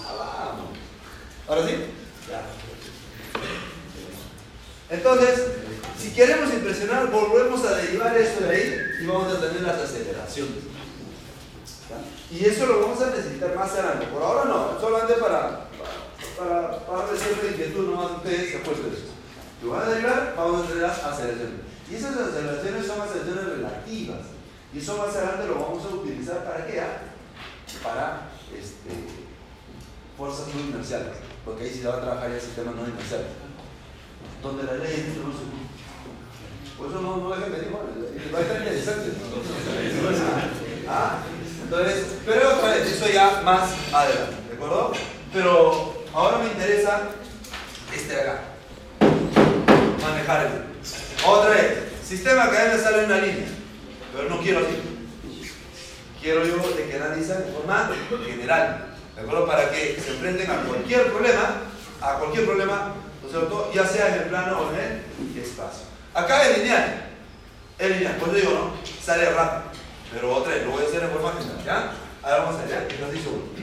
Ah. 0.09 0.55
¿Ahora 1.49 1.67
sí? 1.67 1.75
Entonces, 4.89 5.47
si 5.99 6.13
queremos 6.13 6.53
impresionar, 6.53 7.11
volvemos 7.11 7.65
a 7.65 7.77
derivar 7.77 8.17
esto 8.17 8.45
de 8.45 8.51
ahí 8.51 8.81
y 9.03 9.07
vamos 9.07 9.33
a 9.33 9.41
tener 9.41 9.63
las 9.63 9.81
aceleraciones. 9.81 10.65
Y 12.31 12.45
eso 12.45 12.67
lo 12.67 12.81
vamos 12.81 13.01
a 13.03 13.11
necesitar 13.11 13.55
más 13.55 13.71
adelante. 13.73 14.07
Por 14.07 14.23
ahora 14.23 14.45
no, 14.45 14.81
solamente 14.81 15.15
para, 15.15 15.69
para, 16.37 16.79
para 16.87 17.13
decirle 17.13 17.51
inquietud 17.51 17.91
nomás 17.91 18.13
ustedes 18.19 18.51
se 18.51 18.59
apuesten 18.59 18.93
eso. 18.93 19.16
Lo 19.63 19.71
van 19.71 19.83
a 19.83 19.91
derivar, 19.91 20.35
vamos 20.37 20.65
a 20.65 20.69
tener 20.69 20.83
las 20.83 21.05
aceleraciones. 21.05 21.61
Y 21.91 21.95
esas 21.95 22.17
aceleraciones 22.17 22.87
son 22.87 23.01
aceleraciones 23.01 23.45
relativas. 23.45 24.21
Y 24.75 24.79
eso 24.79 24.99
más 24.99 25.15
adelante 25.17 25.47
lo 25.47 25.55
vamos 25.55 25.85
a 25.85 25.95
utilizar 25.95 26.45
para 26.45 26.67
qué? 26.67 26.83
Para 27.83 28.29
este, 28.53 28.91
fuerzas 30.17 30.49
no 30.55 30.61
inerciales. 30.61 31.17
Porque 31.45 31.65
ahí 31.65 31.71
sí 31.71 31.81
se 31.81 31.89
va 31.89 31.97
a 31.97 32.01
trabajar 32.01 32.31
ya 32.31 32.41
sistemas 32.41 32.75
no 32.75 32.89
inerciales 32.89 33.47
donde 34.43 34.63
la 34.65 34.73
ley 34.75 35.15
no 35.19 35.33
se 35.33 36.77
Por 36.77 36.89
eso 36.89 37.01
no, 37.01 37.17
no 37.17 37.31
dejen 37.31 37.73
bueno, 37.73 37.89
va 38.33 38.39
a 38.39 38.43
estar 38.43 38.59
interesante. 38.59 39.13
Ah, 40.89 41.19
entonces, 41.63 42.07
pero 42.25 42.51
eso 42.75 43.09
ya 43.13 43.43
más 43.43 43.71
adelante, 43.93 44.37
¿de 44.49 44.55
acuerdo? 44.55 44.93
Pero 45.33 46.05
ahora 46.13 46.39
me 46.39 46.47
interesa 46.47 47.09
este 47.95 48.21
acá. 48.21 48.56
Manejar 50.11 50.47
el. 50.47 51.27
Otra 51.27 51.51
vez, 51.51 51.79
sistema 52.07 52.51
que 52.51 52.77
me 52.77 52.83
sale 52.83 53.05
una 53.05 53.19
línea, 53.19 53.47
pero 54.15 54.29
no 54.29 54.41
quiero 54.41 54.61
así. 54.61 54.81
Quiero 56.21 56.45
yo 56.45 56.57
de 56.77 56.89
que 56.89 56.97
analizan 56.97 57.45
de 57.45 57.53
forma 57.53 57.91
general, 58.27 58.95
¿de 59.15 59.21
acuerdo? 59.21 59.47
Para 59.47 59.71
que 59.71 60.01
se 60.01 60.11
enfrenten 60.13 60.51
a 60.51 60.63
cualquier 60.63 61.13
problema, 61.13 61.63
a 62.01 62.15
cualquier 62.15 62.47
problema 62.47 62.95
¿no 63.23 63.29
es 63.29 63.33
cierto? 63.33 63.71
Ya 63.75 63.87
sea 63.87 64.09
en 64.09 64.23
el 64.23 64.29
plano 64.29 64.61
o 64.61 64.73
en 64.73 65.03
el 65.35 65.43
espacio. 65.43 65.87
Acá 66.15 66.49
es 66.49 66.59
lineal. 66.59 67.11
Es 67.79 67.91
lineal, 67.91 68.17
por 68.17 68.29
eso 68.29 68.37
digo, 68.39 68.53
¿no? 68.53 68.73
Sale 69.03 69.31
rápido. 69.31 69.73
Pero 70.13 70.35
otra 70.35 70.55
vez, 70.55 70.65
lo 70.65 70.71
voy 70.71 70.85
a 70.85 70.87
hacer 70.87 71.03
en 71.03 71.11
forma 71.11 71.33
general, 71.33 71.65
¿ya? 71.65 71.93
Ahora 72.23 72.45
vamos 72.45 72.61
allá, 72.61 72.87
ejercicio 72.87 73.31
1. 73.31 73.43
Ah, 73.43 73.56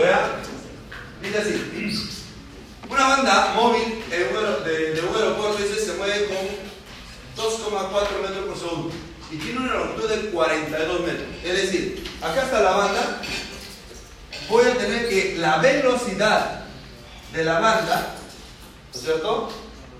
¿ya? 0.00 0.42
Dice. 1.22 2.20
Una 2.88 3.08
banda 3.08 3.52
móvil 3.54 4.02
de, 4.10 4.94
de 4.94 5.00
un 5.02 5.16
aeropuerto 5.16 5.58
dice, 5.58 5.84
se 5.84 5.92
mueve 5.94 6.26
con 6.26 7.44
2,4 7.44 8.22
metros 8.22 8.44
por 8.46 8.58
segundo 8.58 8.94
y 9.30 9.36
tiene 9.36 9.60
una 9.60 9.74
longitud 9.74 10.08
de 10.08 10.30
42 10.30 11.00
metros. 11.00 11.28
Es 11.44 11.52
decir, 11.52 12.10
acá 12.20 12.42
está 12.42 12.60
la 12.60 12.72
banda. 12.72 13.20
Voy 14.48 14.64
a 14.66 14.76
tener 14.76 15.08
que 15.08 15.36
la 15.38 15.58
velocidad 15.58 16.64
de 17.32 17.44
la 17.44 17.60
banda, 17.60 18.14
¿no 18.92 18.98
es 18.98 19.04
cierto? 19.04 19.50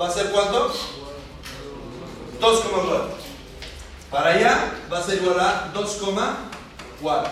¿Va 0.00 0.08
a 0.08 0.12
ser 0.12 0.30
cuánto? 0.30 0.74
2,4. 2.40 3.02
Para 4.10 4.30
allá 4.30 4.72
va 4.92 4.98
a 4.98 5.02
ser 5.04 5.22
igual 5.22 5.38
a 5.38 5.72
2,4 5.72 7.28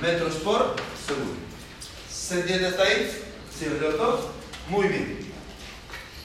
metros 0.00 0.34
por. 0.36 0.71
¿Se 2.32 2.40
entiende 2.40 2.68
hasta 2.68 2.84
ahí? 2.84 3.10
¿Sí, 3.54 3.66
¿no 3.66 3.74
es 3.74 3.78
cierto? 3.78 4.32
Muy 4.70 4.88
bien. 4.88 5.18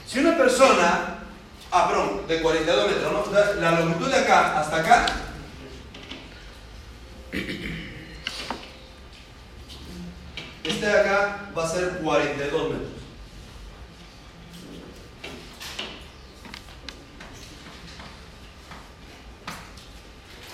Si 0.08 0.20
una 0.20 0.38
persona, 0.38 1.18
ah, 1.70 1.90
perdón, 1.90 2.26
de 2.30 2.42
42 2.42 2.88
metros, 2.88 3.12
¿no? 3.12 3.60
La 3.60 3.72
longitud 3.72 4.10
de 4.10 4.16
acá 4.16 4.58
hasta 4.58 4.78
acá, 4.78 5.06
este 10.64 10.86
de 10.86 10.98
acá 10.98 11.50
va 11.58 11.66
a 11.66 11.70
ser 11.70 12.00
42 12.02 12.70
metros. 12.70 12.90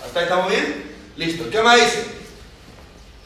¿Hasta 0.04 0.18
ahí 0.18 0.24
estamos 0.24 0.50
bien? 0.50 0.96
Listo. 1.16 1.48
¿Qué 1.48 1.62
más 1.62 1.76
dice? 1.76 2.14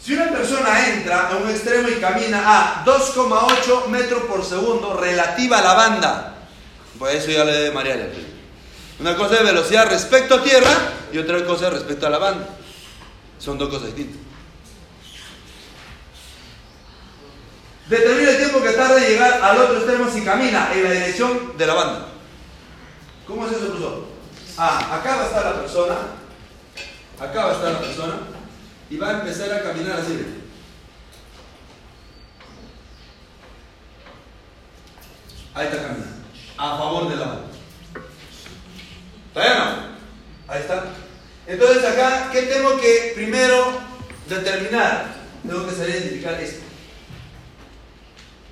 Si 0.09 0.15
una 0.15 0.31
persona 0.31 0.89
entra 0.89 1.29
a 1.29 1.37
un 1.37 1.51
extremo 1.79 1.89
y 1.89 2.01
camina 2.01 2.43
a 2.47 2.85
2,8 2.85 3.87
metros 3.87 4.23
por 4.25 4.45
segundo 4.45 4.95
relativa 4.95 5.59
a 5.59 5.63
la 5.63 5.75
banda, 5.75 6.35
pues 6.99 7.17
eso 7.17 7.31
ya 7.31 7.45
le 7.45 7.53
debe 7.53 7.71
María 7.73 8.11
Una 9.01 9.17
cosa 9.17 9.37
es 9.37 9.43
velocidad 9.45 9.89
respecto 9.89 10.37
a 10.37 10.43
tierra 10.43 10.73
y 11.13 11.19
otra 11.19 11.45
cosa 11.45 11.69
es 11.69 11.75
respecto 11.75 12.07
a 12.07 12.11
la 12.11 12.19
banda. 12.19 12.49
Son 13.39 13.57
dos 13.57 13.69
cosas 13.69 13.95
distintas. 13.95 14.21
Determina 17.89 18.31
el 18.31 18.37
tiempo 18.37 18.63
que 18.63 18.71
tarda 18.71 18.99
en 18.99 19.13
llegar 19.13 19.41
al 19.43 19.59
otro 19.59 19.77
extremo 19.79 20.11
si 20.11 20.23
camina 20.23 20.71
en 20.75 20.85
la 20.85 20.91
dirección 20.91 21.57
de 21.57 21.67
la 21.67 21.75
banda. 21.75 22.09
¿Cómo 23.27 23.47
es 23.47 23.53
eso, 23.53 23.67
profesor? 23.69 24.05
Ah, 24.59 24.97
acá 24.99 25.17
va 25.17 25.23
a 25.23 25.27
estar 25.27 25.45
la 25.45 25.61
persona, 25.61 25.95
acá 27.19 27.45
va 27.45 27.51
a 27.51 27.55
estar 27.55 27.73
la 27.73 27.79
persona 27.79 28.15
y 28.91 28.97
va 28.97 29.09
a 29.09 29.13
empezar 29.21 29.53
a 29.53 29.63
caminar 29.63 30.01
así. 30.01 30.38
Ahí 35.59 35.67
está 35.67 35.83
caminando, 35.83 36.07
a 36.57 36.79
favor 36.79 37.09
de 37.09 37.17
la 37.17 37.27
banda. 37.27 37.49
¿Está 39.27 39.41
bien 39.41 39.53
o 39.53 39.65
no? 39.65 39.77
Ahí 40.47 40.61
está. 40.61 40.85
Entonces 41.49 41.85
acá, 41.85 42.31
¿qué 42.31 42.43
tengo 42.43 42.81
que 42.81 43.13
primero 43.17 43.81
determinar? 44.29 45.17
Tengo 45.45 45.67
que 45.67 45.75
saber 45.75 45.91
identificar 45.91 46.41
esto. 46.41 46.63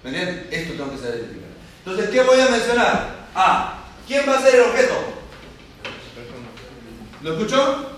¿Me 0.02 0.10
entienden? 0.10 0.48
Esto 0.50 0.72
tengo 0.72 0.90
que 0.90 0.98
saber 0.98 1.14
identificar. 1.18 1.50
Entonces, 1.84 2.10
¿qué 2.10 2.22
voy 2.24 2.40
a 2.40 2.48
mencionar? 2.48 3.16
Ah, 3.36 3.84
¿quién 4.08 4.28
va 4.28 4.38
a 4.38 4.42
ser 4.42 4.56
el 4.56 4.62
objeto? 4.62 4.94
¿Lo 7.22 7.32
escuchó? 7.34 7.90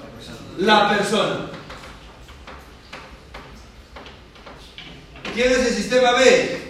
La 0.59 0.91
persona. 0.91 1.47
¿Quién 5.33 5.51
es 5.51 5.59
el 5.61 5.75
sistema 5.75 6.13
B? 6.13 6.68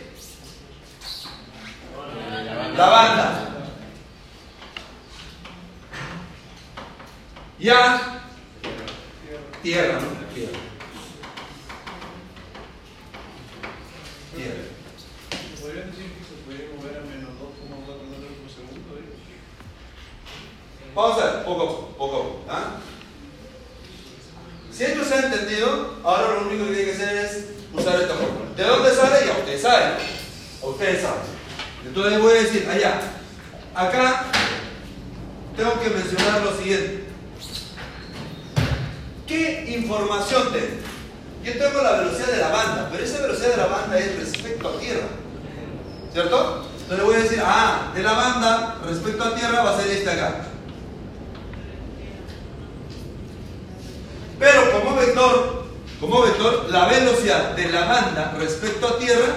La 2.78 2.86
banda. 2.86 3.48
Ya. 7.58 8.22
Tierra, 9.64 9.94
¿no? 9.94 10.32
Tierra. 10.32 10.58
Tierra. 14.36 14.62
¿Podrían 15.60 15.90
decir 15.90 16.12
que 16.12 16.22
se 16.22 16.34
puede 16.46 16.70
mover 16.76 16.98
a 16.98 17.00
menos 17.00 17.30
2,4 17.30 18.10
metros 18.10 18.38
por 18.42 18.48
segundo? 18.48 18.94
eh? 18.94 19.18
Vamos 20.94 21.20
a 21.20 21.24
ver, 21.24 21.44
poco 21.44 21.62
a 21.62 21.66
poco, 21.66 21.88
poco 21.98 22.16
a 22.16 22.22
poco. 22.22 22.44
¿ah? 22.48 22.76
Si 24.70 24.84
esto 24.84 25.04
se 25.04 25.14
ha 25.14 25.26
entendido, 25.26 25.96
ahora 26.04 26.34
lo 26.34 26.46
único 26.48 26.66
que 26.66 26.74
tiene 26.74 26.92
que 26.92 26.94
hacer 26.96 27.16
es 27.16 27.44
usar 27.74 28.00
esta 28.00 28.14
fórmula. 28.14 28.54
¿De 28.56 28.62
dónde 28.62 28.94
sale? 28.94 29.26
Ya 29.26 29.32
ustedes 29.32 29.62
saben. 29.62 29.94
Ustedes 30.62 31.02
saben. 31.02 31.37
Entonces 31.86 32.20
voy 32.20 32.32
a 32.32 32.42
decir, 32.42 32.68
allá, 32.68 33.00
acá 33.74 34.24
tengo 35.56 35.80
que 35.80 35.90
mencionar 35.90 36.42
lo 36.42 36.56
siguiente. 36.56 37.04
¿Qué 39.26 39.76
información 39.76 40.52
tengo? 40.52 40.88
Yo 41.44 41.52
tengo 41.52 41.82
la 41.82 41.92
velocidad 41.92 42.28
de 42.28 42.38
la 42.38 42.48
banda, 42.48 42.88
pero 42.90 43.04
esa 43.04 43.22
velocidad 43.22 43.50
de 43.50 43.56
la 43.56 43.66
banda 43.66 43.98
es 43.98 44.18
respecto 44.18 44.68
a 44.68 44.78
tierra. 44.80 45.06
¿Cierto? 46.12 46.68
Entonces 46.82 47.04
voy 47.04 47.14
a 47.14 47.18
decir, 47.18 47.42
ah, 47.44 47.92
de 47.94 48.02
la 48.02 48.12
banda 48.12 48.78
respecto 48.86 49.24
a 49.24 49.34
tierra 49.34 49.62
va 49.62 49.76
a 49.76 49.80
ser 49.80 49.90
este 49.90 50.10
acá. 50.10 50.46
Pero 54.38 54.72
como 54.72 54.96
vector, 54.96 55.66
como 56.00 56.22
vector, 56.22 56.66
la 56.70 56.86
velocidad 56.86 57.50
de 57.50 57.68
la 57.70 57.84
banda 57.84 58.34
respecto 58.38 58.86
a 58.88 58.98
tierra, 58.98 59.34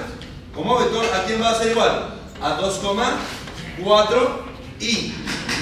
como 0.54 0.80
vector, 0.80 1.06
¿a 1.14 1.26
quién 1.26 1.42
va 1.42 1.52
a 1.52 1.58
ser 1.58 1.72
igual? 1.72 2.21
A 2.42 2.60
2,4 2.60 4.30
y 4.80 5.14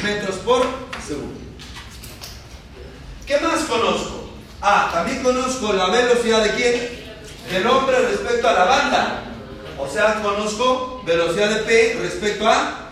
metros 0.01 0.35
por 0.37 0.65
segundo. 1.05 1.39
¿Qué 3.27 3.37
más 3.39 3.63
conozco? 3.65 4.29
Ah, 4.61 4.89
también 4.93 5.21
conozco 5.21 5.73
la 5.73 5.89
velocidad 5.89 6.43
de 6.43 6.55
quién? 6.55 6.99
Del 7.51 7.67
hombre 7.67 7.99
respecto 7.99 8.47
a 8.47 8.53
la 8.53 8.65
banda. 8.65 9.23
O 9.77 9.87
sea, 9.87 10.21
conozco 10.21 11.01
velocidad 11.05 11.49
de 11.49 11.63
P 11.63 11.97
respecto 12.01 12.47
a, 12.47 12.89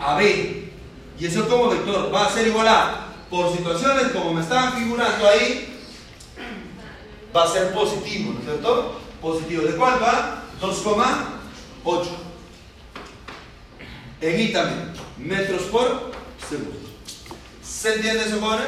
a 0.00 0.16
B. 0.16 0.72
Y 1.18 1.26
eso 1.26 1.48
como 1.48 1.68
vector 1.68 2.12
va 2.12 2.26
a 2.26 2.30
ser 2.30 2.46
igual 2.48 2.68
a, 2.68 3.06
por 3.30 3.54
situaciones 3.56 4.12
como 4.12 4.32
me 4.32 4.40
estaban 4.40 4.74
figurando 4.74 5.28
ahí, 5.28 5.78
va 7.34 7.44
a 7.44 7.48
ser 7.48 7.72
positivo, 7.72 8.32
¿no 8.32 8.40
es 8.40 8.44
cierto? 8.44 9.00
Positivo. 9.20 9.62
¿De 9.62 9.76
cuánto 9.76 10.04
a? 10.04 10.42
2,8. 10.60 12.23
En. 14.24 14.92
Metros 15.18 15.62
por 15.64 16.12
segundo. 16.48 16.80
¿Se 17.62 17.94
entiende 17.94 18.24
eso, 18.24 18.40
jóvenes? 18.40 18.66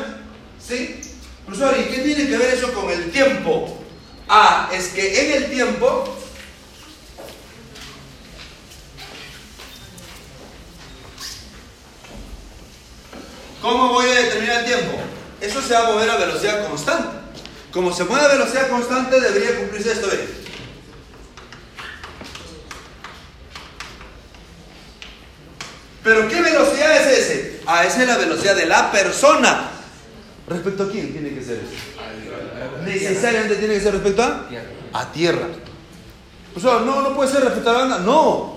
¿Sí? 0.61 1.01
Profesor, 1.47 1.75
¿y 1.79 1.85
qué 1.85 2.03
tiene 2.03 2.29
que 2.29 2.37
ver 2.37 2.55
eso 2.55 2.73
con 2.73 2.91
el 2.91 3.11
tiempo? 3.11 3.83
Ah, 4.29 4.71
es 4.73 4.89
que 4.89 5.37
en 5.37 5.43
el 5.43 5.51
tiempo 5.51 6.17
¿Cómo 13.63 13.89
voy 13.95 14.07
a 14.09 14.15
determinar 14.15 14.61
el 14.61 14.67
tiempo? 14.67 14.97
Eso 15.41 15.61
se 15.61 15.75
va 15.75 15.81
a 15.81 15.93
mover 15.93 16.09
a 16.09 16.17
velocidad 16.19 16.69
constante. 16.69 17.09
Como 17.73 17.93
se 17.93 18.05
mueve 18.05 18.27
a 18.27 18.29
velocidad 18.29 18.69
constante, 18.69 19.21
debería 19.21 19.59
cumplirse 19.59 19.93
esto. 19.93 20.09
Pero 26.07 26.29
¿qué 26.29 26.41
velocidad 26.41 26.97
es 26.99 27.19
ese? 27.19 27.61
Ah, 27.67 27.85
esa 27.85 28.03
es 28.03 28.07
la 28.07 28.17
velocidad 28.17 28.55
de 28.55 28.67
la 28.67 28.93
persona. 28.93 29.71
¿Respecto 30.47 30.85
a 30.85 30.89
quién 30.89 31.11
tiene 31.11 31.35
que 31.35 31.43
ser 31.43 31.57
eso? 31.57 32.85
Necesariamente 32.85 33.57
tiene 33.57 33.75
que 33.75 33.81
ser 33.81 33.93
respecto 33.95 34.23
a 34.23 34.47
a 34.93 35.11
tierra. 35.11 35.49
Profesor, 36.55 36.83
no, 36.83 37.03
no 37.03 37.17
puede 37.17 37.33
ser 37.33 37.43
respecto 37.43 37.71
a 37.71 37.73
la 37.73 37.79
banda. 37.81 37.99
No. 37.99 38.57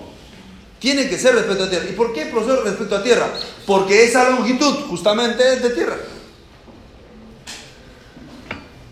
Tiene 0.78 1.08
que 1.08 1.18
ser 1.18 1.34
respecto 1.34 1.64
a 1.64 1.70
tierra. 1.70 1.86
¿Y 1.90 1.94
por 1.94 2.12
qué, 2.12 2.26
profesor, 2.26 2.64
respecto 2.64 2.94
a 2.94 3.02
tierra? 3.02 3.28
Porque 3.66 4.04
esa 4.04 4.30
longitud 4.30 4.86
justamente 4.88 5.54
es 5.54 5.60
de 5.60 5.70
tierra. 5.70 5.96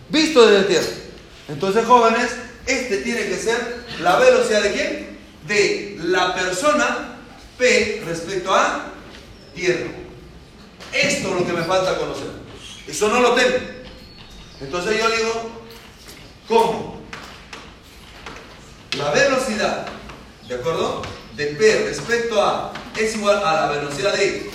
Visto 0.09 0.45
desde 0.49 0.65
tierra. 0.65 0.89
Entonces, 1.47 1.87
jóvenes, 1.87 2.33
este 2.67 2.97
tiene 2.99 3.21
que 3.29 3.37
ser 3.37 3.85
la 4.03 4.19
velocidad 4.19 4.65
de 4.65 4.73
quién? 4.73 5.19
De 5.47 5.97
la 6.03 6.35
persona 6.35 7.18
P 7.59 8.03
respecto 8.07 8.55
a 8.55 8.93
tierra. 9.55 9.91
Esto 10.93 11.29
es 11.29 11.35
lo 11.35 11.47
que 11.47 11.53
me 11.53 11.65
falta 11.65 11.99
conocer. 11.99 12.31
Eso 12.87 13.09
no 13.09 13.21
lo 13.21 13.35
tengo. 13.35 13.59
Entonces 14.61 14.99
yo 14.99 15.11
digo, 15.11 15.51
¿cómo? 16.49 17.03
La 18.97 19.11
velocidad, 19.11 19.87
¿de 20.49 20.55
acuerdo? 20.55 21.03
De 21.37 21.47
P 21.47 21.85
respecto 21.85 22.43
a 22.43 22.73
es 22.97 23.15
igual 23.15 23.43
a 23.45 23.53
la 23.53 23.67
velocidad 23.69 24.13
de 24.15 24.51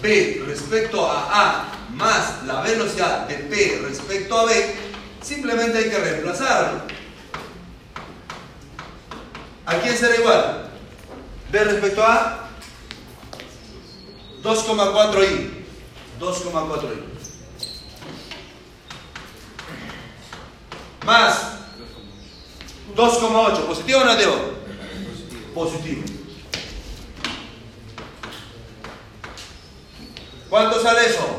B 0.00 0.42
respecto 0.46 1.04
a 1.10 1.28
A 1.30 1.72
más 1.90 2.44
la 2.46 2.62
velocidad 2.62 3.26
de 3.28 3.34
P 3.34 3.82
respecto 3.82 4.38
a 4.38 4.46
B 4.46 4.90
Simplemente 5.22 5.78
hay 5.78 5.90
que 5.90 5.98
reemplazarlo. 5.98 6.80
¿A 9.66 9.74
quién 9.76 9.96
será 9.96 10.16
igual? 10.16 10.59
B 11.50 11.64
respecto 11.64 12.04
a 12.04 12.48
2,4i. 14.42 15.64
2,4i. 16.20 17.02
Más 21.04 21.42
2,8. 22.94 23.66
¿Positivo 23.66 24.00
o 24.00 24.04
negativo? 24.04 24.34
Positivo. 25.54 26.02
¿Cuánto 30.48 30.82
sale 30.82 31.06
eso? 31.06 31.36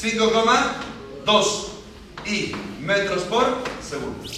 5,2 0.00 1.68
y 2.26 2.52
metros 2.80 3.22
por 3.24 3.44
segundo. 3.82 4.37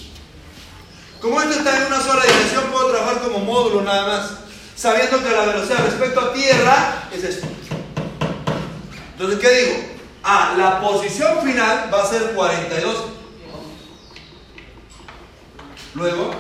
Como 1.20 1.38
esto 1.40 1.58
está 1.58 1.76
en 1.76 1.86
una 1.86 2.00
sola 2.00 2.24
dirección, 2.24 2.64
puedo 2.72 2.90
trabajar 2.92 3.20
como 3.20 3.40
módulo 3.40 3.82
nada 3.82 4.06
más, 4.06 4.30
sabiendo 4.74 5.22
que 5.22 5.30
la 5.30 5.44
velocidad 5.44 5.84
respecto 5.84 6.20
a 6.20 6.32
tierra 6.32 7.08
es 7.12 7.24
esto. 7.24 7.46
Entonces, 9.12 9.38
¿qué 9.38 9.50
digo? 9.50 9.84
Ah, 10.22 10.54
la 10.56 10.80
posición 10.80 11.42
final 11.42 11.90
va 11.92 12.02
a 12.02 12.06
ser 12.06 12.32
42. 12.32 13.04
Luego, 15.94 16.30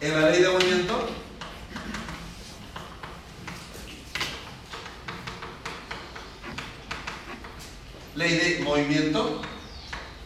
en 0.00 0.20
la 0.20 0.30
ley 0.30 0.40
de 0.40 0.48
movimiento, 0.48 1.08
ley 8.14 8.36
de 8.36 8.60
movimiento, 8.64 9.42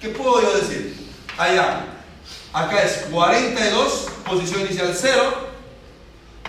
¿qué 0.01 0.09
puedo 0.11 0.41
decir? 0.57 0.95
Allá, 1.37 1.98
acá 2.53 2.83
es 2.83 3.07
42, 3.11 4.07
posición 4.27 4.62
inicial 4.62 4.95
0, 4.95 5.49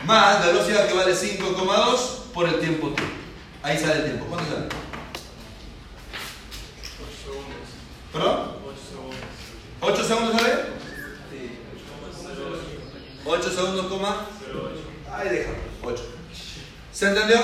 más 0.05 0.45
velocidad 0.45 0.87
que 0.87 0.93
vale 0.93 1.13
5,2 1.13 1.97
por 2.33 2.47
el 2.47 2.59
tiempo 2.59 2.89
t. 2.89 3.03
Ahí 3.61 3.77
sale 3.77 3.95
el 3.95 4.03
tiempo. 4.03 4.25
¿Cuánto 4.29 4.49
sale? 4.49 4.67
8 6.95 7.11
segundos. 7.23 7.69
¿Perdón? 8.13 8.39
8 8.65 8.77
segundos. 8.89 9.99
¿8 9.99 10.07
segundos 10.07 10.41
sale? 10.41 10.53
Sí. 11.29 11.59
8 13.25 13.49
segundos, 13.51 13.85
coma. 13.87 14.25
Ahí 15.11 15.29
déjalo. 15.29 15.57
8. 15.83 16.03
¿Se 16.93 17.07
entendió? 17.07 17.39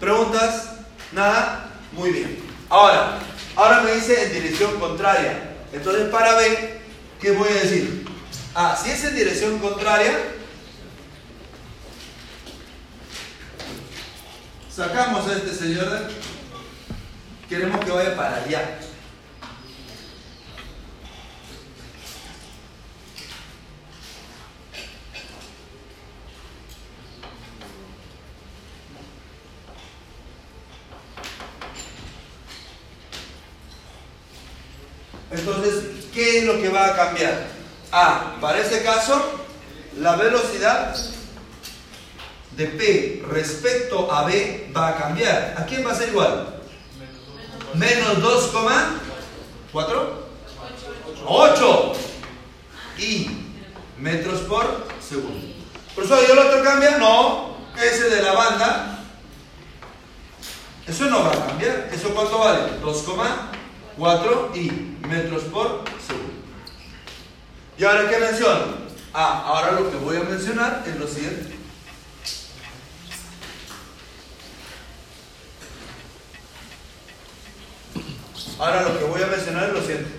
¿Preguntas? 0.00 0.70
¿Nada? 1.12 1.70
Muy 1.92 2.10
bien. 2.10 2.38
Ahora, 2.68 3.20
ahora 3.54 3.80
me 3.80 3.92
dice 3.92 4.26
en 4.26 4.32
dirección 4.32 4.78
contraria. 4.80 5.54
Entonces, 5.72 6.08
para 6.08 6.34
ver, 6.34 6.83
¿qué 7.24 7.30
voy 7.30 7.48
a 7.48 7.54
decir? 7.54 8.04
Ah, 8.54 8.78
si 8.80 8.90
es 8.90 9.02
en 9.02 9.16
dirección 9.16 9.58
contraria, 9.58 10.12
sacamos 14.70 15.26
a 15.26 15.32
este 15.32 15.54
señor. 15.54 16.10
Queremos 17.48 17.82
que 17.82 17.90
vaya 17.90 18.14
para 18.14 18.44
allá. 18.44 18.78
Entonces, 35.34 35.84
¿qué 36.12 36.38
es 36.38 36.44
lo 36.44 36.60
que 36.60 36.68
va 36.68 36.86
a 36.86 36.96
cambiar? 36.96 37.46
Ah, 37.90 38.36
para 38.40 38.60
ese 38.60 38.82
caso, 38.82 39.40
la 39.98 40.16
velocidad 40.16 40.94
de 42.52 42.66
P 42.66 43.24
respecto 43.28 44.12
a 44.12 44.24
B 44.24 44.70
va 44.76 44.88
a 44.88 44.96
cambiar. 44.96 45.54
¿A 45.58 45.66
quién 45.66 45.86
va 45.86 45.92
a 45.92 45.96
ser 45.96 46.10
igual? 46.10 46.60
Menos 47.74 48.18
2,4 48.18 50.24
8 51.26 51.92
y 52.98 53.30
metros 53.98 54.40
por 54.42 54.86
segundo. 55.00 55.54
Profesor, 55.94 56.22
¿y 56.28 56.30
el 56.30 56.38
otro 56.38 56.62
cambia? 56.62 56.98
No, 56.98 57.56
ese 57.76 58.10
de 58.10 58.22
la 58.22 58.32
banda. 58.32 58.98
Eso 60.86 61.06
no 61.06 61.24
va 61.24 61.32
a 61.32 61.46
cambiar. 61.46 61.88
¿Eso 61.92 62.14
cuánto 62.14 62.38
vale? 62.38 62.80
2,4 62.82 63.53
y 64.54 64.70
metros 65.08 65.44
por 65.44 65.84
segundo. 66.06 66.32
¿Y 67.78 67.84
ahora 67.84 68.08
qué 68.08 68.18
menciono? 68.18 68.84
Ah, 69.12 69.44
ahora 69.46 69.72
lo 69.72 69.90
que 69.90 69.96
voy 69.96 70.16
a 70.16 70.24
mencionar 70.24 70.82
es 70.86 70.96
lo 70.96 71.06
siguiente. 71.06 71.54
Ahora 78.58 78.82
lo 78.82 78.98
que 78.98 79.04
voy 79.04 79.22
a 79.22 79.26
mencionar 79.26 79.68
es 79.68 79.74
lo 79.74 79.80
siguiente. 79.80 80.10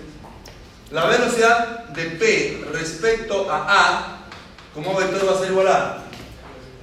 La 0.90 1.06
velocidad 1.06 1.84
de 1.88 2.04
P 2.04 2.64
respecto 2.72 3.50
a 3.50 3.66
A, 3.68 4.18
como 4.74 4.94
vector 4.94 5.28
va 5.28 5.32
a 5.32 5.38
ser 5.38 5.50
igual 5.50 5.68
a 5.68 6.02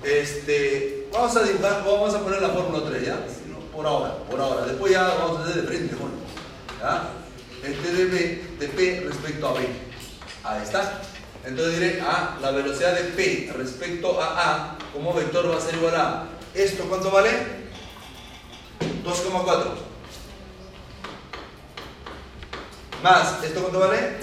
este, 0.04 1.08
vamos 1.14 1.36
a 1.38 1.44
dibujar, 1.44 1.84
vamos 1.86 2.14
a 2.14 2.20
poner 2.20 2.42
la 2.42 2.50
fórmula 2.50 2.84
3, 2.90 3.06
¿ya? 3.06 3.26
Por 3.74 3.86
ahora, 3.86 4.18
por 4.30 4.40
ahora. 4.40 4.66
Después 4.66 4.92
ya 4.92 5.04
vamos 5.04 5.40
a 5.40 5.44
hacer 5.44 5.62
de 5.62 5.68
frente, 5.68 5.96
bueno. 5.96 6.23
¿Ya? 6.84 7.08
Este 7.64 7.92
de 7.94 8.68
P 8.68 9.04
respecto 9.08 9.48
a 9.48 9.54
B. 9.54 9.60
Ahí 10.44 10.64
está. 10.64 11.02
Entonces 11.46 11.80
diré, 11.80 12.04
ah, 12.06 12.38
la 12.42 12.52
velocidad 12.52 12.94
de 12.94 13.04
P 13.04 13.54
respecto 13.56 14.22
a 14.22 14.26
A, 14.36 14.78
como 14.92 15.14
vector 15.14 15.50
va 15.50 15.58
a 15.58 15.62
ser 15.62 15.76
igual 15.76 15.96
a 15.96 16.26
¿Esto 16.54 16.84
cuánto 16.90 17.10
vale? 17.10 17.30
2,4. 19.06 19.64
Más, 23.02 23.44
¿esto 23.46 23.62
cuánto 23.62 23.80
vale? 23.80 24.18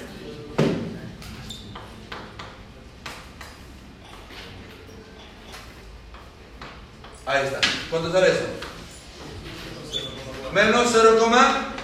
Ahí 7.25 7.47
está. 7.47 7.61
¿Cuánto 7.89 8.13
sale 8.13 8.29
eso? 8.29 8.45
Menos 10.53 10.95
0,4 10.95 11.80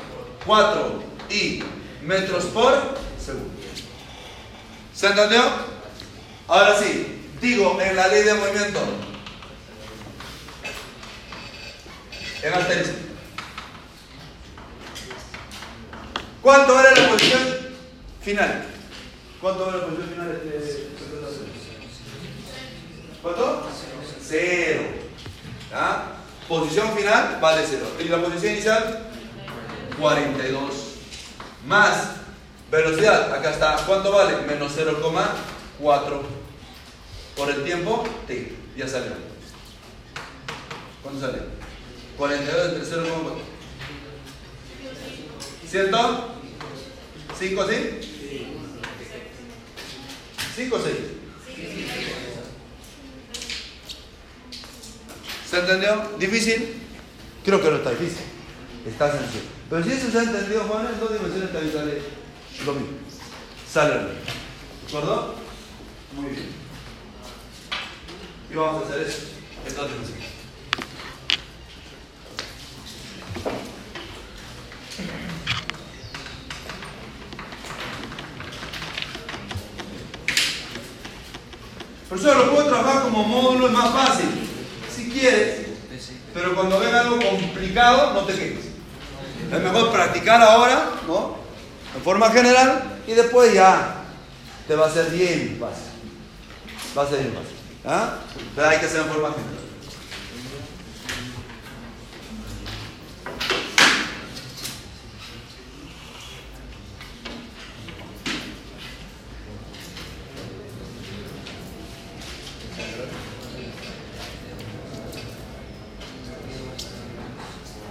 y 1.28 1.62
metros 2.02 2.44
por 2.46 2.72
segundo. 3.18 3.50
¿Se 4.94 5.08
entendió? 5.08 5.42
Ahora 6.46 6.78
sí, 6.78 7.28
digo 7.40 7.78
en 7.80 7.96
la 7.96 8.06
ley 8.08 8.22
de 8.22 8.34
movimiento. 8.34 8.80
En 12.42 12.54
asterisco. 12.54 12.94
¿Cuánto 16.42 16.74
vale 16.74 17.00
la 17.00 17.08
posición 17.08 17.40
final? 18.22 18.64
¿Cuánto 19.40 19.66
vale 19.66 19.78
la 19.78 19.86
posición 19.86 20.08
final? 20.10 20.42
Este, 20.56 20.88
¿Cuánto? 23.20 23.66
Cero. 24.22 24.82
¿Ya? 25.72 26.12
Posición 26.48 26.96
final 26.96 27.38
vale 27.40 27.66
cero. 27.68 27.86
¿Y 27.98 28.04
la 28.04 28.22
posición 28.22 28.52
inicial? 28.52 29.06
42. 29.98 30.74
Más 31.66 32.10
velocidad, 32.70 33.32
acá 33.32 33.50
está. 33.50 33.76
¿Cuánto 33.86 34.12
vale? 34.12 34.36
Menos 34.46 34.72
0,4 34.76 36.20
por 37.36 37.50
el 37.50 37.64
tiempo 37.64 38.04
t. 38.26 38.56
Ya 38.76 38.86
salió. 38.86 39.12
¿Cuánto 41.02 41.20
sale? 41.20 41.38
42 42.16 42.72
entre 42.72 42.84
0,4. 42.84 43.56
¿Cierto? 45.68 46.28
¿5 47.38 47.68
sí? 47.68 48.06
¿5 50.56 50.72
o 50.72 50.82
6? 50.82 50.96
¿Se 55.50 55.58
entendió? 55.58 56.10
¿Difícil? 56.18 56.74
Creo 57.44 57.62
que 57.62 57.70
no 57.70 57.76
está 57.76 57.90
difícil. 57.90 58.24
Está 58.86 59.10
sencillo. 59.10 59.55
Pero 59.68 59.82
si 59.82 59.92
eso 59.92 60.10
se 60.10 60.18
ha 60.18 60.22
entendido, 60.22 60.62
Juan, 60.64 60.86
en 60.86 61.00
dos 61.00 61.12
dimensiones 61.12 61.52
también 61.52 61.72
sale 61.72 62.02
lo 62.64 62.72
mismo. 62.74 62.98
Sale 63.68 63.94
lo 63.94 64.00
mismo. 64.02 64.20
¿De 64.82 64.86
acuerdo? 64.86 65.34
Muy 66.14 66.30
bien. 66.30 66.48
Y 68.50 68.54
vamos 68.54 68.84
a 68.84 68.86
hacer 68.86 69.06
eso 69.06 69.22
en 69.66 69.74
dos 69.74 69.90
dimensiones. 69.90 70.36
Profesor, 82.08 82.36
lo 82.36 82.54
puedo 82.54 82.68
trabajar 82.68 83.02
como 83.02 83.24
módulo, 83.24 83.66
es 83.66 83.72
más 83.72 83.90
fácil. 83.92 84.26
Si 84.94 85.10
quieres, 85.10 85.66
pero 86.32 86.54
cuando 86.54 86.78
venga 86.78 87.00
algo 87.00 87.18
complicado, 87.18 88.14
no 88.14 88.20
te 88.24 88.32
quejes. 88.32 88.65
Es 89.52 89.62
mejor 89.62 89.92
practicar 89.92 90.42
ahora, 90.42 90.90
¿no? 91.06 91.36
en 91.96 92.02
forma 92.02 92.30
general 92.30 92.82
y 93.06 93.12
después 93.12 93.54
ya 93.54 94.04
te 94.68 94.74
va 94.74 94.86
a 94.86 94.90
ser 94.90 95.10
bien 95.10 95.56
fácil. 95.58 95.84
Va 96.96 97.02
a 97.02 97.08
ser 97.08 97.20
bien 97.20 97.32
fácil. 97.32 97.56
¿Ah? 97.84 98.18
Pero 98.54 98.68
hay 98.68 98.78
que 98.78 98.86
hacer 98.86 99.00
en 99.00 99.06
forma 99.06 99.30
general. 99.30 99.56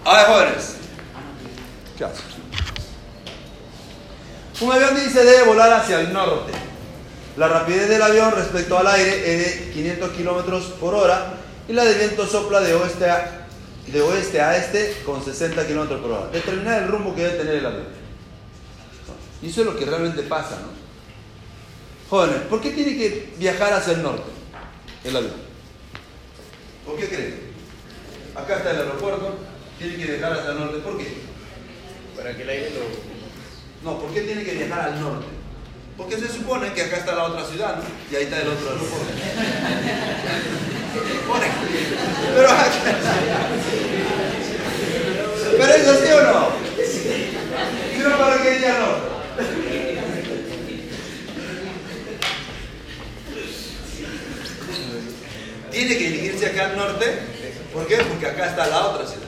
A 0.03 0.17
ver, 0.17 0.25
jóvenes. 0.27 0.74
Un 4.61 4.71
avión 4.71 4.95
dice 4.95 5.23
debe 5.23 5.43
volar 5.43 5.71
hacia 5.73 5.99
el 5.99 6.13
norte. 6.13 6.51
La 7.37 7.47
rapidez 7.47 7.89
del 7.89 8.01
avión 8.01 8.31
respecto 8.31 8.77
al 8.77 8.87
aire 8.87 9.33
es 9.33 9.65
de 9.65 9.71
500 9.71 10.11
kilómetros 10.11 10.63
por 10.79 10.93
hora 10.93 11.33
y 11.67 11.73
la 11.73 11.83
del 11.83 11.97
viento 11.97 12.25
sopla 12.25 12.61
de 12.61 12.73
oeste, 12.73 13.09
a, 13.09 13.47
de 13.87 14.01
oeste 14.01 14.41
a 14.41 14.55
este 14.55 15.01
con 15.05 15.23
60 15.23 15.67
kilómetros 15.67 15.99
por 16.01 16.11
hora. 16.11 16.27
Determinar 16.27 16.83
el 16.83 16.87
rumbo 16.87 17.13
que 17.13 17.23
debe 17.23 17.37
tener 17.37 17.55
el 17.55 17.65
avión. 17.65 17.87
Y 19.41 19.49
eso 19.49 19.61
es 19.61 19.67
lo 19.67 19.75
que 19.75 19.85
realmente 19.85 20.23
pasa, 20.23 20.57
¿no? 20.61 20.85
Jóvenes, 22.09 22.41
¿por 22.49 22.61
qué 22.61 22.71
tiene 22.71 22.95
que 22.95 23.33
viajar 23.37 23.73
hacia 23.73 23.93
el 23.93 24.03
norte 24.03 24.31
el 25.03 25.15
avión? 25.15 25.33
¿Por 26.85 26.97
qué 26.97 27.07
creen? 27.07 27.39
Acá 28.35 28.57
está 28.57 28.71
el 28.71 28.77
aeropuerto, 28.77 29.35
tiene 29.77 29.97
que 29.97 30.11
viajar 30.11 30.33
hacia 30.33 30.51
el 30.51 30.59
norte. 30.59 30.77
¿Por 30.77 30.97
qué? 30.97 31.34
Para 32.15 32.35
que 32.35 32.43
el 32.43 32.49
aire 32.49 32.71
lo. 32.71 33.91
No, 33.91 33.99
¿por 33.99 34.13
qué 34.13 34.21
tiene 34.21 34.43
que 34.43 34.53
viajar 34.53 34.89
al 34.89 34.99
norte? 34.99 35.25
Porque 35.97 36.17
se 36.17 36.27
supone 36.27 36.73
que 36.73 36.83
acá 36.83 36.97
está 36.97 37.15
la 37.15 37.25
otra 37.25 37.45
ciudad, 37.45 37.77
¿no? 37.77 37.83
Y 38.11 38.15
ahí 38.15 38.23
está 38.23 38.41
el 38.41 38.47
otro 38.47 38.69
aeropuerto. 38.69 39.13
Pero. 42.35 42.49
¿Pero 45.57 45.73
es 45.73 45.87
así 45.87 46.11
o 46.11 46.21
no? 46.23 46.49
¿Y 47.95 47.97
no 47.99 48.17
para 48.17 48.41
qué 48.41 48.67
al 48.67 48.79
norte? 48.79 49.15
Tiene 55.71 55.97
que 55.97 56.09
dirigirse 56.09 56.45
acá 56.47 56.65
al 56.65 56.77
norte. 56.77 57.05
¿Por 57.73 57.87
qué? 57.87 57.97
Porque 57.97 58.27
acá 58.27 58.47
está 58.47 58.67
la 58.67 58.87
otra 58.87 59.05
ciudad. 59.05 59.27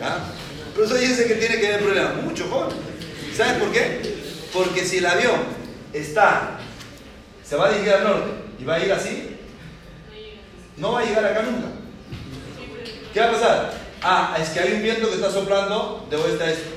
¿Ya? 0.00 0.41
Pero 0.74 0.86
eso 0.86 0.94
dice 0.94 1.26
que 1.26 1.34
tiene 1.34 1.60
que 1.60 1.66
haber 1.68 1.82
problema. 1.82 2.12
Mucho, 2.22 2.48
joven. 2.48 2.76
¿Sabes 3.36 3.54
por 3.54 3.72
qué? 3.72 4.00
Porque 4.52 4.84
si 4.84 4.98
el 4.98 5.06
avión 5.06 5.40
está, 5.92 6.58
se 7.44 7.56
va 7.56 7.66
a 7.66 7.70
dirigir 7.70 7.92
al 7.92 8.04
norte 8.04 8.30
y 8.58 8.64
va 8.64 8.74
a 8.74 8.84
ir 8.84 8.92
así, 8.92 9.36
no 10.76 10.92
va 10.92 11.00
a 11.00 11.04
llegar 11.04 11.24
acá 11.24 11.42
nunca. 11.42 11.68
¿Qué 13.12 13.20
va 13.20 13.26
a 13.26 13.32
pasar? 13.32 13.72
Ah, 14.02 14.36
es 14.40 14.50
que 14.50 14.60
hay 14.60 14.72
un 14.72 14.82
viento 14.82 15.08
que 15.08 15.16
está 15.16 15.30
soplando 15.30 16.06
de 16.10 16.16
oeste 16.16 16.44
a 16.44 16.50
este. 16.50 16.70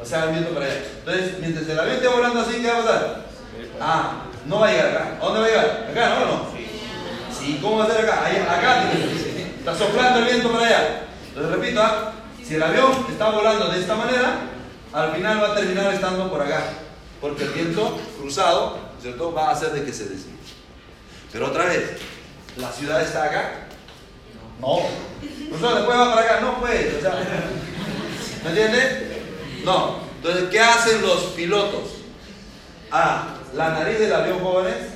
O 0.00 0.04
sea, 0.04 0.24
el 0.24 0.30
viento 0.30 0.54
para 0.54 0.66
allá. 0.66 0.80
Entonces, 0.98 1.38
mientras 1.40 1.68
el 1.68 1.78
avión 1.78 1.96
esté 1.96 2.08
volando 2.08 2.40
así, 2.40 2.60
¿qué 2.60 2.68
va 2.68 2.78
a 2.78 2.82
pasar? 2.84 3.26
Ah, 3.80 4.24
no 4.46 4.60
va 4.60 4.68
a 4.68 4.70
llegar 4.70 4.86
acá. 4.88 5.18
¿A 5.20 5.24
dónde 5.24 5.40
va 5.40 5.46
a 5.46 5.48
llegar? 5.48 5.88
¿Acá, 5.90 6.08
no 6.18 6.26
no? 6.26 6.46
Sí, 7.38 7.58
¿cómo 7.60 7.78
va 7.78 7.84
a 7.84 7.86
ser 7.88 8.04
acá? 8.04 8.24
Ahí, 8.24 8.36
acá. 8.36 8.90
Está 9.58 9.76
soplando 9.76 10.20
el 10.20 10.24
viento 10.24 10.52
para 10.52 10.66
allá. 10.66 11.02
Entonces, 11.28 11.52
repito, 11.52 11.82
¿ah? 11.82 12.12
Si 12.52 12.56
el 12.56 12.62
avión 12.64 13.06
está 13.10 13.30
volando 13.30 13.68
de 13.68 13.80
esta 13.80 13.94
manera, 13.94 14.40
al 14.92 15.12
final 15.14 15.42
va 15.42 15.52
a 15.52 15.54
terminar 15.54 15.94
estando 15.94 16.30
por 16.30 16.42
acá. 16.42 16.64
Porque 17.18 17.44
el 17.44 17.48
viento 17.48 17.98
cruzado, 18.20 18.78
¿cierto? 19.00 19.32
Va 19.32 19.48
a 19.48 19.52
hacer 19.52 19.72
de 19.72 19.82
que 19.82 19.90
se 19.90 20.04
desvíe. 20.04 20.36
Pero 21.32 21.46
otra 21.46 21.64
vez, 21.64 21.92
¿la 22.58 22.70
ciudad 22.70 23.00
está 23.00 23.24
acá? 23.24 23.68
No. 24.60 24.80
Entonces 25.22 25.76
después 25.76 25.96
va 25.96 26.20
acá, 26.20 26.40
no 26.42 26.60
puede. 26.60 26.98
O 26.98 28.44
¿Me 28.44 28.50
entiendes? 28.50 29.02
No. 29.64 30.00
Entonces, 30.16 30.50
¿qué 30.50 30.60
hacen 30.60 31.00
los 31.00 31.20
pilotos? 31.34 31.84
Ah, 32.90 33.28
la 33.54 33.70
nariz 33.70 33.98
del 33.98 34.12
avión 34.12 34.40
jóvenes 34.40 34.88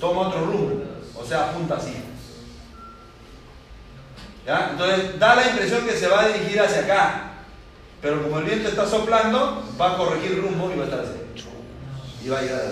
toma 0.00 0.22
otro 0.22 0.44
rumbo. 0.44 0.82
O 1.14 1.24
sea, 1.24 1.50
apunta 1.50 1.76
así. 1.76 1.94
Entonces, 4.46 5.18
da 5.18 5.34
la 5.36 5.48
impresión 5.50 5.86
que 5.86 5.92
se 5.92 6.08
va 6.08 6.22
a 6.22 6.28
dirigir 6.28 6.60
hacia 6.60 6.80
acá. 6.80 7.26
Pero 8.02 8.22
como 8.22 8.38
el 8.38 8.44
viento 8.44 8.68
está 8.68 8.86
soplando, 8.88 9.62
va 9.80 9.92
a 9.92 9.96
corregir 9.96 10.40
rumbo 10.40 10.70
y 10.72 10.76
va 10.76 10.84
a 10.84 10.86
estar 10.86 11.00
así. 11.00 11.12
Y 12.24 12.28
va 12.28 12.38
a 12.38 12.42
llegar 12.42 12.60
a 12.60 12.64
la 12.64 12.70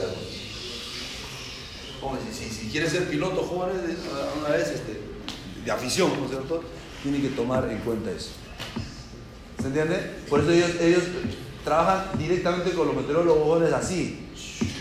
si, 2.33 2.33
si, 2.45 2.51
si 2.51 2.69
quiere 2.71 2.89
ser 2.89 3.09
piloto 3.09 3.43
jóvenes, 3.43 3.83
de- 3.87 3.97
una 4.41 4.51
vez 4.51 4.69
este, 4.69 5.01
de 5.65 5.71
afición, 5.71 6.13
¿no 6.19 6.25
es 6.25 6.31
cierto? 6.31 6.63
Tiene 7.03 7.21
que 7.21 7.29
tomar 7.29 7.69
en 7.69 7.79
cuenta 7.79 8.11
eso. 8.11 8.31
¿Se 9.61 9.67
entiende? 9.67 9.97
Por 10.29 10.41
eso 10.41 10.53
ellos, 10.53 10.71
ellos 10.81 11.03
trabajan 11.65 12.17
directamente 12.19 12.73
con 12.73 12.87
los 12.87 12.97
meteorólogos 12.97 13.43
jóvenes 13.45 13.73
así, 13.75 14.29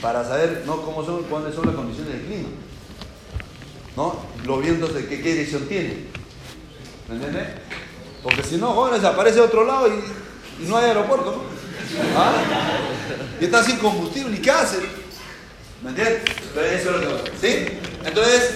para 0.01 0.23
saber 0.23 0.63
¿no? 0.65 0.81
cómo 0.83 1.03
son, 1.03 1.23
cuáles 1.23 1.55
son 1.55 1.65
las 1.65 1.75
condiciones 1.75 2.13
del 2.13 2.21
clima. 2.23 2.49
¿No? 3.95 4.15
Los 4.45 4.61
vientos 4.61 4.93
de 4.93 5.07
qué, 5.07 5.21
qué 5.21 5.29
dirección 5.33 5.63
tienen. 5.67 6.07
¿Me 7.07 7.15
entiende? 7.15 7.47
Porque 8.21 8.43
si 8.43 8.57
no, 8.57 8.73
jóvenes 8.73 9.03
aparece 9.03 9.39
a 9.39 9.43
otro 9.43 9.65
lado 9.65 9.87
y, 9.87 10.63
y 10.63 10.67
no 10.67 10.77
hay 10.77 10.85
aeropuerto, 10.85 11.31
¿no? 11.31 11.57
¿Ah? 12.17 12.33
Y 13.39 13.45
está 13.45 13.63
sin 13.63 13.77
combustible, 13.77 14.35
¿y 14.35 14.41
qué 14.41 14.51
hacen? 14.51 14.81
¿Me 15.81 15.89
entiendes? 15.89 16.23
Entonces, 16.47 16.81
eso 16.81 16.89
es 16.89 16.95
lo 16.95 16.99
que 16.99 17.13
pasa. 17.15 17.31
¿Sí? 17.39 17.67
Entonces, 18.03 18.51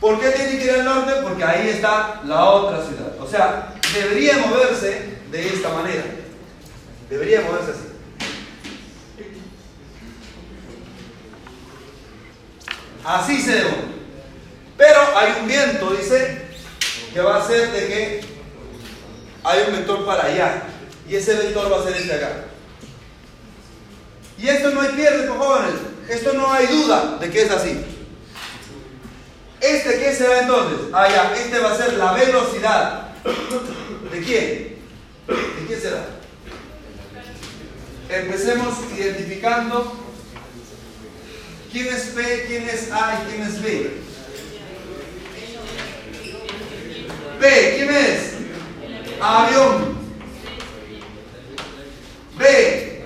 ¿por 0.00 0.20
qué 0.20 0.30
tiene 0.30 0.58
que 0.58 0.64
ir 0.64 0.70
al 0.70 0.84
norte? 0.84 1.12
Porque 1.22 1.44
ahí 1.44 1.68
está 1.68 2.22
la 2.24 2.44
otra 2.44 2.82
ciudad. 2.86 3.18
O 3.20 3.28
sea, 3.28 3.74
debería 3.92 4.38
moverse 4.38 5.18
de 5.30 5.48
esta 5.48 5.70
manera. 5.70 6.04
Debería 7.10 7.42
moverse 7.42 7.72
así. 7.72 7.88
Así 13.04 13.42
se 13.42 13.52
debe. 13.56 13.94
Pero 14.78 15.00
hay 15.16 15.40
un 15.40 15.46
viento, 15.46 15.90
dice, 15.90 16.43
que 17.14 17.20
va 17.20 17.36
a 17.36 17.38
hacer 17.38 17.70
de 17.70 17.86
que 17.86 18.20
hay 19.44 19.64
un 19.68 19.76
vector 19.76 20.04
para 20.04 20.24
allá. 20.24 20.64
Y 21.08 21.14
ese 21.14 21.34
vector 21.34 21.72
va 21.72 21.78
a 21.78 21.84
ser 21.84 21.96
este 21.96 22.12
acá. 22.12 22.46
Y 24.36 24.48
esto 24.48 24.70
no 24.70 24.80
hay 24.80 24.88
pierde, 24.88 25.28
jóvenes. 25.28 25.74
Esto 26.08 26.32
no 26.32 26.52
hay 26.52 26.66
duda 26.66 27.18
de 27.20 27.30
que 27.30 27.42
es 27.42 27.50
así. 27.52 27.80
¿Este 29.60 30.00
qué 30.00 30.12
será 30.12 30.40
entonces? 30.40 30.88
Ah, 30.92 31.08
ya, 31.08 31.34
este 31.36 31.60
va 31.60 31.72
a 31.72 31.76
ser 31.76 31.92
la 31.94 32.12
velocidad. 32.14 33.08
¿De 34.10 34.20
quién? 34.20 34.76
¿De 35.28 35.66
quién 35.68 35.80
será? 35.80 36.06
Empecemos 38.08 38.74
identificando 38.98 39.92
quién 41.70 41.86
es 41.86 42.02
P, 42.06 42.44
quién 42.48 42.68
es 42.68 42.90
A 42.90 43.22
y 43.22 43.30
quién 43.30 43.42
es 43.46 43.62
B. 43.62 44.04
B, 47.44 47.74
¿quién 47.76 47.90
es? 47.94 48.34
Avión. 49.20 49.98
B. 52.38 53.04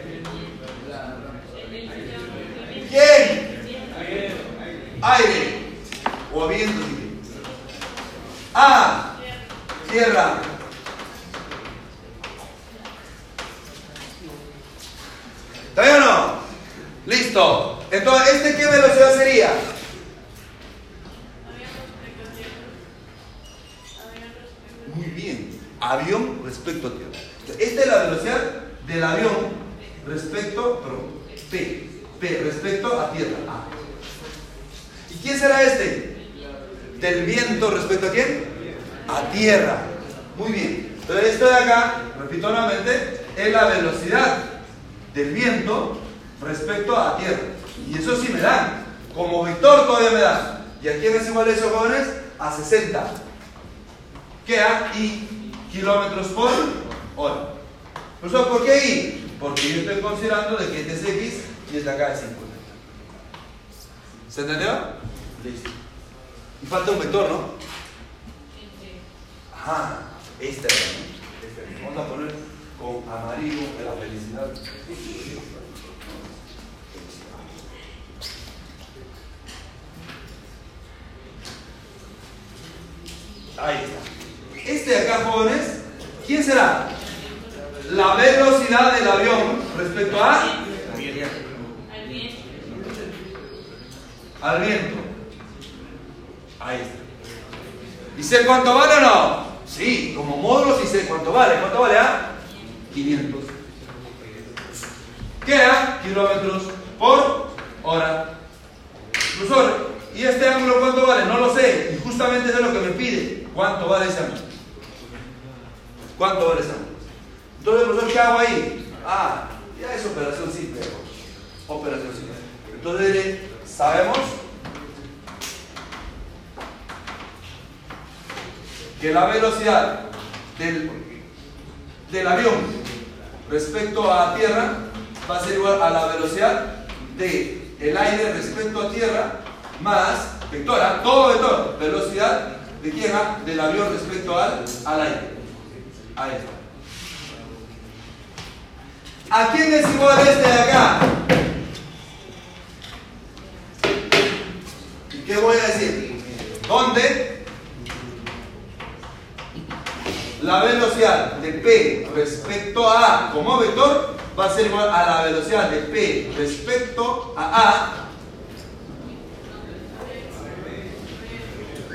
¿Quién? 2.88 3.48
Aire. 5.02 5.58
O 6.32 6.46
viento. 6.46 6.72
si 6.72 6.94
quieren. 6.94 7.20
A. 8.54 9.16
Tierra. 9.90 10.37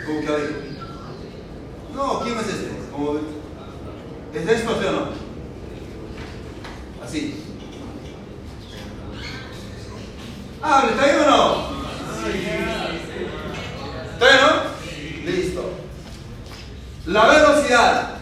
como 0.06 0.20
que 0.20 0.28
dijo, 0.28 0.54
no, 1.96 2.20
¿quién 2.22 2.38
es 2.40 2.48
este? 2.48 2.72
Como, 2.92 3.20
¿Es 4.34 4.48
esto 4.48 4.72
o 4.72 4.92
no? 4.92 5.08
Así. 7.04 7.44
Ah, 10.62 10.86
¿le 10.88 10.94
traigo 10.94 11.24
o 11.24 11.30
no? 11.30 11.74
¿Trae 14.18 14.42
no? 14.42 15.32
Listo. 15.32 15.74
La 17.06 17.28
velocidad 17.28 18.18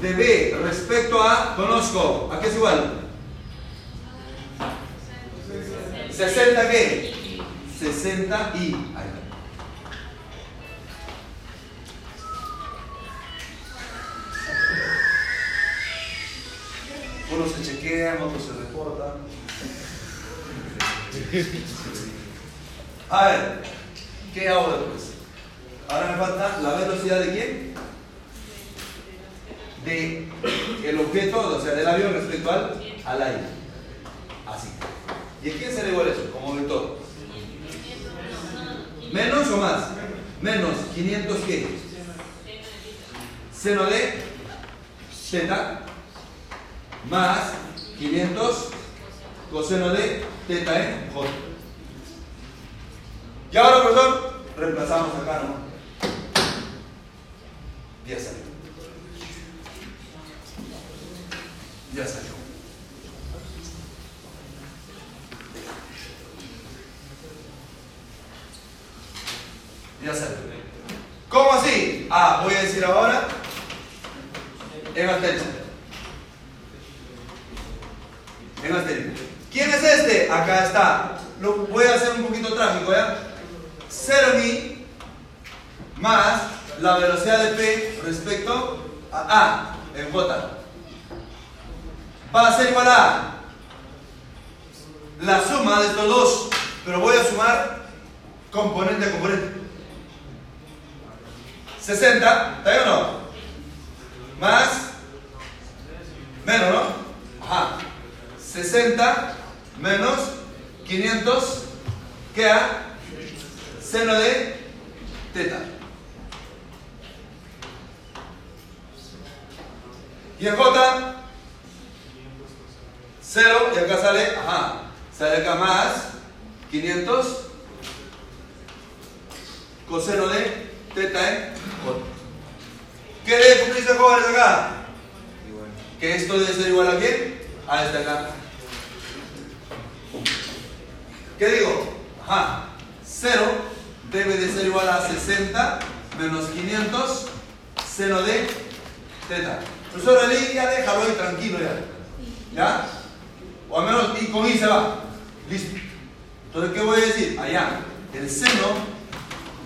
de 0.00 0.12
B 0.12 0.58
respecto 0.62 1.20
a 1.22 1.56
conozco, 1.56 2.30
¿a 2.32 2.38
qué 2.40 2.48
es 2.48 2.56
igual? 2.56 2.92
60 6.10 6.70
qué? 6.70 7.14
60 7.78 8.52
y. 8.60 8.87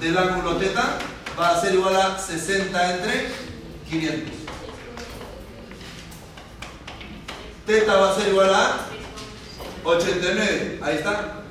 del 0.03 0.19
ángulo 0.19 0.57
teta 0.57 0.99
va 1.39 1.51
a 1.51 1.61
ser 1.61 1.75
igual 1.75 1.95
a 1.95 2.19
60 2.19 2.95
entre 2.97 3.29
500. 3.89 4.35
Teta 7.67 7.97
va 7.97 8.11
a 8.11 8.15
ser 8.17 8.29
igual 8.29 8.53
a 8.53 8.77
89. 9.85 10.81
Ahí 10.83 10.97
está. 10.97 11.43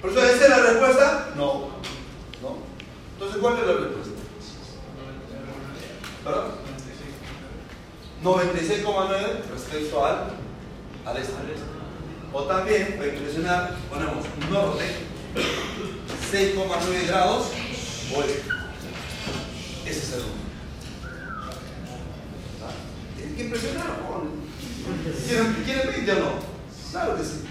Por 0.00 0.10
eso, 0.10 0.24
¿esa 0.24 0.44
es 0.44 0.50
la 0.50 0.58
respuesta? 0.58 1.32
No. 1.36 1.68
no. 2.40 2.56
Entonces, 3.12 3.38
¿cuál 3.40 3.58
es 3.58 3.66
la 3.66 3.72
respuesta? 3.74 4.10
¿Perdón? 6.24 6.64
96,9 8.22 9.50
respecto 9.52 10.04
al, 10.06 10.30
al 11.04 11.16
este. 11.18 11.73
O 12.36 12.42
también, 12.42 12.96
para 12.98 13.10
impresionar, 13.10 13.76
ponemos 13.88 14.24
norte, 14.50 14.84
6,9 16.32 17.06
grados 17.06 17.46
oeste. 18.12 18.42
Ese 19.86 19.98
es 19.98 20.12
el 20.14 20.18
número. 20.18 20.34
Tiene 23.16 23.36
que 23.36 23.42
impresionar. 23.44 23.86
¿Quieren, 25.28 25.62
¿Quieren 25.64 25.86
20 25.92 26.12
o 26.12 26.14
no? 26.16 26.30
Claro 26.90 27.16
que 27.16 27.22
sí. 27.22 27.44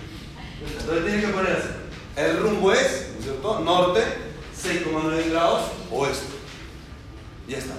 Entonces 0.80 1.06
tienen 1.06 1.22
que 1.22 1.28
ponerse. 1.28 1.70
El 2.18 2.40
rumbo 2.40 2.74
es, 2.74 3.08
¿no 3.14 3.20
es 3.20 3.24
cierto? 3.24 3.60
Norte, 3.60 4.02
6,9 4.62 5.32
grados 5.32 5.62
oeste. 5.92 6.26
Ya 7.48 7.58
está. 7.58 7.74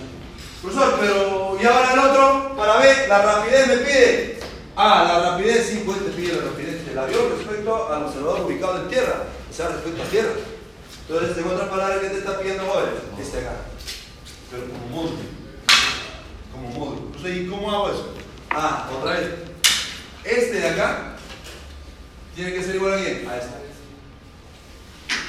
Profesor, 0.62 0.96
pero 0.98 1.58
¿y 1.60 1.66
ahora 1.66 1.92
el 1.92 1.98
otro? 1.98 2.56
Para 2.56 2.78
ver, 2.78 3.08
la 3.10 3.20
rapidez 3.20 3.68
me 3.68 3.76
pide. 3.76 4.38
Ah, 4.74 5.04
la 5.06 5.30
rapidez 5.30 5.68
sí, 5.68 5.82
pues 5.84 5.98
te 5.98 6.10
pide 6.10 6.36
la 6.36 6.44
rapidez 6.44 6.73
del 6.94 7.02
avión 7.02 7.24
respecto 7.36 7.92
al 7.92 8.04
observador 8.04 8.42
ubicado 8.42 8.82
en 8.82 8.88
tierra, 8.88 9.24
o 9.50 9.52
sea, 9.52 9.68
respecto 9.68 10.00
a 10.00 10.06
tierra. 10.06 10.30
Entonces, 11.08 11.36
en 11.36 11.48
otras 11.48 11.68
palabras, 11.68 11.98
¿qué 11.98 12.08
te 12.08 12.18
está 12.18 12.38
pidiendo 12.38 12.62
ahora? 12.62 12.92
Este 13.20 13.38
acá. 13.38 13.56
Pero 14.50 14.62
como 14.68 14.86
módulo. 14.86 15.18
Como 16.52 16.68
módulo. 16.68 17.06
Entonces, 17.06 17.36
¿y 17.36 17.46
cómo 17.48 17.70
hago 17.70 17.90
eso? 17.90 18.14
Ah, 18.50 18.88
otra 18.96 19.14
vez. 19.14 19.28
Este 20.22 20.60
de 20.60 20.68
acá 20.68 21.16
tiene 22.36 22.52
que 22.52 22.62
ser 22.62 22.76
igual 22.76 22.94
a 22.94 22.96
quién? 22.98 23.28
A 23.28 23.36
este. 23.38 23.54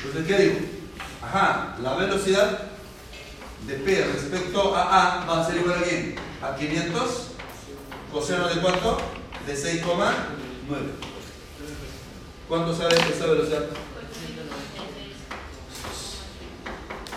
Entonces, 0.05 0.27
¿qué 0.27 0.43
digo? 0.43 0.59
Ajá, 1.23 1.75
la 1.81 1.95
velocidad 1.95 2.59
de 3.65 3.73
P 3.73 4.05
respecto 4.13 4.75
a 4.75 5.21
A 5.21 5.25
va 5.25 5.41
a 5.41 5.47
ser 5.47 5.57
igual 5.57 5.79
a 5.79 5.81
quién? 5.81 6.15
A 6.43 6.55
500 6.55 7.27
coseno 8.11 8.47
de 8.49 8.61
cuánto? 8.61 8.97
De 9.47 9.55
6,9. 9.55 11.14
¿Cuánto 12.47 12.75
sale 12.75 12.95
esa 12.95 13.25
velocidad? 13.25 13.65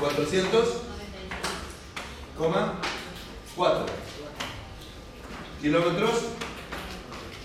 400, 0.00 0.68
4 3.56 3.86
kilómetros 5.60 6.10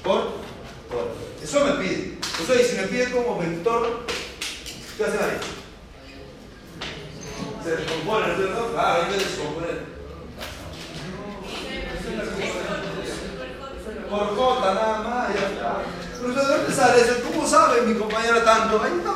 por 0.04 0.18
hora. 0.18 0.32
Eso 1.44 1.66
me 1.66 1.72
pide. 1.84 2.18
O 2.42 2.46
sea, 2.46 2.62
y 2.62 2.64
si 2.64 2.76
me 2.78 2.84
pide 2.84 3.12
como 3.12 3.40
vector, 3.40 4.06
¿qué 4.98 5.04
hace 5.04 5.18
ahí? 5.18 5.38
Se 7.64 7.76
descompone, 7.76 8.28
¿no 8.28 8.34
es 8.34 8.38
cierto? 8.38 8.72
Claro, 8.72 9.04
hay 9.04 9.12
que 9.12 9.18
descomponer. 9.18 9.94
Por 14.10 14.36
J 14.36 14.74
nada 14.74 15.00
más, 15.02 15.34
ya. 15.34 16.13
¿De 16.30 16.42
dónde 16.42 16.74
sale 16.74 17.02
eso? 17.02 17.16
¿Cómo 17.24 17.48
sabe 17.48 17.82
mi 17.82 17.96
compañera 17.96 18.44
tanto? 18.44 18.82
Ahí 18.82 18.92
está. 18.98 19.14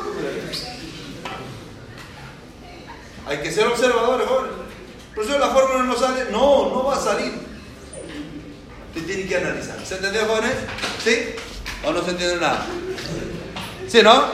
Hay 3.26 3.38
que 3.42 3.52
ser 3.52 3.66
observadores, 3.66 4.26
jóvenes. 4.26 4.56
Profesor, 5.14 5.40
la 5.40 5.48
fórmula 5.48 5.84
no 5.84 5.96
sale. 5.96 6.26
No, 6.30 6.70
no 6.70 6.84
va 6.84 6.96
a 6.96 7.00
salir. 7.00 7.32
Te 8.94 9.00
tienen 9.02 9.28
que 9.28 9.36
analizar. 9.36 9.78
¿Se 9.84 9.96
entendió, 9.96 10.26
jóvenes? 10.26 10.54
¿Sí? 11.02 11.34
¿O 11.84 11.92
no 11.92 12.02
se 12.02 12.10
entiende 12.10 12.36
nada? 12.36 12.64
¿Sí, 13.86 14.02
no? 14.02 14.24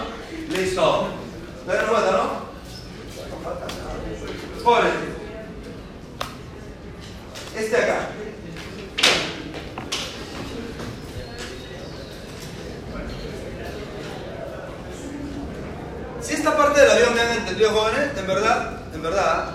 Listo. 0.50 1.08
¿Ven 1.66 1.86
vuelta, 1.88 2.10
no? 2.12 2.44
Jóvenes. 4.62 4.92
Este 7.56 7.76
acá. 7.76 8.08
Si 16.24 16.32
esta 16.32 16.56
parte 16.56 16.80
del 16.80 16.90
avión 16.90 17.14
me 17.14 17.20
han 17.20 17.36
entendido, 17.38 17.70
jóvenes, 17.70 18.16
en 18.16 18.26
verdad, 18.26 18.78
en 18.94 19.02
verdad, 19.02 19.50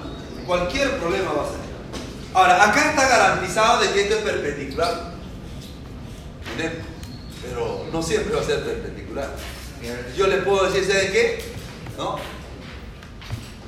cualquier 0.45 0.97
problema 0.99 1.31
va 1.31 1.43
a 1.43 1.45
salir. 1.47 1.69
Ahora, 2.31 2.69
acá 2.69 2.91
está 2.91 3.07
garantizado 3.07 3.81
de 3.81 3.91
que 3.91 4.01
esto 4.01 4.17
es 4.17 4.21
perpendicular. 4.21 5.13
Pero 7.41 7.87
no 7.91 8.03
siempre 8.03 8.35
va 8.35 8.41
a 8.41 8.45
ser 8.45 8.63
perpendicular. 8.63 9.29
Yo 10.15 10.27
le 10.27 10.37
puedo 10.37 10.69
decir, 10.69 10.85
¿sabe 10.85 11.11
qué? 11.11 11.43
¿No? 11.97 12.19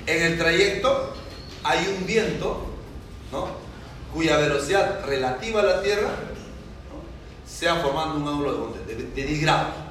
En 0.06 0.22
el 0.22 0.38
trayecto 0.38 1.16
hay 1.64 1.96
un 1.98 2.06
viento, 2.06 2.68
¿no? 3.32 3.48
Cuya 4.14 4.38
velocidad 4.38 5.04
relativa 5.06 5.62
a 5.62 5.64
la 5.64 5.82
Tierra 5.82 6.10
¿no? 6.10 7.50
sea 7.50 7.78
formando 7.78 8.18
un 8.18 8.28
ángulo 8.28 8.74
de, 8.86 8.96
de, 8.96 9.04
de 9.04 9.24
10 9.24 9.42
grados. 9.42 9.91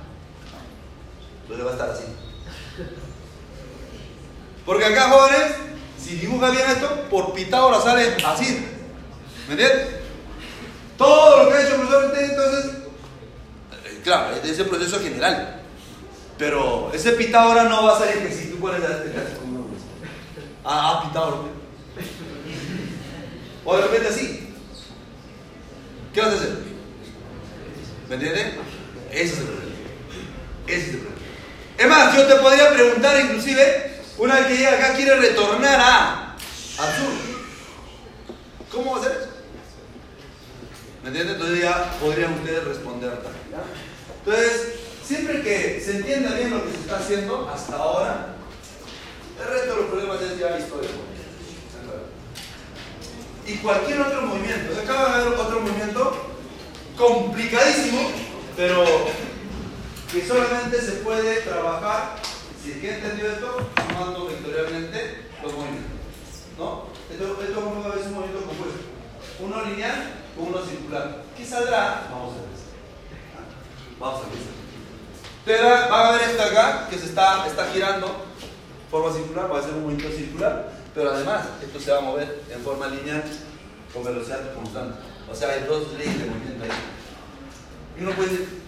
Entonces 1.50 1.66
va 1.66 1.70
a 1.70 1.72
estar 1.72 1.90
así. 1.90 2.04
Porque 4.64 4.84
acá, 4.84 5.10
jóvenes, 5.10 5.52
si 5.98 6.16
dibuja 6.16 6.50
bien 6.50 6.62
esto, 6.70 7.06
por 7.10 7.32
Pitágoras 7.34 7.82
sale 7.82 8.14
así. 8.24 8.66
¿Me 9.48 9.54
entiendes? 9.54 9.88
Todo 10.96 11.42
lo 11.42 11.50
que 11.50 11.56
ha 11.56 11.62
hecho 11.62 11.74
el 11.74 11.80
profesor 11.80 12.18
entonces, 12.20 12.72
eh, 13.84 14.00
claro, 14.04 14.36
es 14.36 14.48
ese 14.48 14.64
proceso 14.64 15.00
general. 15.00 15.60
Pero 16.38 16.92
ese 16.94 17.12
Pitágoras 17.12 17.68
no 17.68 17.84
va 17.84 17.96
a 17.96 17.98
salir 17.98 18.28
que 18.28 18.32
si 18.32 18.50
tú 18.50 18.58
pones 18.58 18.80
este 18.80 19.12
Ah, 20.64 21.02
ah, 21.02 21.02
Pitágoras. 21.08 21.40
O 23.64 23.76
de 23.76 23.82
repente 23.82 24.08
así. 24.08 24.54
¿Qué 26.14 26.20
vas 26.20 26.30
a 26.30 26.34
hacer? 26.34 26.58
¿Me 28.08 28.14
entiendes? 28.14 28.54
Ese 29.10 29.24
es 29.24 29.38
el 29.38 29.44
problema. 29.46 29.74
Ese 30.68 30.76
es 30.76 30.88
el 30.88 31.00
problema. 31.00 31.19
Es 31.80 31.88
más, 31.88 32.14
yo 32.14 32.26
te 32.26 32.34
podría 32.36 32.70
preguntar 32.74 33.18
inclusive, 33.18 34.02
una 34.18 34.34
vez 34.34 34.46
que 34.48 34.56
llega 34.58 34.72
acá 34.74 34.92
quiere 34.92 35.16
retornar 35.16 35.80
a 35.80 36.36
sur. 36.76 37.14
¿Cómo 38.70 38.90
va 38.90 38.98
a 38.98 39.00
hacer 39.00 39.12
eso? 39.12 39.30
¿Me 41.02 41.08
entiendes? 41.08 41.36
Entonces 41.36 41.62
ya 41.62 41.90
podrían 41.98 42.34
ustedes 42.34 42.64
responder 42.64 43.12
también. 43.22 43.44
¿ya? 43.50 43.62
Entonces, 44.18 44.74
siempre 45.02 45.40
que 45.40 45.80
se 45.82 45.92
entienda 45.92 46.34
bien 46.34 46.50
lo 46.50 46.62
que 46.66 46.70
se 46.70 46.80
está 46.80 46.98
haciendo 46.98 47.48
hasta 47.48 47.76
ahora, 47.76 48.34
el 49.40 49.48
resto 49.50 49.70
de 49.70 49.80
los 49.80 49.86
problemas 49.86 50.20
es 50.20 50.38
ya 50.38 50.58
historia. 50.58 50.90
Y 53.46 53.56
cualquier 53.56 54.02
otro 54.02 54.20
movimiento. 54.26 54.74
Se 54.74 54.82
acaba 54.82 55.16
de 55.16 55.30
ver 55.30 55.38
otro 55.38 55.60
movimiento 55.60 56.30
complicadísimo, 56.98 58.10
pero 58.54 58.84
que 60.12 60.26
solamente 60.26 60.80
se 60.80 60.92
puede 60.92 61.40
trabajar, 61.42 62.16
si 62.62 62.72
es 62.72 62.78
que 62.78 62.90
he 62.90 62.94
entendido 62.96 63.32
esto, 63.32 63.70
sumando 63.88 64.26
vectorialmente 64.26 65.28
los 65.42 65.52
movimientos. 65.52 65.90
¿No? 66.58 66.86
Esto, 67.10 67.42
esto 67.42 67.60
como 67.60 67.84
a 67.84 67.94
veces 67.94 68.06
un 68.08 68.14
movimiento 68.14 68.46
compuesto. 68.46 68.80
Uno 69.40 69.64
lineal 69.64 70.20
uno 70.36 70.64
circular. 70.64 71.22
¿Qué 71.36 71.44
saldrá? 71.44 72.08
Vamos 72.10 72.34
a 72.34 72.36
ver. 72.36 72.50
Vamos 73.98 74.20
a 74.20 74.28
ver. 74.28 74.60
Ustedes 75.40 75.90
van 75.90 76.06
a 76.06 76.12
ver 76.12 76.22
esto 76.22 76.42
acá, 76.42 76.86
que 76.88 76.98
se 76.98 77.06
está, 77.06 77.46
está 77.46 77.66
girando 77.72 78.24
forma 78.90 79.12
circular, 79.12 79.52
va 79.52 79.58
a 79.58 79.62
ser 79.62 79.74
un 79.74 79.84
movimiento 79.84 80.16
circular, 80.16 80.72
pero 80.94 81.12
además 81.12 81.46
esto 81.62 81.80
se 81.80 81.92
va 81.92 81.98
a 81.98 82.02
mover 82.02 82.42
en 82.50 82.60
forma 82.60 82.88
lineal 82.88 83.22
con 83.94 84.04
velocidad 84.04 84.52
constante. 84.54 84.98
O 85.30 85.34
sea, 85.34 85.50
hay 85.50 85.64
dos 85.64 85.92
leyes 85.92 86.18
de 86.18 86.26
movimiento 86.26 86.64
ahí. 86.64 86.70
Y 87.98 88.02
uno 88.02 88.12
puede 88.12 88.30
decir, 88.30 88.62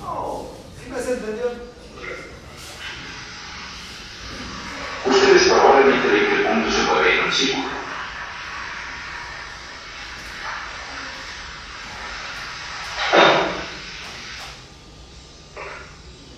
No, 0.00 0.48
¿sí 0.78 0.90
me 0.90 0.96
has 0.98 1.08
entendido? 1.08 1.50
Ustedes 5.06 5.48
probablemente 5.48 6.08
ven 6.08 6.26
que 6.26 6.34
el 6.34 6.46
punto 6.46 6.70
se 6.70 6.82
mueve 6.82 7.18
en 7.18 7.24
un 7.24 7.32
círculo. 7.32 7.68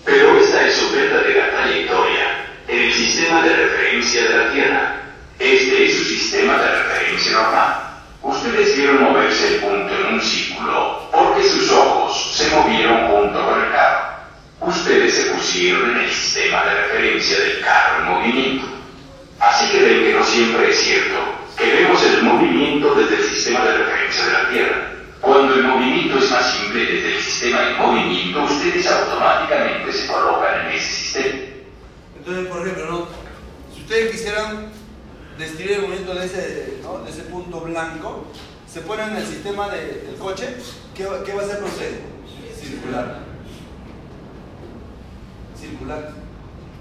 Pero 0.05 0.39
esta 0.39 0.67
es 0.67 0.75
su 0.75 0.91
verdadera 0.91 1.51
trayectoria 1.51 2.47
en 2.69 2.79
el 2.79 2.93
sistema 2.93 3.41
de 3.41 3.55
referencia 3.55 4.23
de 4.23 4.37
la 4.37 4.53
Tierra. 4.53 5.01
Este 5.39 5.85
es 5.85 5.97
su 5.97 6.03
sistema 6.05 6.57
de 6.57 6.83
referencia 6.83 7.31
normal. 7.33 7.81
Ustedes 8.23 8.77
vieron 8.77 9.03
moverse 9.03 9.55
el 9.55 9.61
punto 9.61 9.93
en 9.93 10.13
un 10.13 10.21
círculo 10.21 11.09
porque 11.11 11.43
sus 11.43 11.69
ojos 11.71 11.94
se 12.33 12.49
movieron 12.55 13.07
junto 13.07 13.45
con 13.45 13.61
el 13.63 13.71
carro. 13.71 14.15
Ustedes 14.61 15.13
se 15.13 15.31
pusieron 15.31 15.91
en 15.91 15.97
el 15.97 16.09
sistema 16.09 16.63
de 16.65 16.81
referencia 16.81 17.39
del 17.39 17.61
carro 17.61 17.99
en 17.99 18.09
movimiento. 18.11 18.67
Así 19.39 19.69
que 19.71 19.81
ven 19.81 20.03
que 20.03 20.13
no 20.13 20.23
siempre 20.23 20.69
es 20.69 20.79
cierto 20.79 21.45
que 21.57 21.73
vemos 21.73 22.03
el 22.03 22.23
movimiento 22.23 22.95
desde 22.95 23.15
el 23.15 23.23
sistema 23.23 23.63
de 23.65 23.77
referencia 23.77 24.25
de 24.25 24.33
la 24.33 24.49
Tierra. 24.49 24.91
Cuando 25.21 25.55
el 25.55 25.63
movimiento 25.63 26.17
es 26.19 26.29
más 26.29 26.53
simple 26.53 26.85
desde 26.85 27.15
el 27.15 27.21
sistema 27.21 27.69
en 27.69 27.77
movimiento, 27.77 28.43
ustedes 28.43 28.87
automáticamente 28.87 29.91
se 29.91 30.07
colocan 30.07 30.67
en 30.67 30.75
ese 30.75 30.93
sistema. 30.93 31.39
Entonces, 32.17 32.47
por 32.47 32.61
ejemplo, 32.61 32.85
¿no? 32.91 33.07
si 33.73 33.81
ustedes 33.81 34.11
quisieran 34.11 34.71
describir 35.37 35.71
el 35.73 35.81
movimiento 35.81 36.15
de 36.15 36.25
ese, 36.25 36.77
¿no? 36.83 36.99
de 36.99 37.11
ese 37.11 37.21
punto 37.23 37.61
blanco, 37.61 38.25
se 38.75 38.81
ponen 38.81 39.11
en 39.11 39.15
el 39.15 39.25
sistema 39.25 39.69
de- 39.69 40.01
del 40.01 40.15
coche, 40.19 40.49
¿qué, 40.93 41.05
va- 41.05 41.15
a 41.19 41.45
hacer 41.45 41.59
con 41.59 41.69
usted? 41.69 41.97
Circular. 42.59 43.19
Circular. 45.57 46.11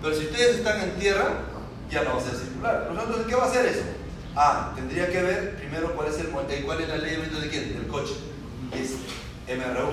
Pero 0.02 0.16
si 0.16 0.24
ustedes 0.26 0.56
están 0.56 0.80
en 0.80 0.98
tierra, 0.98 1.38
ya 1.88 2.02
no 2.02 2.16
va 2.16 2.20
a 2.20 2.24
ser 2.24 2.34
circular. 2.34 2.88
Entonces, 2.90 3.26
¿qué 3.28 3.34
va 3.36 3.44
a 3.44 3.46
hacer 3.46 3.66
eso? 3.66 3.82
Ah, 4.34 4.72
tendría 4.74 5.08
que 5.08 5.22
ver 5.22 5.54
primero 5.56 5.94
cuál 5.94 6.08
es, 6.08 6.18
el, 6.18 6.30
mo- 6.32 6.40
eh, 6.40 6.62
cuál 6.66 6.80
es 6.80 6.88
la 6.88 6.96
ley 6.96 7.12
de 7.12 7.18
movimiento 7.18 7.40
de 7.44 7.48
quién? 7.48 7.72
Del 7.74 7.86
coche. 7.86 8.14
Y 8.76 8.82
es 8.82 8.90
MRU. 9.56 9.92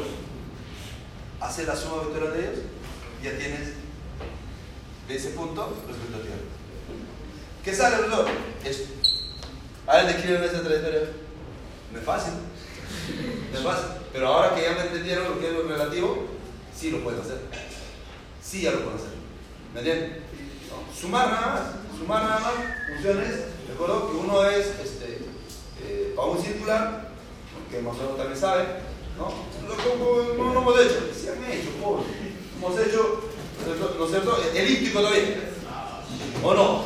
Hace 1.39 1.65
la 1.67 1.75
suma 1.75 1.97
vectorial 2.01 2.33
de 2.33 2.39
ellos, 2.39 2.59
ya 3.23 3.37
tienes 3.37 3.73
de 5.07 5.15
ese 5.15 5.29
punto 5.29 5.77
respecto 5.87 6.17
a 6.17 6.21
tierra. 6.21 6.41
¿Qué 7.63 7.75
sale, 7.75 7.97
profesor? 7.97 8.27
Esto. 8.65 8.89
A 9.85 9.97
ver, 9.97 10.07
describen 10.07 10.43
esa 10.43 10.61
trayectoria. 10.63 11.01
No 11.91 11.99
es 11.99 12.05
fácil. 12.05 12.33
No 13.51 13.57
es 13.57 13.63
fácil. 13.63 13.85
Pero 14.13 14.27
ahora 14.27 14.55
que 14.55 14.63
ya 14.63 14.71
me 14.73 14.81
entendieron 14.81 15.29
lo 15.29 15.39
que 15.39 15.47
es 15.47 15.53
lo 15.53 15.63
relativo, 15.63 16.25
sí 16.75 16.91
lo 16.91 17.03
pueden 17.03 17.21
hacer. 17.21 17.39
Sí 18.43 18.61
ya 18.61 18.71
lo 18.71 18.81
pueden 18.81 18.97
hacer. 18.97 19.11
¿Me 19.73 19.79
entienden? 19.79 20.23
Sumar 20.99 21.29
nada 21.29 21.47
más. 21.47 21.97
Sumar 21.97 22.23
nada 22.23 22.39
más 22.39 22.53
funciones. 22.87 23.31
Recuerdo 23.69 24.11
que 24.11 24.17
uno 24.17 24.45
es 24.45 24.67
este, 24.83 25.19
eh, 25.83 26.13
para 26.15 26.27
un 26.27 26.41
circular, 26.41 27.09
que 27.69 27.81
más 27.81 27.95
o 27.95 28.01
menos 28.01 28.17
también 28.17 28.39
sabe, 28.39 28.65
¿no? 29.17 29.31
No, 29.67 30.53
no 30.53 30.61
hemos 30.61 30.79
hecho. 30.79 31.09
Sí 31.17 31.27
han 31.29 31.51
hecho, 31.51 31.69
pobre. 31.81 32.03
Hemos 32.57 32.79
hecho, 32.79 33.31
¿no 33.97 34.05
es 34.05 34.11
cierto? 34.11 34.37
Elíptico 34.53 34.99
todavía. 34.99 35.51
¿O 36.43 36.53
no? 36.53 36.83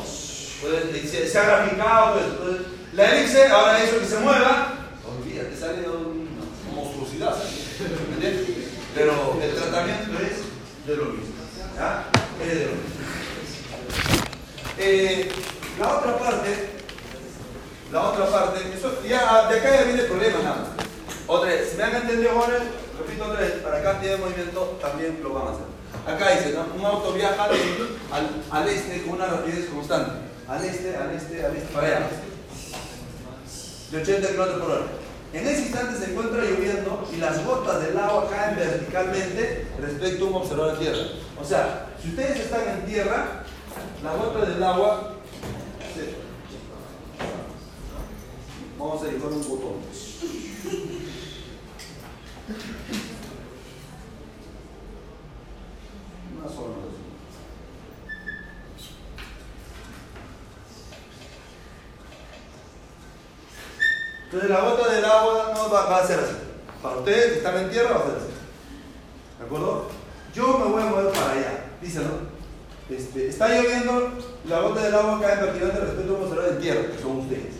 Pues, 0.62 1.32
se, 1.32 1.38
ha 1.38 1.44
graficado 1.44 2.14
todo 2.14 2.20
eso. 2.20 2.30
Entonces, 2.32 2.68
la 2.94 3.12
elipse, 3.12 3.48
ahora 3.48 3.84
eso 3.84 4.00
que 4.00 4.06
se 4.06 4.20
mueva, 4.20 4.88
olvídate, 5.06 5.58
sale 5.58 5.88
una 5.90 6.74
monstruosidad. 6.74 7.36
¿Me 8.10 8.16
entiendes? 8.16 8.66
Pero 8.96 9.38
el 9.42 9.54
tratamiento 9.56 10.12
es 10.20 10.88
de 10.88 10.96
lo 10.96 11.06
mismo. 11.06 11.36
¿ya? 11.76 12.06
Es 12.42 12.48
de 12.48 12.66
lo 12.66 12.72
mismo. 12.72 12.86
Eh, 14.78 15.30
la 15.80 15.98
otra 15.98 16.18
parte, 16.18 16.70
la 17.92 18.02
otra 18.02 18.26
parte, 18.28 18.60
eso 18.74 19.02
ya 19.08 19.48
de 19.50 19.60
acá 19.60 19.76
ya 19.76 19.84
viene 19.84 20.02
el 20.02 20.08
problema 20.08 20.40
nada 20.40 20.56
más. 20.56 20.86
Otra 21.28 21.50
vez, 21.50 21.70
si 21.72 21.78
me 21.78 21.84
han 21.84 21.96
entendido 21.96 22.32
jóvenes, 22.40 22.62
repito 23.00 23.26
otra 23.26 23.40
vez, 23.42 23.52
para 23.64 23.78
acá 23.80 24.00
tiene 24.00 24.18
movimiento 24.18 24.78
también 24.82 25.20
lo 25.24 25.34
van 25.34 25.48
a 25.48 25.52
hacer. 25.52 25.66
Acá 26.08 26.38
dice, 26.38 26.54
¿no? 26.56 26.68
un 26.78 26.86
auto 26.86 27.14
viaja 27.14 27.48
de- 27.50 27.98
al, 28.12 28.44
al 28.52 28.70
este 28.70 29.02
con 29.04 29.14
una 29.16 29.26
rapidez 29.28 29.66
constante. 29.70 30.12
Al 30.48 30.64
este, 30.64 30.96
al 30.96 31.12
este, 31.16 31.44
al 31.46 31.56
este, 31.56 31.74
para 31.74 31.88
allá. 31.88 32.08
De 33.92 33.98
80 34.02 34.28
km 34.30 34.60
por 34.60 34.72
hora. 34.72 34.86
En 35.36 35.46
ese 35.46 35.64
instante 35.64 35.98
se 36.00 36.12
encuentra 36.12 36.44
lloviendo 36.46 37.06
y 37.14 37.18
las 37.18 37.46
gotas 37.46 37.86
del 37.86 37.98
agua 37.98 38.30
caen 38.30 38.56
verticalmente 38.56 39.68
respecto 39.82 40.26
a 40.26 40.30
un 40.30 40.36
observador 40.36 40.78
de 40.80 40.86
tierra. 40.86 41.08
O 41.38 41.44
sea, 41.44 41.88
si 42.02 42.08
ustedes 42.10 42.40
están 42.40 42.62
en 42.70 42.86
tierra, 42.86 43.44
las 44.02 44.18
gotas 44.18 44.48
del 44.48 44.64
agua 44.64 45.12
se- 45.94 46.24
Vamos 48.80 49.04
a 49.04 49.08
dibujar 49.08 49.32
un 49.34 49.48
botón. 49.50 49.74
Una 56.38 56.50
sola 56.50 56.76
Entonces 64.26 64.50
la 64.50 64.62
gota 64.62 64.92
del 64.92 65.06
agua 65.06 65.54
no 65.56 65.70
va, 65.70 65.98
a 65.98 66.08
ser 66.08 66.20
así. 66.20 66.36
Para 66.82 66.98
ustedes 66.98 67.32
que 67.32 67.38
están 67.38 67.58
en 67.58 67.70
tierra 67.70 67.92
va 67.92 68.00
a 68.00 68.08
ser 68.08 68.18
así. 68.18 68.34
¿De 69.40 69.46
acuerdo? 69.46 69.88
Yo 70.34 70.58
me 70.58 70.66
voy 70.66 70.82
a 70.82 70.86
mover 70.88 71.12
para 71.12 71.32
allá. 71.32 71.66
Dice, 71.82 72.00
¿no? 72.00 72.36
Este, 72.90 73.30
está 73.30 73.50
lloviendo, 73.50 74.12
la 74.48 74.60
gota 74.60 74.84
del 74.84 74.94
agua 74.94 75.20
cae 75.20 75.38
verticalmente 75.38 75.82
respecto 75.82 76.14
a 76.14 76.18
un 76.18 76.24
observador 76.24 76.54
en 76.54 76.62
tierra, 76.62 76.92
que 76.92 77.02
son 77.02 77.18
ustedes. 77.18 77.56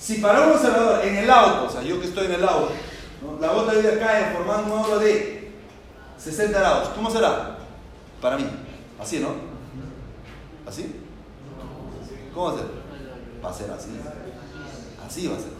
Si 0.00 0.14
para 0.14 0.46
un 0.46 0.52
observador 0.52 1.04
en 1.04 1.16
el 1.16 1.30
auto, 1.30 1.66
o 1.66 1.70
sea, 1.70 1.82
yo 1.82 2.00
que 2.00 2.08
estoy 2.08 2.26
en 2.26 2.32
el 2.32 2.44
auto, 2.44 2.72
¿no? 3.22 3.38
la 3.40 3.52
gota 3.52 3.72
de 3.72 3.82
lluvia 3.82 3.98
cae 4.00 4.34
formando 4.34 4.74
un 4.74 4.80
ángulo 4.80 4.98
de 4.98 5.52
60 6.18 6.58
grados, 6.58 6.88
¿cómo 6.88 7.10
será? 7.10 7.58
Para 8.20 8.36
mí, 8.36 8.46
así, 8.98 9.20
¿no? 9.20 9.28
¿Así? 10.66 11.07
¿Cómo 12.38 12.52
va 12.52 12.54
a 12.54 12.60
ser? 12.60 12.70
Va 13.44 13.50
a 13.50 13.52
ser 13.52 13.70
así. 13.72 13.90
Así 15.04 15.26
va 15.26 15.34
a 15.34 15.40
ser. 15.40 15.50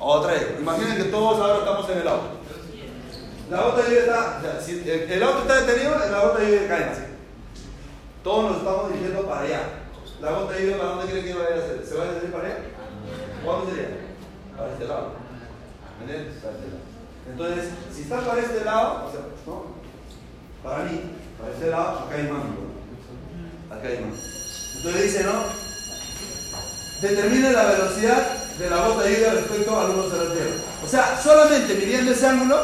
Otra 0.00 0.32
vez, 0.32 0.58
imaginen 0.58 0.96
que 0.96 1.04
todos 1.10 1.38
ahora 1.38 1.58
estamos 1.58 1.90
en 1.90 1.98
el 1.98 2.08
auto. 2.08 2.28
La 3.50 3.58
de 3.58 3.82
lluvia 3.82 4.00
está, 4.00 4.40
el, 5.14 5.22
auto 5.22 5.40
está 5.40 5.60
detenido, 5.60 5.98
la 5.98 6.34
de 6.38 6.46
lluvia 6.46 6.68
cae 6.68 6.84
así. 6.84 7.02
Todos 8.24 8.44
nos 8.44 8.56
estamos 8.56 8.88
dirigiendo 8.90 9.26
para 9.26 9.40
allá. 9.42 9.60
La 10.22 10.30
gota 10.30 10.52
de 10.54 10.60
lluvia, 10.62 10.78
¿para 10.78 10.88
dónde 10.88 11.12
cree 11.12 11.24
que 11.24 11.34
va 11.34 11.44
a 11.44 11.50
ir 11.50 11.52
a 11.52 11.64
hacer? 11.64 11.84
¿Se 11.84 11.94
va 11.94 12.04
a 12.04 12.06
dirigir 12.06 12.32
para 12.32 12.44
allá? 12.46 12.58
¿Cuándo 13.44 13.66
sería? 13.66 13.88
Para 14.56 14.72
este. 14.72 14.86
Para 14.86 16.22
este 16.32 16.48
lado. 16.48 16.62
Entonces, 17.30 17.68
si 17.92 18.00
está 18.00 18.20
para 18.20 18.40
este 18.40 18.64
lado, 18.64 19.08
o 19.08 19.12
sea, 19.12 19.20
¿no? 19.46 19.64
Para 20.62 20.84
mí, 20.84 21.02
para 21.38 21.52
este 21.52 21.70
lado, 21.70 21.98
acá 21.98 22.14
hay 22.14 22.22
mano. 22.22 22.77
Acá 23.70 23.88
hay 23.88 23.98
mano. 24.00 24.14
Entonces 24.76 25.02
dice, 25.02 25.24
¿no? 25.24 25.32
Determine 27.02 27.52
la 27.52 27.64
velocidad 27.64 28.28
de 28.58 28.70
la 28.70 28.86
gota 28.88 29.02
de 29.04 29.14
lluvia 29.14 29.32
respecto 29.34 29.80
al 29.80 29.88
número 29.88 30.08
de 30.10 30.24
la 30.28 30.34
Tierra. 30.34 30.50
O 30.84 30.88
sea, 30.88 31.20
solamente 31.22 31.74
midiendo 31.74 32.12
ese 32.12 32.26
ángulo, 32.26 32.58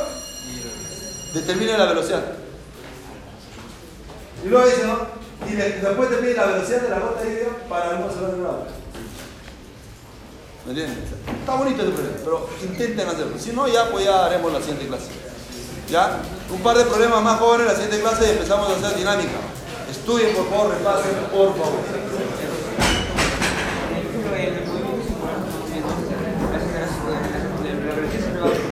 determine 1.32 1.78
la 1.78 1.86
velocidad. 1.86 2.22
Y 4.44 4.48
luego 4.48 4.66
dice, 4.66 4.86
¿no? 4.86 4.98
Y 5.48 5.54
de- 5.54 5.80
después 5.80 6.08
te 6.10 6.16
pide 6.16 6.34
la 6.34 6.46
velocidad 6.46 6.80
de 6.82 6.88
la 6.88 6.98
gota 6.98 7.22
de 7.22 7.28
lluvia 7.30 7.68
para 7.68 7.90
el 7.90 8.00
número 8.00 8.32
de 8.32 8.40
grado. 8.40 8.66
¿Me 10.64 10.70
entiendes? 10.70 10.98
Está 11.40 11.54
bonito 11.56 11.82
el 11.82 11.92
problema, 11.92 12.16
pero 12.24 12.50
intenten 12.62 13.08
hacerlo. 13.08 13.38
Si 13.38 13.52
no, 13.52 13.68
ya 13.68 13.90
pues 13.90 14.04
ya 14.06 14.24
haremos 14.26 14.52
la 14.52 14.60
siguiente 14.60 14.86
clase. 14.88 15.08
¿Ya? 15.90 16.18
Un 16.50 16.60
par 16.62 16.76
de 16.78 16.84
problemas 16.84 17.22
más 17.22 17.38
jóvenes 17.38 17.66
en 17.66 17.68
la 17.68 17.74
siguiente 17.74 18.00
clase 18.00 18.26
y 18.26 18.30
empezamos 18.30 18.68
a 18.70 18.72
hacer 18.86 18.98
dinámica. 18.98 19.30
Estudien, 19.94 20.34
por 20.34 20.48
favor, 20.50 20.70
repasen, 20.70 21.14
por 21.30 21.56
favor. 21.56 22.23